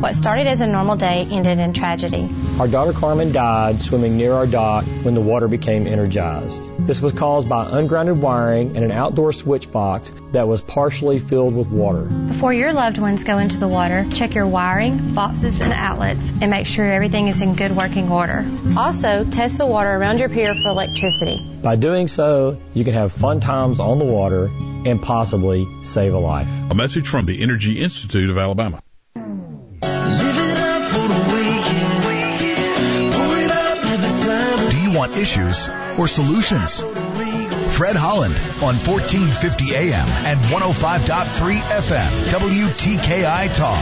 What 0.00 0.14
started 0.14 0.46
as 0.46 0.60
a 0.60 0.66
normal 0.68 0.94
day 0.94 1.26
ended 1.28 1.58
in 1.58 1.72
tragedy. 1.72 2.28
Our 2.60 2.68
daughter 2.68 2.92
Carmen 2.92 3.32
died 3.32 3.80
swimming 3.80 4.16
near 4.16 4.32
our 4.32 4.46
dock 4.46 4.84
when 5.02 5.14
the 5.14 5.20
water 5.20 5.48
became 5.48 5.88
energized. 5.88 6.70
This 6.86 7.00
was 7.00 7.12
caused 7.12 7.48
by 7.48 7.68
ungrounded 7.68 8.22
wiring 8.22 8.76
and 8.76 8.84
an 8.84 8.92
outdoor 8.92 9.32
switch 9.32 9.72
box 9.72 10.12
that 10.30 10.46
was 10.46 10.60
partially 10.60 11.18
filled 11.18 11.56
with 11.56 11.66
water. 11.66 12.02
Before 12.02 12.54
your 12.54 12.72
loved 12.72 12.98
ones 12.98 13.24
go 13.24 13.38
into 13.38 13.56
the 13.56 13.66
water, 13.66 14.06
check 14.14 14.36
your 14.36 14.46
wiring, 14.46 15.14
boxes, 15.14 15.60
and 15.60 15.72
outlets 15.72 16.32
and 16.40 16.48
make 16.48 16.68
sure 16.68 16.88
everything 16.88 17.26
is 17.26 17.42
in 17.42 17.56
good 17.56 17.76
working 17.76 18.08
order. 18.08 18.46
Also, 18.76 19.24
test 19.24 19.58
the 19.58 19.66
water 19.66 19.90
around 19.90 20.20
your 20.20 20.28
pier 20.28 20.54
for 20.54 20.68
electricity. 20.68 21.44
By 21.60 21.74
doing 21.74 22.06
so, 22.06 22.56
you 22.72 22.84
can 22.84 22.94
have 22.94 23.12
fun 23.12 23.40
times 23.40 23.80
on 23.80 23.98
the 23.98 24.04
water 24.04 24.44
and 24.46 25.02
possibly 25.02 25.66
save 25.82 26.14
a 26.14 26.18
life. 26.18 26.46
A 26.70 26.74
message 26.76 27.08
from 27.08 27.26
the 27.26 27.42
Energy 27.42 27.82
Institute 27.82 28.30
of 28.30 28.38
Alabama. 28.38 28.80
Want 34.98 35.16
issues 35.16 35.68
or 35.96 36.08
solutions? 36.08 36.80
Fred 37.78 37.94
Holland 37.94 38.34
on 38.60 38.74
1450 38.82 39.76
AM 39.76 40.08
and 40.26 40.40
105.3 40.46 41.60
FM, 41.78 42.10
WTKI 42.34 43.54
Talk. 43.54 43.78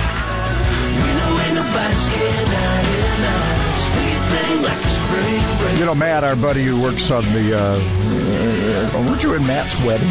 You 5.79 5.87
know, 5.87 5.95
Matt, 5.95 6.23
our 6.23 6.37
buddy 6.37 6.65
who 6.65 6.83
works 6.83 7.11
on 7.11 7.25
the, 7.25 7.57
uh, 7.57 7.79
uh, 7.79 9.09
weren't 9.09 9.23
you 9.23 9.35
in 9.35 9.47
Matt's 9.47 9.75
wedding? 9.87 10.09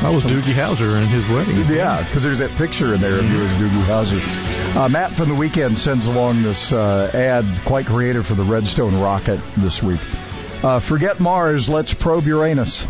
I 0.00 0.10
was 0.14 0.22
Doogie 0.22 0.54
Howser 0.54 1.02
in 1.02 1.08
his 1.08 1.28
wedding. 1.28 1.56
Yeah, 1.74 2.04
because 2.04 2.22
there's 2.22 2.38
that 2.38 2.52
picture 2.52 2.94
in 2.94 3.00
there 3.00 3.18
of 3.18 3.28
you 3.28 3.42
as 3.42 3.50
Doogie 3.56 3.84
Howser. 3.86 4.57
Uh, 4.78 4.88
Matt 4.88 5.10
from 5.10 5.28
the 5.28 5.34
weekend 5.34 5.76
sends 5.76 6.06
along 6.06 6.44
this 6.44 6.70
uh, 6.72 7.10
ad, 7.12 7.44
quite 7.64 7.86
creative 7.86 8.24
for 8.24 8.34
the 8.34 8.44
Redstone 8.44 9.00
rocket 9.00 9.40
this 9.56 9.82
week. 9.82 9.98
Uh, 10.62 10.78
forget 10.78 11.18
Mars, 11.18 11.68
let's 11.68 11.92
probe 11.94 12.26
Uranus. 12.26 12.86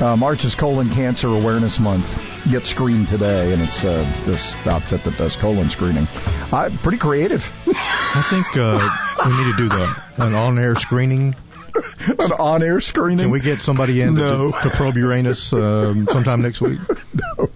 Uh, 0.00 0.16
March 0.16 0.46
is 0.46 0.54
Colon 0.54 0.88
Cancer 0.88 1.28
Awareness 1.28 1.78
Month. 1.78 2.48
Get 2.50 2.64
screened 2.64 3.08
today, 3.08 3.52
and 3.52 3.60
it's 3.60 3.84
uh, 3.84 4.10
this 4.24 4.54
outfit 4.66 5.04
that 5.04 5.18
does 5.18 5.36
colon 5.36 5.68
screening. 5.68 6.08
Uh, 6.50 6.70
pretty 6.82 6.96
creative. 6.96 7.52
I 7.66 8.22
think 8.30 8.56
uh, 8.56 9.28
we 9.28 9.36
need 9.36 9.50
to 9.52 9.56
do 9.58 9.68
the 9.68 10.02
an 10.16 10.34
on-air 10.34 10.76
screening. 10.76 11.36
An 12.18 12.32
on-air 12.32 12.80
screening. 12.80 13.24
Can 13.24 13.30
we 13.30 13.40
get 13.40 13.58
somebody 13.58 14.00
in 14.00 14.14
No. 14.14 14.50
to, 14.50 14.58
to 14.62 14.70
probe 14.70 14.96
Uranus 14.96 15.52
um, 15.52 16.08
sometime 16.10 16.40
next 16.40 16.62
week? 16.62 16.80
no, 17.38 17.50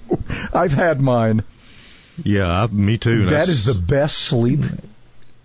I've 0.53 0.73
had 0.75 1.01
mine. 1.01 1.43
Yeah, 2.25 2.49
I, 2.49 2.67
me 2.67 2.99
too. 2.99 3.27
That 3.27 3.49
is 3.49 3.65
the 3.65 3.75
best 3.75 4.19
sleep. 4.19 4.61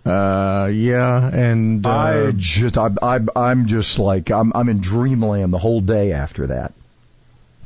Uh, 0.05 0.69
yeah, 0.73 1.29
and 1.29 1.85
uh, 1.85 1.89
I 1.89 2.31
just, 2.35 2.77
I, 2.77 2.89
I, 3.01 3.19
I'm 3.35 3.67
just 3.67 3.99
like, 3.99 4.31
I'm, 4.31 4.51
I'm 4.55 4.67
in 4.69 4.79
dreamland 4.79 5.53
the 5.53 5.59
whole 5.59 5.81
day 5.81 6.11
after 6.13 6.47
that. 6.47 6.73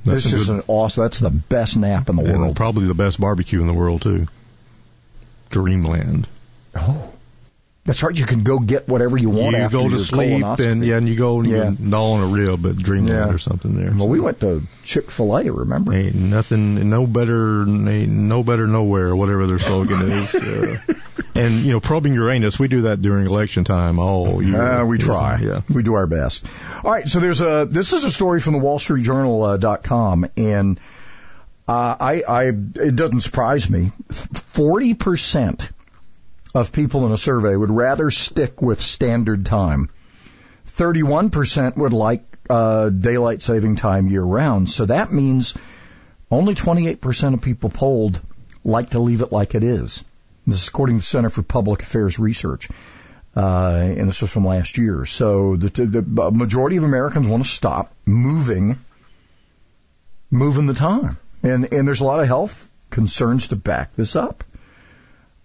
That's 0.04 0.26
this 0.26 0.34
is 0.34 0.48
good- 0.48 0.58
an 0.58 0.64
awesome. 0.68 1.04
That's 1.04 1.20
the 1.20 1.30
best 1.30 1.78
nap 1.78 2.10
in 2.10 2.18
the 2.18 2.24
world. 2.24 2.56
probably 2.56 2.88
the 2.88 2.94
best 2.94 3.20
barbecue 3.20 3.62
in 3.62 3.68
the 3.68 3.74
world 3.74 4.02
too. 4.02 4.28
Dreamland. 5.50 6.28
Oh. 6.76 7.12
That's 7.86 8.02
right. 8.02 8.18
You 8.18 8.26
can 8.26 8.42
go 8.44 8.58
get 8.58 8.88
whatever 8.88 9.16
you 9.16 9.30
want 9.30 9.56
you 9.56 9.62
after 9.62 9.78
go 9.78 9.90
to 9.90 10.00
sleep 10.00 10.44
and 10.44 10.84
yeah, 10.84 10.98
and 10.98 11.08
you 11.08 11.16
go 11.16 11.40
and 11.40 11.48
Yeah. 11.48 11.70
you 11.70 11.78
gnaw 11.80 12.14
on 12.14 12.24
a 12.24 12.26
rib 12.28 12.66
at 12.66 12.78
Dreamland 12.78 13.10
Yeah. 13.30 13.34
or 13.34 13.38
something 13.38 13.76
there. 13.76 13.94
Well, 13.96 14.08
we 14.08 14.20
went 14.20 14.40
to 14.40 14.64
Chick 14.84 15.12
Fil 15.12 15.38
A. 15.38 15.52
Remember? 15.52 15.94
Ain't 15.94 16.16
nothing, 16.16 16.90
no 16.90 17.06
better, 17.06 17.62
ain't 17.62 18.10
no 18.10 18.42
better 18.44 18.66
nowhere, 18.66 19.16
whatever 19.16 19.46
their 19.46 19.60
slogan 19.60 20.02
is. 20.12 20.34
Uh, 20.34 20.78
and 21.36 21.54
you 21.64 21.74
know, 21.74 21.80
probing 21.80 22.16
Uranus, 22.16 22.58
we 22.58 22.68
do 22.68 22.82
that 22.84 23.04
during 23.04 23.28
election 23.28 23.64
time 23.66 24.00
all 24.00 24.42
year. 24.42 24.60
Uh, 24.60 24.86
we 24.86 24.98
try. 24.98 25.40
Yeah. 25.42 25.62
We 25.72 25.84
do 25.84 25.94
our 25.94 26.08
best. 26.08 26.48
All 26.84 26.92
right. 26.92 27.08
So 27.08 27.20
there's 27.20 27.42
a, 27.42 27.68
this 27.70 27.94
is 27.94 28.04
a 28.04 28.10
story 28.12 28.40
from 28.42 28.54
the 28.54 28.60
Wall 28.60 28.80
Street 28.80 29.04
Journal, 29.04 29.44
uh, 29.44 29.58
dot 29.58 29.84
com 29.84 30.26
and, 30.38 30.80
uh, 31.68 31.96
I, 32.00 32.24
I, 32.28 32.44
it 32.46 32.96
doesn't 32.96 33.22
surprise 33.22 33.70
me. 33.70 33.92
40% 34.10 35.70
of 36.56 36.72
people 36.72 37.06
in 37.06 37.12
a 37.12 37.18
survey 37.18 37.54
would 37.54 37.70
rather 37.70 38.10
stick 38.10 38.62
with 38.62 38.80
standard 38.80 39.46
time. 39.46 39.90
31% 40.70 41.76
would 41.76 41.92
like, 41.92 42.24
uh, 42.50 42.90
daylight 42.90 43.42
saving 43.42 43.76
time 43.76 44.08
year 44.08 44.24
round. 44.24 44.70
So 44.70 44.86
that 44.86 45.12
means 45.12 45.56
only 46.32 46.56
28% 46.56 47.34
of 47.34 47.42
people 47.42 47.70
polled 47.70 48.22
like 48.64 48.92
to 48.92 49.00
leave 49.00 49.22
it 49.22 49.34
like 49.34 49.54
it 49.54 49.66
is. 49.66 50.04
This 50.48 50.62
is 50.62 50.68
according 50.70 50.98
to 50.98 51.02
the 51.02 51.06
Center 51.06 51.30
for 51.30 51.44
Public 51.44 51.82
Affairs 51.82 52.20
Research. 52.20 52.70
Uh, 53.36 53.94
and 53.98 54.08
this 54.08 54.22
was 54.22 54.32
from 54.32 54.48
last 54.48 54.78
year. 54.78 55.06
So 55.06 55.58
the, 55.58 55.70
the 55.86 56.32
majority 56.32 56.78
of 56.78 56.86
Americans 56.86 57.28
want 57.28 57.44
to 57.44 57.50
stop 57.50 57.94
moving, 58.06 58.78
moving 60.32 60.68
the 60.68 60.74
time. 60.74 61.18
And, 61.44 61.74
and 61.74 61.86
there's 61.86 62.00
a 62.00 62.06
lot 62.06 62.22
of 62.22 62.28
health 62.28 62.72
concerns 62.90 63.50
to 63.50 63.58
back 63.58 63.92
this 63.94 64.16
up. 64.16 64.46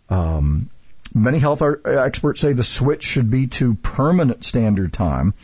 Um, 0.09 0.71
many 1.15 1.39
health 1.39 1.63
ar- 1.63 1.81
experts 1.85 2.41
say 2.41 2.53
the 2.53 2.63
switch 2.63 3.03
should 3.03 3.31
be 3.31 3.47
to 3.49 3.75
permanent 3.75 4.45
standard 4.45 4.93
time, 4.93 5.35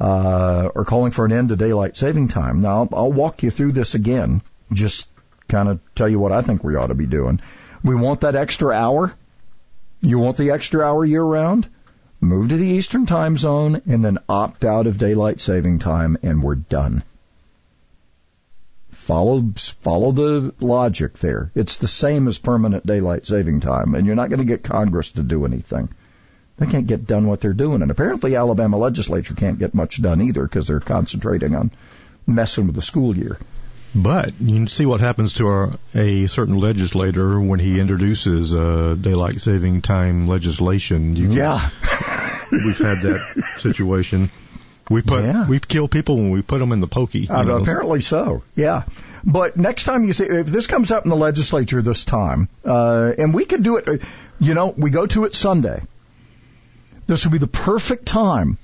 uh, 0.00 0.70
or 0.74 0.84
calling 0.84 1.12
for 1.12 1.24
an 1.24 1.32
end 1.32 1.48
to 1.50 1.56
daylight 1.56 1.96
saving 1.96 2.28
time. 2.28 2.60
Now, 2.60 2.82
I'll, 2.82 2.88
I'll 2.92 3.12
walk 3.12 3.42
you 3.42 3.50
through 3.50 3.72
this 3.72 3.94
again, 3.94 4.42
just 4.72 5.08
kind 5.48 5.68
of 5.68 5.80
tell 5.94 6.08
you 6.08 6.18
what 6.18 6.32
I 6.32 6.42
think 6.42 6.64
we 6.64 6.76
ought 6.76 6.88
to 6.88 6.94
be 6.94 7.06
doing. 7.06 7.40
We 7.82 7.94
want 7.94 8.22
that 8.22 8.34
extra 8.34 8.74
hour. 8.74 9.12
You 10.00 10.18
want 10.18 10.36
the 10.36 10.50
extra 10.50 10.84
hour 10.84 11.04
year 11.04 11.22
round? 11.22 11.68
Move 12.20 12.48
to 12.48 12.56
the 12.56 12.66
Eastern 12.66 13.06
time 13.06 13.36
zone 13.36 13.82
and 13.86 14.04
then 14.04 14.18
opt 14.28 14.64
out 14.64 14.86
of 14.86 14.98
daylight 14.98 15.40
saving 15.40 15.78
time 15.78 16.16
and 16.22 16.42
we're 16.42 16.54
done. 16.54 17.02
Follow, 19.06 19.40
follow 19.80 20.10
the 20.10 20.52
logic 20.58 21.18
there. 21.20 21.52
It's 21.54 21.76
the 21.76 21.86
same 21.86 22.26
as 22.26 22.38
permanent 22.38 22.84
daylight 22.84 23.24
saving 23.24 23.60
time 23.60 23.94
and 23.94 24.04
you're 24.04 24.16
not 24.16 24.30
going 24.30 24.40
to 24.40 24.44
get 24.44 24.64
Congress 24.64 25.12
to 25.12 25.22
do 25.22 25.44
anything. 25.44 25.88
They 26.56 26.66
can't 26.66 26.88
get 26.88 27.06
done 27.06 27.28
what 27.28 27.40
they're 27.40 27.52
doing 27.54 27.82
and 27.82 27.90
apparently 27.92 28.34
Alabama 28.34 28.78
legislature 28.78 29.34
can't 29.34 29.60
get 29.60 29.74
much 29.74 30.02
done 30.02 30.20
either 30.22 30.42
because 30.42 30.66
they're 30.66 30.80
concentrating 30.80 31.54
on 31.54 31.70
messing 32.26 32.66
with 32.66 32.74
the 32.74 32.82
school 32.82 33.16
year. 33.16 33.38
But 33.94 34.32
you 34.40 34.54
can 34.56 34.66
see 34.66 34.86
what 34.86 35.00
happens 35.00 35.34
to 35.34 35.46
our, 35.46 35.70
a 35.94 36.26
certain 36.26 36.58
legislator 36.58 37.40
when 37.40 37.60
he 37.60 37.78
introduces 37.78 38.52
uh, 38.52 38.96
daylight 39.00 39.40
saving 39.40 39.82
time 39.82 40.26
legislation. 40.26 41.14
You 41.14 41.28
can- 41.28 41.36
Yeah. 41.36 41.70
we've 42.50 42.76
had 42.78 43.02
that 43.02 43.44
situation. 43.60 44.30
We 44.88 45.02
put 45.02 45.24
Yeah. 45.24 45.46
we 45.48 45.58
kill 45.58 45.88
people 45.88 46.16
when 46.16 46.30
we 46.30 46.42
put 46.42 46.58
them 46.58 46.72
in 46.72 46.80
the 46.80 46.86
pokey. 46.86 47.28
Uh, 47.28 47.44
apparently 47.58 48.00
so. 48.00 48.42
Yeah. 48.54 48.84
But 49.24 49.56
next 49.56 49.84
time 49.84 50.04
you 50.04 50.12
see, 50.12 50.24
if 50.24 50.46
this 50.46 50.68
comes 50.68 50.92
up 50.92 51.04
in 51.04 51.10
the 51.10 51.16
legislature 51.16 51.82
this 51.82 52.04
time, 52.04 52.48
uh, 52.64 53.12
and 53.18 53.34
we 53.34 53.44
could 53.44 53.64
do 53.64 53.78
it, 53.78 53.88
uh, 53.88 53.96
you 54.38 54.54
know, 54.54 54.72
we 54.76 54.90
go 54.90 55.06
to 55.06 55.24
it 55.24 55.34
Sunday. 55.34 55.82
This 57.08 57.24
would 57.24 57.32
be 57.32 57.38
the 57.38 57.46
perfect 57.48 58.06
time 58.06 58.58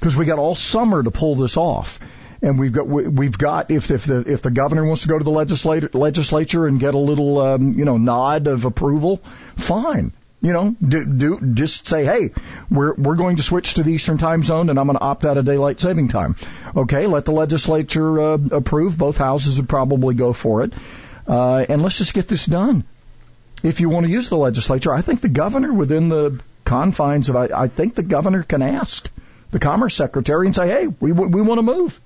because 0.00 0.16
we 0.16 0.24
got 0.24 0.38
all 0.38 0.54
summer 0.54 1.02
to 1.02 1.10
pull 1.10 1.36
this 1.36 1.56
off. 1.56 1.98
And 2.42 2.58
we've 2.58 2.72
got 2.72 2.86
we- 2.86 3.08
we've 3.08 3.36
got 3.36 3.70
if 3.70 3.90
if 3.90 4.04
the 4.04 4.20
if 4.20 4.42
the 4.42 4.50
governor 4.50 4.84
wants 4.84 5.02
to 5.02 5.08
go 5.08 5.18
to 5.18 5.24
the 5.24 5.30
legislature 5.30 5.90
legislature 5.94 6.66
and 6.66 6.78
get 6.78 6.94
a 6.94 6.98
little 6.98 7.38
um, 7.40 7.72
you 7.72 7.84
know 7.86 7.96
nod 7.96 8.46
of 8.46 8.64
approval, 8.66 9.22
fine. 9.56 10.12
You 10.46 10.52
know, 10.52 10.76
do, 10.80 11.04
do 11.04 11.40
just 11.54 11.88
say, 11.88 12.04
hey, 12.04 12.30
we're 12.70 12.94
we're 12.94 13.16
going 13.16 13.38
to 13.38 13.42
switch 13.42 13.74
to 13.74 13.82
the 13.82 13.90
Eastern 13.90 14.16
Time 14.16 14.44
Zone, 14.44 14.70
and 14.70 14.78
I'm 14.78 14.86
going 14.86 14.96
to 14.96 15.02
opt 15.02 15.24
out 15.24 15.38
of 15.38 15.44
daylight 15.44 15.80
saving 15.80 16.06
time. 16.06 16.36
Okay, 16.76 17.08
let 17.08 17.24
the 17.24 17.32
legislature 17.32 18.20
uh, 18.20 18.38
approve. 18.52 18.96
Both 18.96 19.18
houses 19.18 19.56
would 19.56 19.68
probably 19.68 20.14
go 20.14 20.32
for 20.32 20.62
it, 20.62 20.72
uh, 21.26 21.66
and 21.68 21.82
let's 21.82 21.98
just 21.98 22.14
get 22.14 22.28
this 22.28 22.46
done. 22.46 22.84
If 23.64 23.80
you 23.80 23.88
want 23.88 24.06
to 24.06 24.12
use 24.12 24.28
the 24.28 24.36
legislature, 24.36 24.94
I 24.94 25.02
think 25.02 25.20
the 25.20 25.28
governor, 25.28 25.72
within 25.72 26.08
the 26.10 26.40
confines 26.64 27.28
of, 27.28 27.34
I, 27.34 27.48
I 27.64 27.66
think 27.66 27.96
the 27.96 28.04
governor 28.04 28.44
can 28.44 28.62
ask 28.62 29.10
the 29.50 29.58
Commerce 29.58 29.96
Secretary 29.96 30.46
and 30.46 30.54
say, 30.54 30.68
hey, 30.68 30.86
we 30.86 31.10
we 31.10 31.42
want 31.42 31.58
to 31.58 31.62
move. 31.62 32.00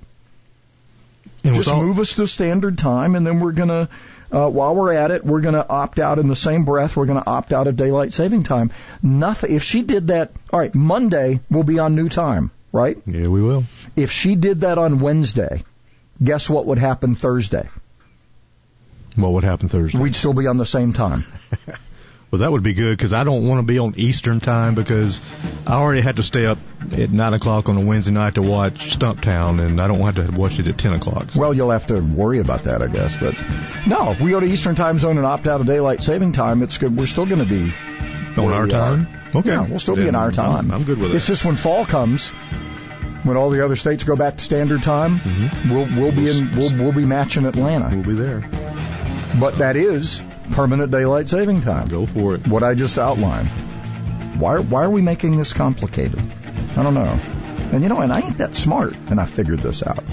And 1.45 1.55
Just 1.55 1.69
all- 1.69 1.83
move 1.83 1.99
us 1.99 2.15
to 2.15 2.27
standard 2.27 2.79
time, 2.79 3.17
and 3.17 3.27
then 3.27 3.39
we're 3.41 3.53
gonna, 3.53 3.91
uh, 4.33 4.49
while 4.49 4.75
we're 4.75 4.93
at 4.93 5.11
it, 5.11 5.25
we're 5.25 5.41
gonna 5.41 5.65
opt 5.69 5.99
out 5.99 6.19
in 6.19 6.29
the 6.29 6.37
same 6.37 6.65
breath. 6.65 6.97
We're 6.97 7.07
gonna 7.07 7.25
opt 7.27 7.53
out 7.53 7.69
of 7.69 7.77
daylight 7.77 8.13
saving 8.13 8.45
time. 8.45 8.71
Nothing. 9.03 9.55
If 9.55 9.63
she 9.63 9.83
did 9.83 10.09
that, 10.09 10.33
all 10.53 10.59
right, 10.59 10.75
Monday 10.75 11.41
we'll 11.51 11.65
be 11.65 11.79
on 11.79 11.95
new 11.95 12.09
time, 12.09 12.51
right? 12.73 12.97
Yeah, 13.07 13.29
we 13.29 13.43
will. 13.43 13.65
If 13.97 14.11
she 14.11 14.37
did 14.37 14.61
that 14.63 14.79
on 14.79 15.01
Wednesday, 15.01 15.63
guess 16.23 16.49
what 16.49 16.67
would 16.67 16.79
happen 16.79 17.15
Thursday? 17.15 17.69
What 19.17 19.33
would 19.33 19.45
happen 19.45 19.69
Thursday? 19.69 19.99
We'd 19.99 20.17
still 20.17 20.35
be 20.35 20.47
on 20.47 20.57
the 20.57 20.67
same 20.67 20.93
time. 20.93 21.25
Well, 22.31 22.39
that 22.41 22.53
would 22.53 22.63
be 22.63 22.75
good 22.75 22.97
because 22.97 23.13
I 23.13 23.25
don't 23.25 23.49
want 23.49 23.61
to 23.61 23.67
be 23.67 23.81
on 23.81 23.95
Eastern 23.97 24.39
time 24.39 24.77
because 24.77 25.19
I 25.67 25.73
already 25.75 26.01
had 26.01 26.17
to 26.17 26.23
stay 26.23 26.47
up 26.47 26.59
at 26.93 27.11
nine 27.11 27.35
o'clock 27.35 27.69
on 27.69 27.77
a 27.77 27.81
Wednesday 27.85 28.13
night 28.13 28.35
to 28.37 28.43
watch 28.43 28.97
Stumptown, 28.97 29.59
and 29.65 29.81
I 29.81 29.89
don't 29.89 29.99
have 30.01 30.15
to 30.15 30.31
watch 30.31 30.61
it 30.61 30.69
at 30.69 30.79
ten 30.79 30.93
o'clock. 30.93 31.31
Well, 31.35 31.53
you'll 31.53 31.71
have 31.73 31.87
to 31.87 31.99
worry 32.01 32.39
about 32.39 32.65
that, 32.65 32.83
I 32.83 32.87
guess. 32.87 33.17
But 33.17 33.35
no, 33.89 34.13
if 34.13 34.21
we 34.21 34.31
go 34.31 34.39
to 34.39 34.47
Eastern 34.47 34.77
time 34.77 35.01
zone 35.01 35.17
and 35.17 35.27
opt 35.27 35.49
out 35.49 35.61
of 35.61 35.67
daylight 35.67 36.05
saving 36.05 36.31
time, 36.33 36.63
it's 36.63 36.79
good. 36.79 36.97
We're 36.97 37.07
still 37.07 37.27
going 37.27 37.41
to 37.41 37.53
be 37.53 37.73
On 38.37 38.53
our 38.53 38.69
time? 38.69 39.09
are. 39.35 39.39
Okay. 39.41 39.49
Yeah, 39.51 39.67
we'll 39.67 39.81
still 39.81 39.97
be 39.97 40.07
in 40.07 40.15
our 40.15 40.31
time. 40.31 40.71
I'm- 40.71 40.71
I'm 40.71 40.85
good 40.85 40.99
with 40.99 41.11
it. 41.11 41.17
It's 41.17 41.27
just 41.27 41.45
when 41.45 41.57
fall 41.57 41.85
comes, 41.85 42.29
when 43.25 43.37
all 43.37 43.51
the 43.51 43.65
other 43.65 43.75
states 43.77 44.05
go 44.05 44.15
back 44.15 44.37
to 44.37 44.45
standard 44.45 44.85
time, 44.85 45.21
we'll 45.69 45.87
we'll 46.01 46.13
be 46.13 46.31
in 46.31 46.57
we'll 46.57 46.73
we'll 46.77 46.93
be 46.93 47.07
matching 47.07 47.45
Atlanta. 47.45 47.87
Mm-hmm. 47.87 48.03
We'll 48.03 48.17
be 48.17 48.23
there. 48.23 48.49
But 49.41 49.59
that 49.59 49.75
is 49.77 50.23
permanent 50.53 50.91
daylight 50.91 51.29
saving 51.29 51.61
time. 51.63 51.89
Go 51.89 52.07
for 52.07 52.35
it. 52.35 52.47
What 52.47 52.63
I 52.63 52.75
just 52.75 52.99
outlined. 52.99 53.49
Why 54.41 54.59
why 54.59 54.85
are 54.85 54.91
we 54.91 55.03
making 55.03 55.37
this 55.37 55.53
complicated? 55.53 56.21
I 56.77 56.83
don't 56.83 56.95
know. 56.95 57.21
And 57.73 57.83
you 57.83 57.89
know, 57.89 58.01
and 58.01 58.13
I 58.13 58.21
ain't 58.21 58.39
that 58.39 58.55
smart, 58.55 58.95
and 59.09 59.21
I 59.21 59.25
figured 59.25 59.61
this 59.61 59.83
out. 59.83 60.05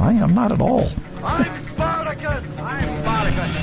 I 0.00 0.12
am 0.12 0.34
not 0.34 0.52
at 0.52 0.60
all. 0.60 0.88
I'm 1.22 1.60
Spartacus! 1.60 2.58
I'm 2.60 3.02
Spartacus! 3.02 3.56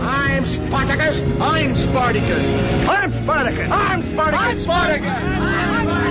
I'm 0.00 0.44
Spartacus! 0.44 1.40
I'm 1.40 1.74
Spartacus! 1.74 2.88
I'm 2.88 3.10
Spartacus! 3.12 3.70
I'm 3.70 4.02
Spartacus! 4.02 4.40
I'm 4.40 4.60
Spartacus! 4.60 6.03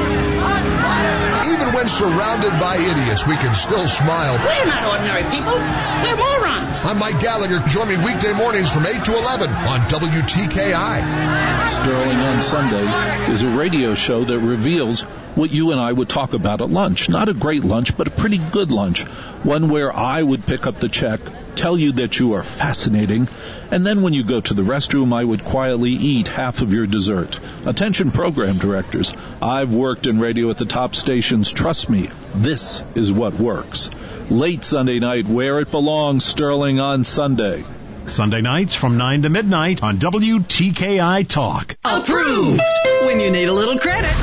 Even 0.83 1.73
when 1.73 1.87
surrounded 1.87 2.51
by 2.59 2.77
idiots, 2.77 3.27
we 3.27 3.35
can 3.35 3.53
still 3.55 3.87
smile. 3.87 4.37
We're 4.43 4.65
not 4.65 4.85
ordinary 4.85 5.23
people. 5.29 5.53
We're 5.53 6.17
morons. 6.17 6.79
I'm 6.83 6.99
Mike 6.99 7.19
Gallagher. 7.19 7.59
Join 7.67 7.87
me 7.87 7.97
weekday 7.97 8.33
mornings 8.33 8.71
from 8.71 8.85
8 8.85 9.05
to 9.05 9.17
11 9.17 9.49
on 9.49 9.79
WTKI. 9.89 11.67
Sterling 11.67 12.17
on 12.17 12.41
Sunday 12.41 13.31
is 13.31 13.43
a 13.43 13.49
radio 13.49 13.95
show 13.95 14.23
that 14.23 14.39
reveals 14.39 15.01
what 15.35 15.51
you 15.51 15.71
and 15.71 15.79
I 15.79 15.91
would 15.91 16.09
talk 16.09 16.33
about 16.33 16.61
at 16.61 16.69
lunch. 16.69 17.09
Not 17.09 17.29
a 17.29 17.33
great 17.33 17.63
lunch, 17.63 17.97
but 17.97 18.07
a 18.07 18.11
pretty 18.11 18.37
good 18.37 18.71
lunch. 18.71 19.03
One 19.43 19.69
where 19.69 19.95
I 19.95 20.21
would 20.21 20.45
pick 20.45 20.67
up 20.67 20.79
the 20.79 20.89
check, 20.89 21.19
tell 21.55 21.77
you 21.77 21.93
that 21.93 22.19
you 22.19 22.33
are 22.33 22.43
fascinating, 22.43 23.27
and 23.71 23.85
then 23.85 24.01
when 24.01 24.13
you 24.13 24.23
go 24.23 24.41
to 24.41 24.53
the 24.53 24.61
restroom, 24.61 25.13
I 25.13 25.23
would 25.23 25.45
quietly 25.45 25.91
eat 25.91 26.27
half 26.27 26.61
of 26.61 26.73
your 26.73 26.87
dessert. 26.87 27.39
Attention 27.65 28.11
program 28.11 28.57
directors. 28.57 29.13
I've 29.41 29.73
worked 29.73 30.07
in 30.07 30.19
radio 30.19 30.49
at 30.49 30.57
the 30.57 30.65
top 30.65 30.95
stations. 30.95 31.51
Trust 31.51 31.89
me, 31.89 32.09
this 32.35 32.83
is 32.95 33.11
what 33.11 33.33
works. 33.33 33.89
Late 34.29 34.63
Sunday 34.63 34.99
night, 34.99 35.27
where 35.27 35.59
it 35.59 35.71
belongs, 35.71 36.25
Sterling 36.25 36.79
on 36.79 37.03
Sunday. 37.03 37.63
Sunday 38.07 38.41
nights 38.41 38.75
from 38.75 38.97
9 38.97 39.23
to 39.23 39.29
midnight 39.29 39.81
on 39.81 39.97
WTKI 39.97 41.27
Talk. 41.27 41.77
Approved. 41.85 42.61
When 43.01 43.19
you 43.19 43.31
need 43.31 43.47
a 43.47 43.53
little 43.53 43.77
credit, 43.79 44.13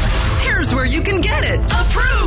here's 0.43 0.73
where 0.75 0.85
you 0.85 1.03
can 1.03 1.21
get 1.21 1.45
it. 1.45 1.61
Approved. 1.73 2.20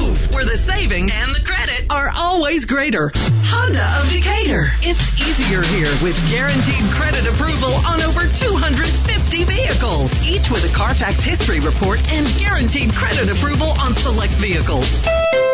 Where 0.44 0.52
the 0.52 0.58
savings 0.58 1.10
and 1.16 1.34
the 1.34 1.40
credit 1.40 1.86
are 1.90 2.12
always 2.14 2.66
greater. 2.66 3.14
Honda 3.16 4.02
of 4.02 4.12
Decatur. 4.12 4.74
It's 4.82 5.22
easier 5.22 5.62
here 5.62 5.88
with 6.04 6.18
guaranteed 6.30 6.84
credit 6.92 7.26
approval 7.30 7.74
on 7.88 8.02
over 8.02 8.28
250 8.28 9.44
vehicles. 9.46 10.28
Each 10.28 10.50
with 10.50 10.70
a 10.70 10.76
Carfax 10.76 11.24
history 11.24 11.62
report 11.62 12.12
and 12.12 12.28
guaranteed 12.38 12.94
credit 12.94 13.32
approval 13.32 13.70
on 13.80 13.96
select 13.96 14.34
vehicles. 14.34 15.02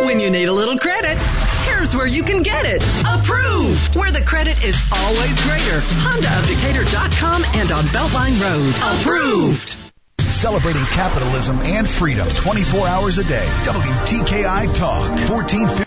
When 0.01 0.19
you 0.19 0.31
need 0.31 0.49
a 0.49 0.53
little 0.53 0.79
credit, 0.79 1.19
here's 1.69 1.93
where 1.93 2.07
you 2.07 2.23
can 2.23 2.41
get 2.41 2.65
it. 2.65 2.81
Approved. 3.05 3.95
Where 3.95 4.11
the 4.11 4.23
credit 4.23 4.63
is 4.63 4.75
always 4.91 5.39
greater. 5.41 5.81
HondaofDecatur.com 5.81 7.45
and 7.45 7.71
on 7.71 7.83
Beltline 7.93 8.41
Road. 8.41 8.99
Approved. 8.99 9.88
Celebrating 10.32 10.86
capitalism 10.86 11.59
and 11.59 11.89
freedom 11.89 12.27
24 12.27 12.88
hours 12.88 13.17
a 13.17 13.23
day. 13.23 13.45
WTKI 13.63 14.73
Talk. 14.75 15.09
1450. 15.09 15.69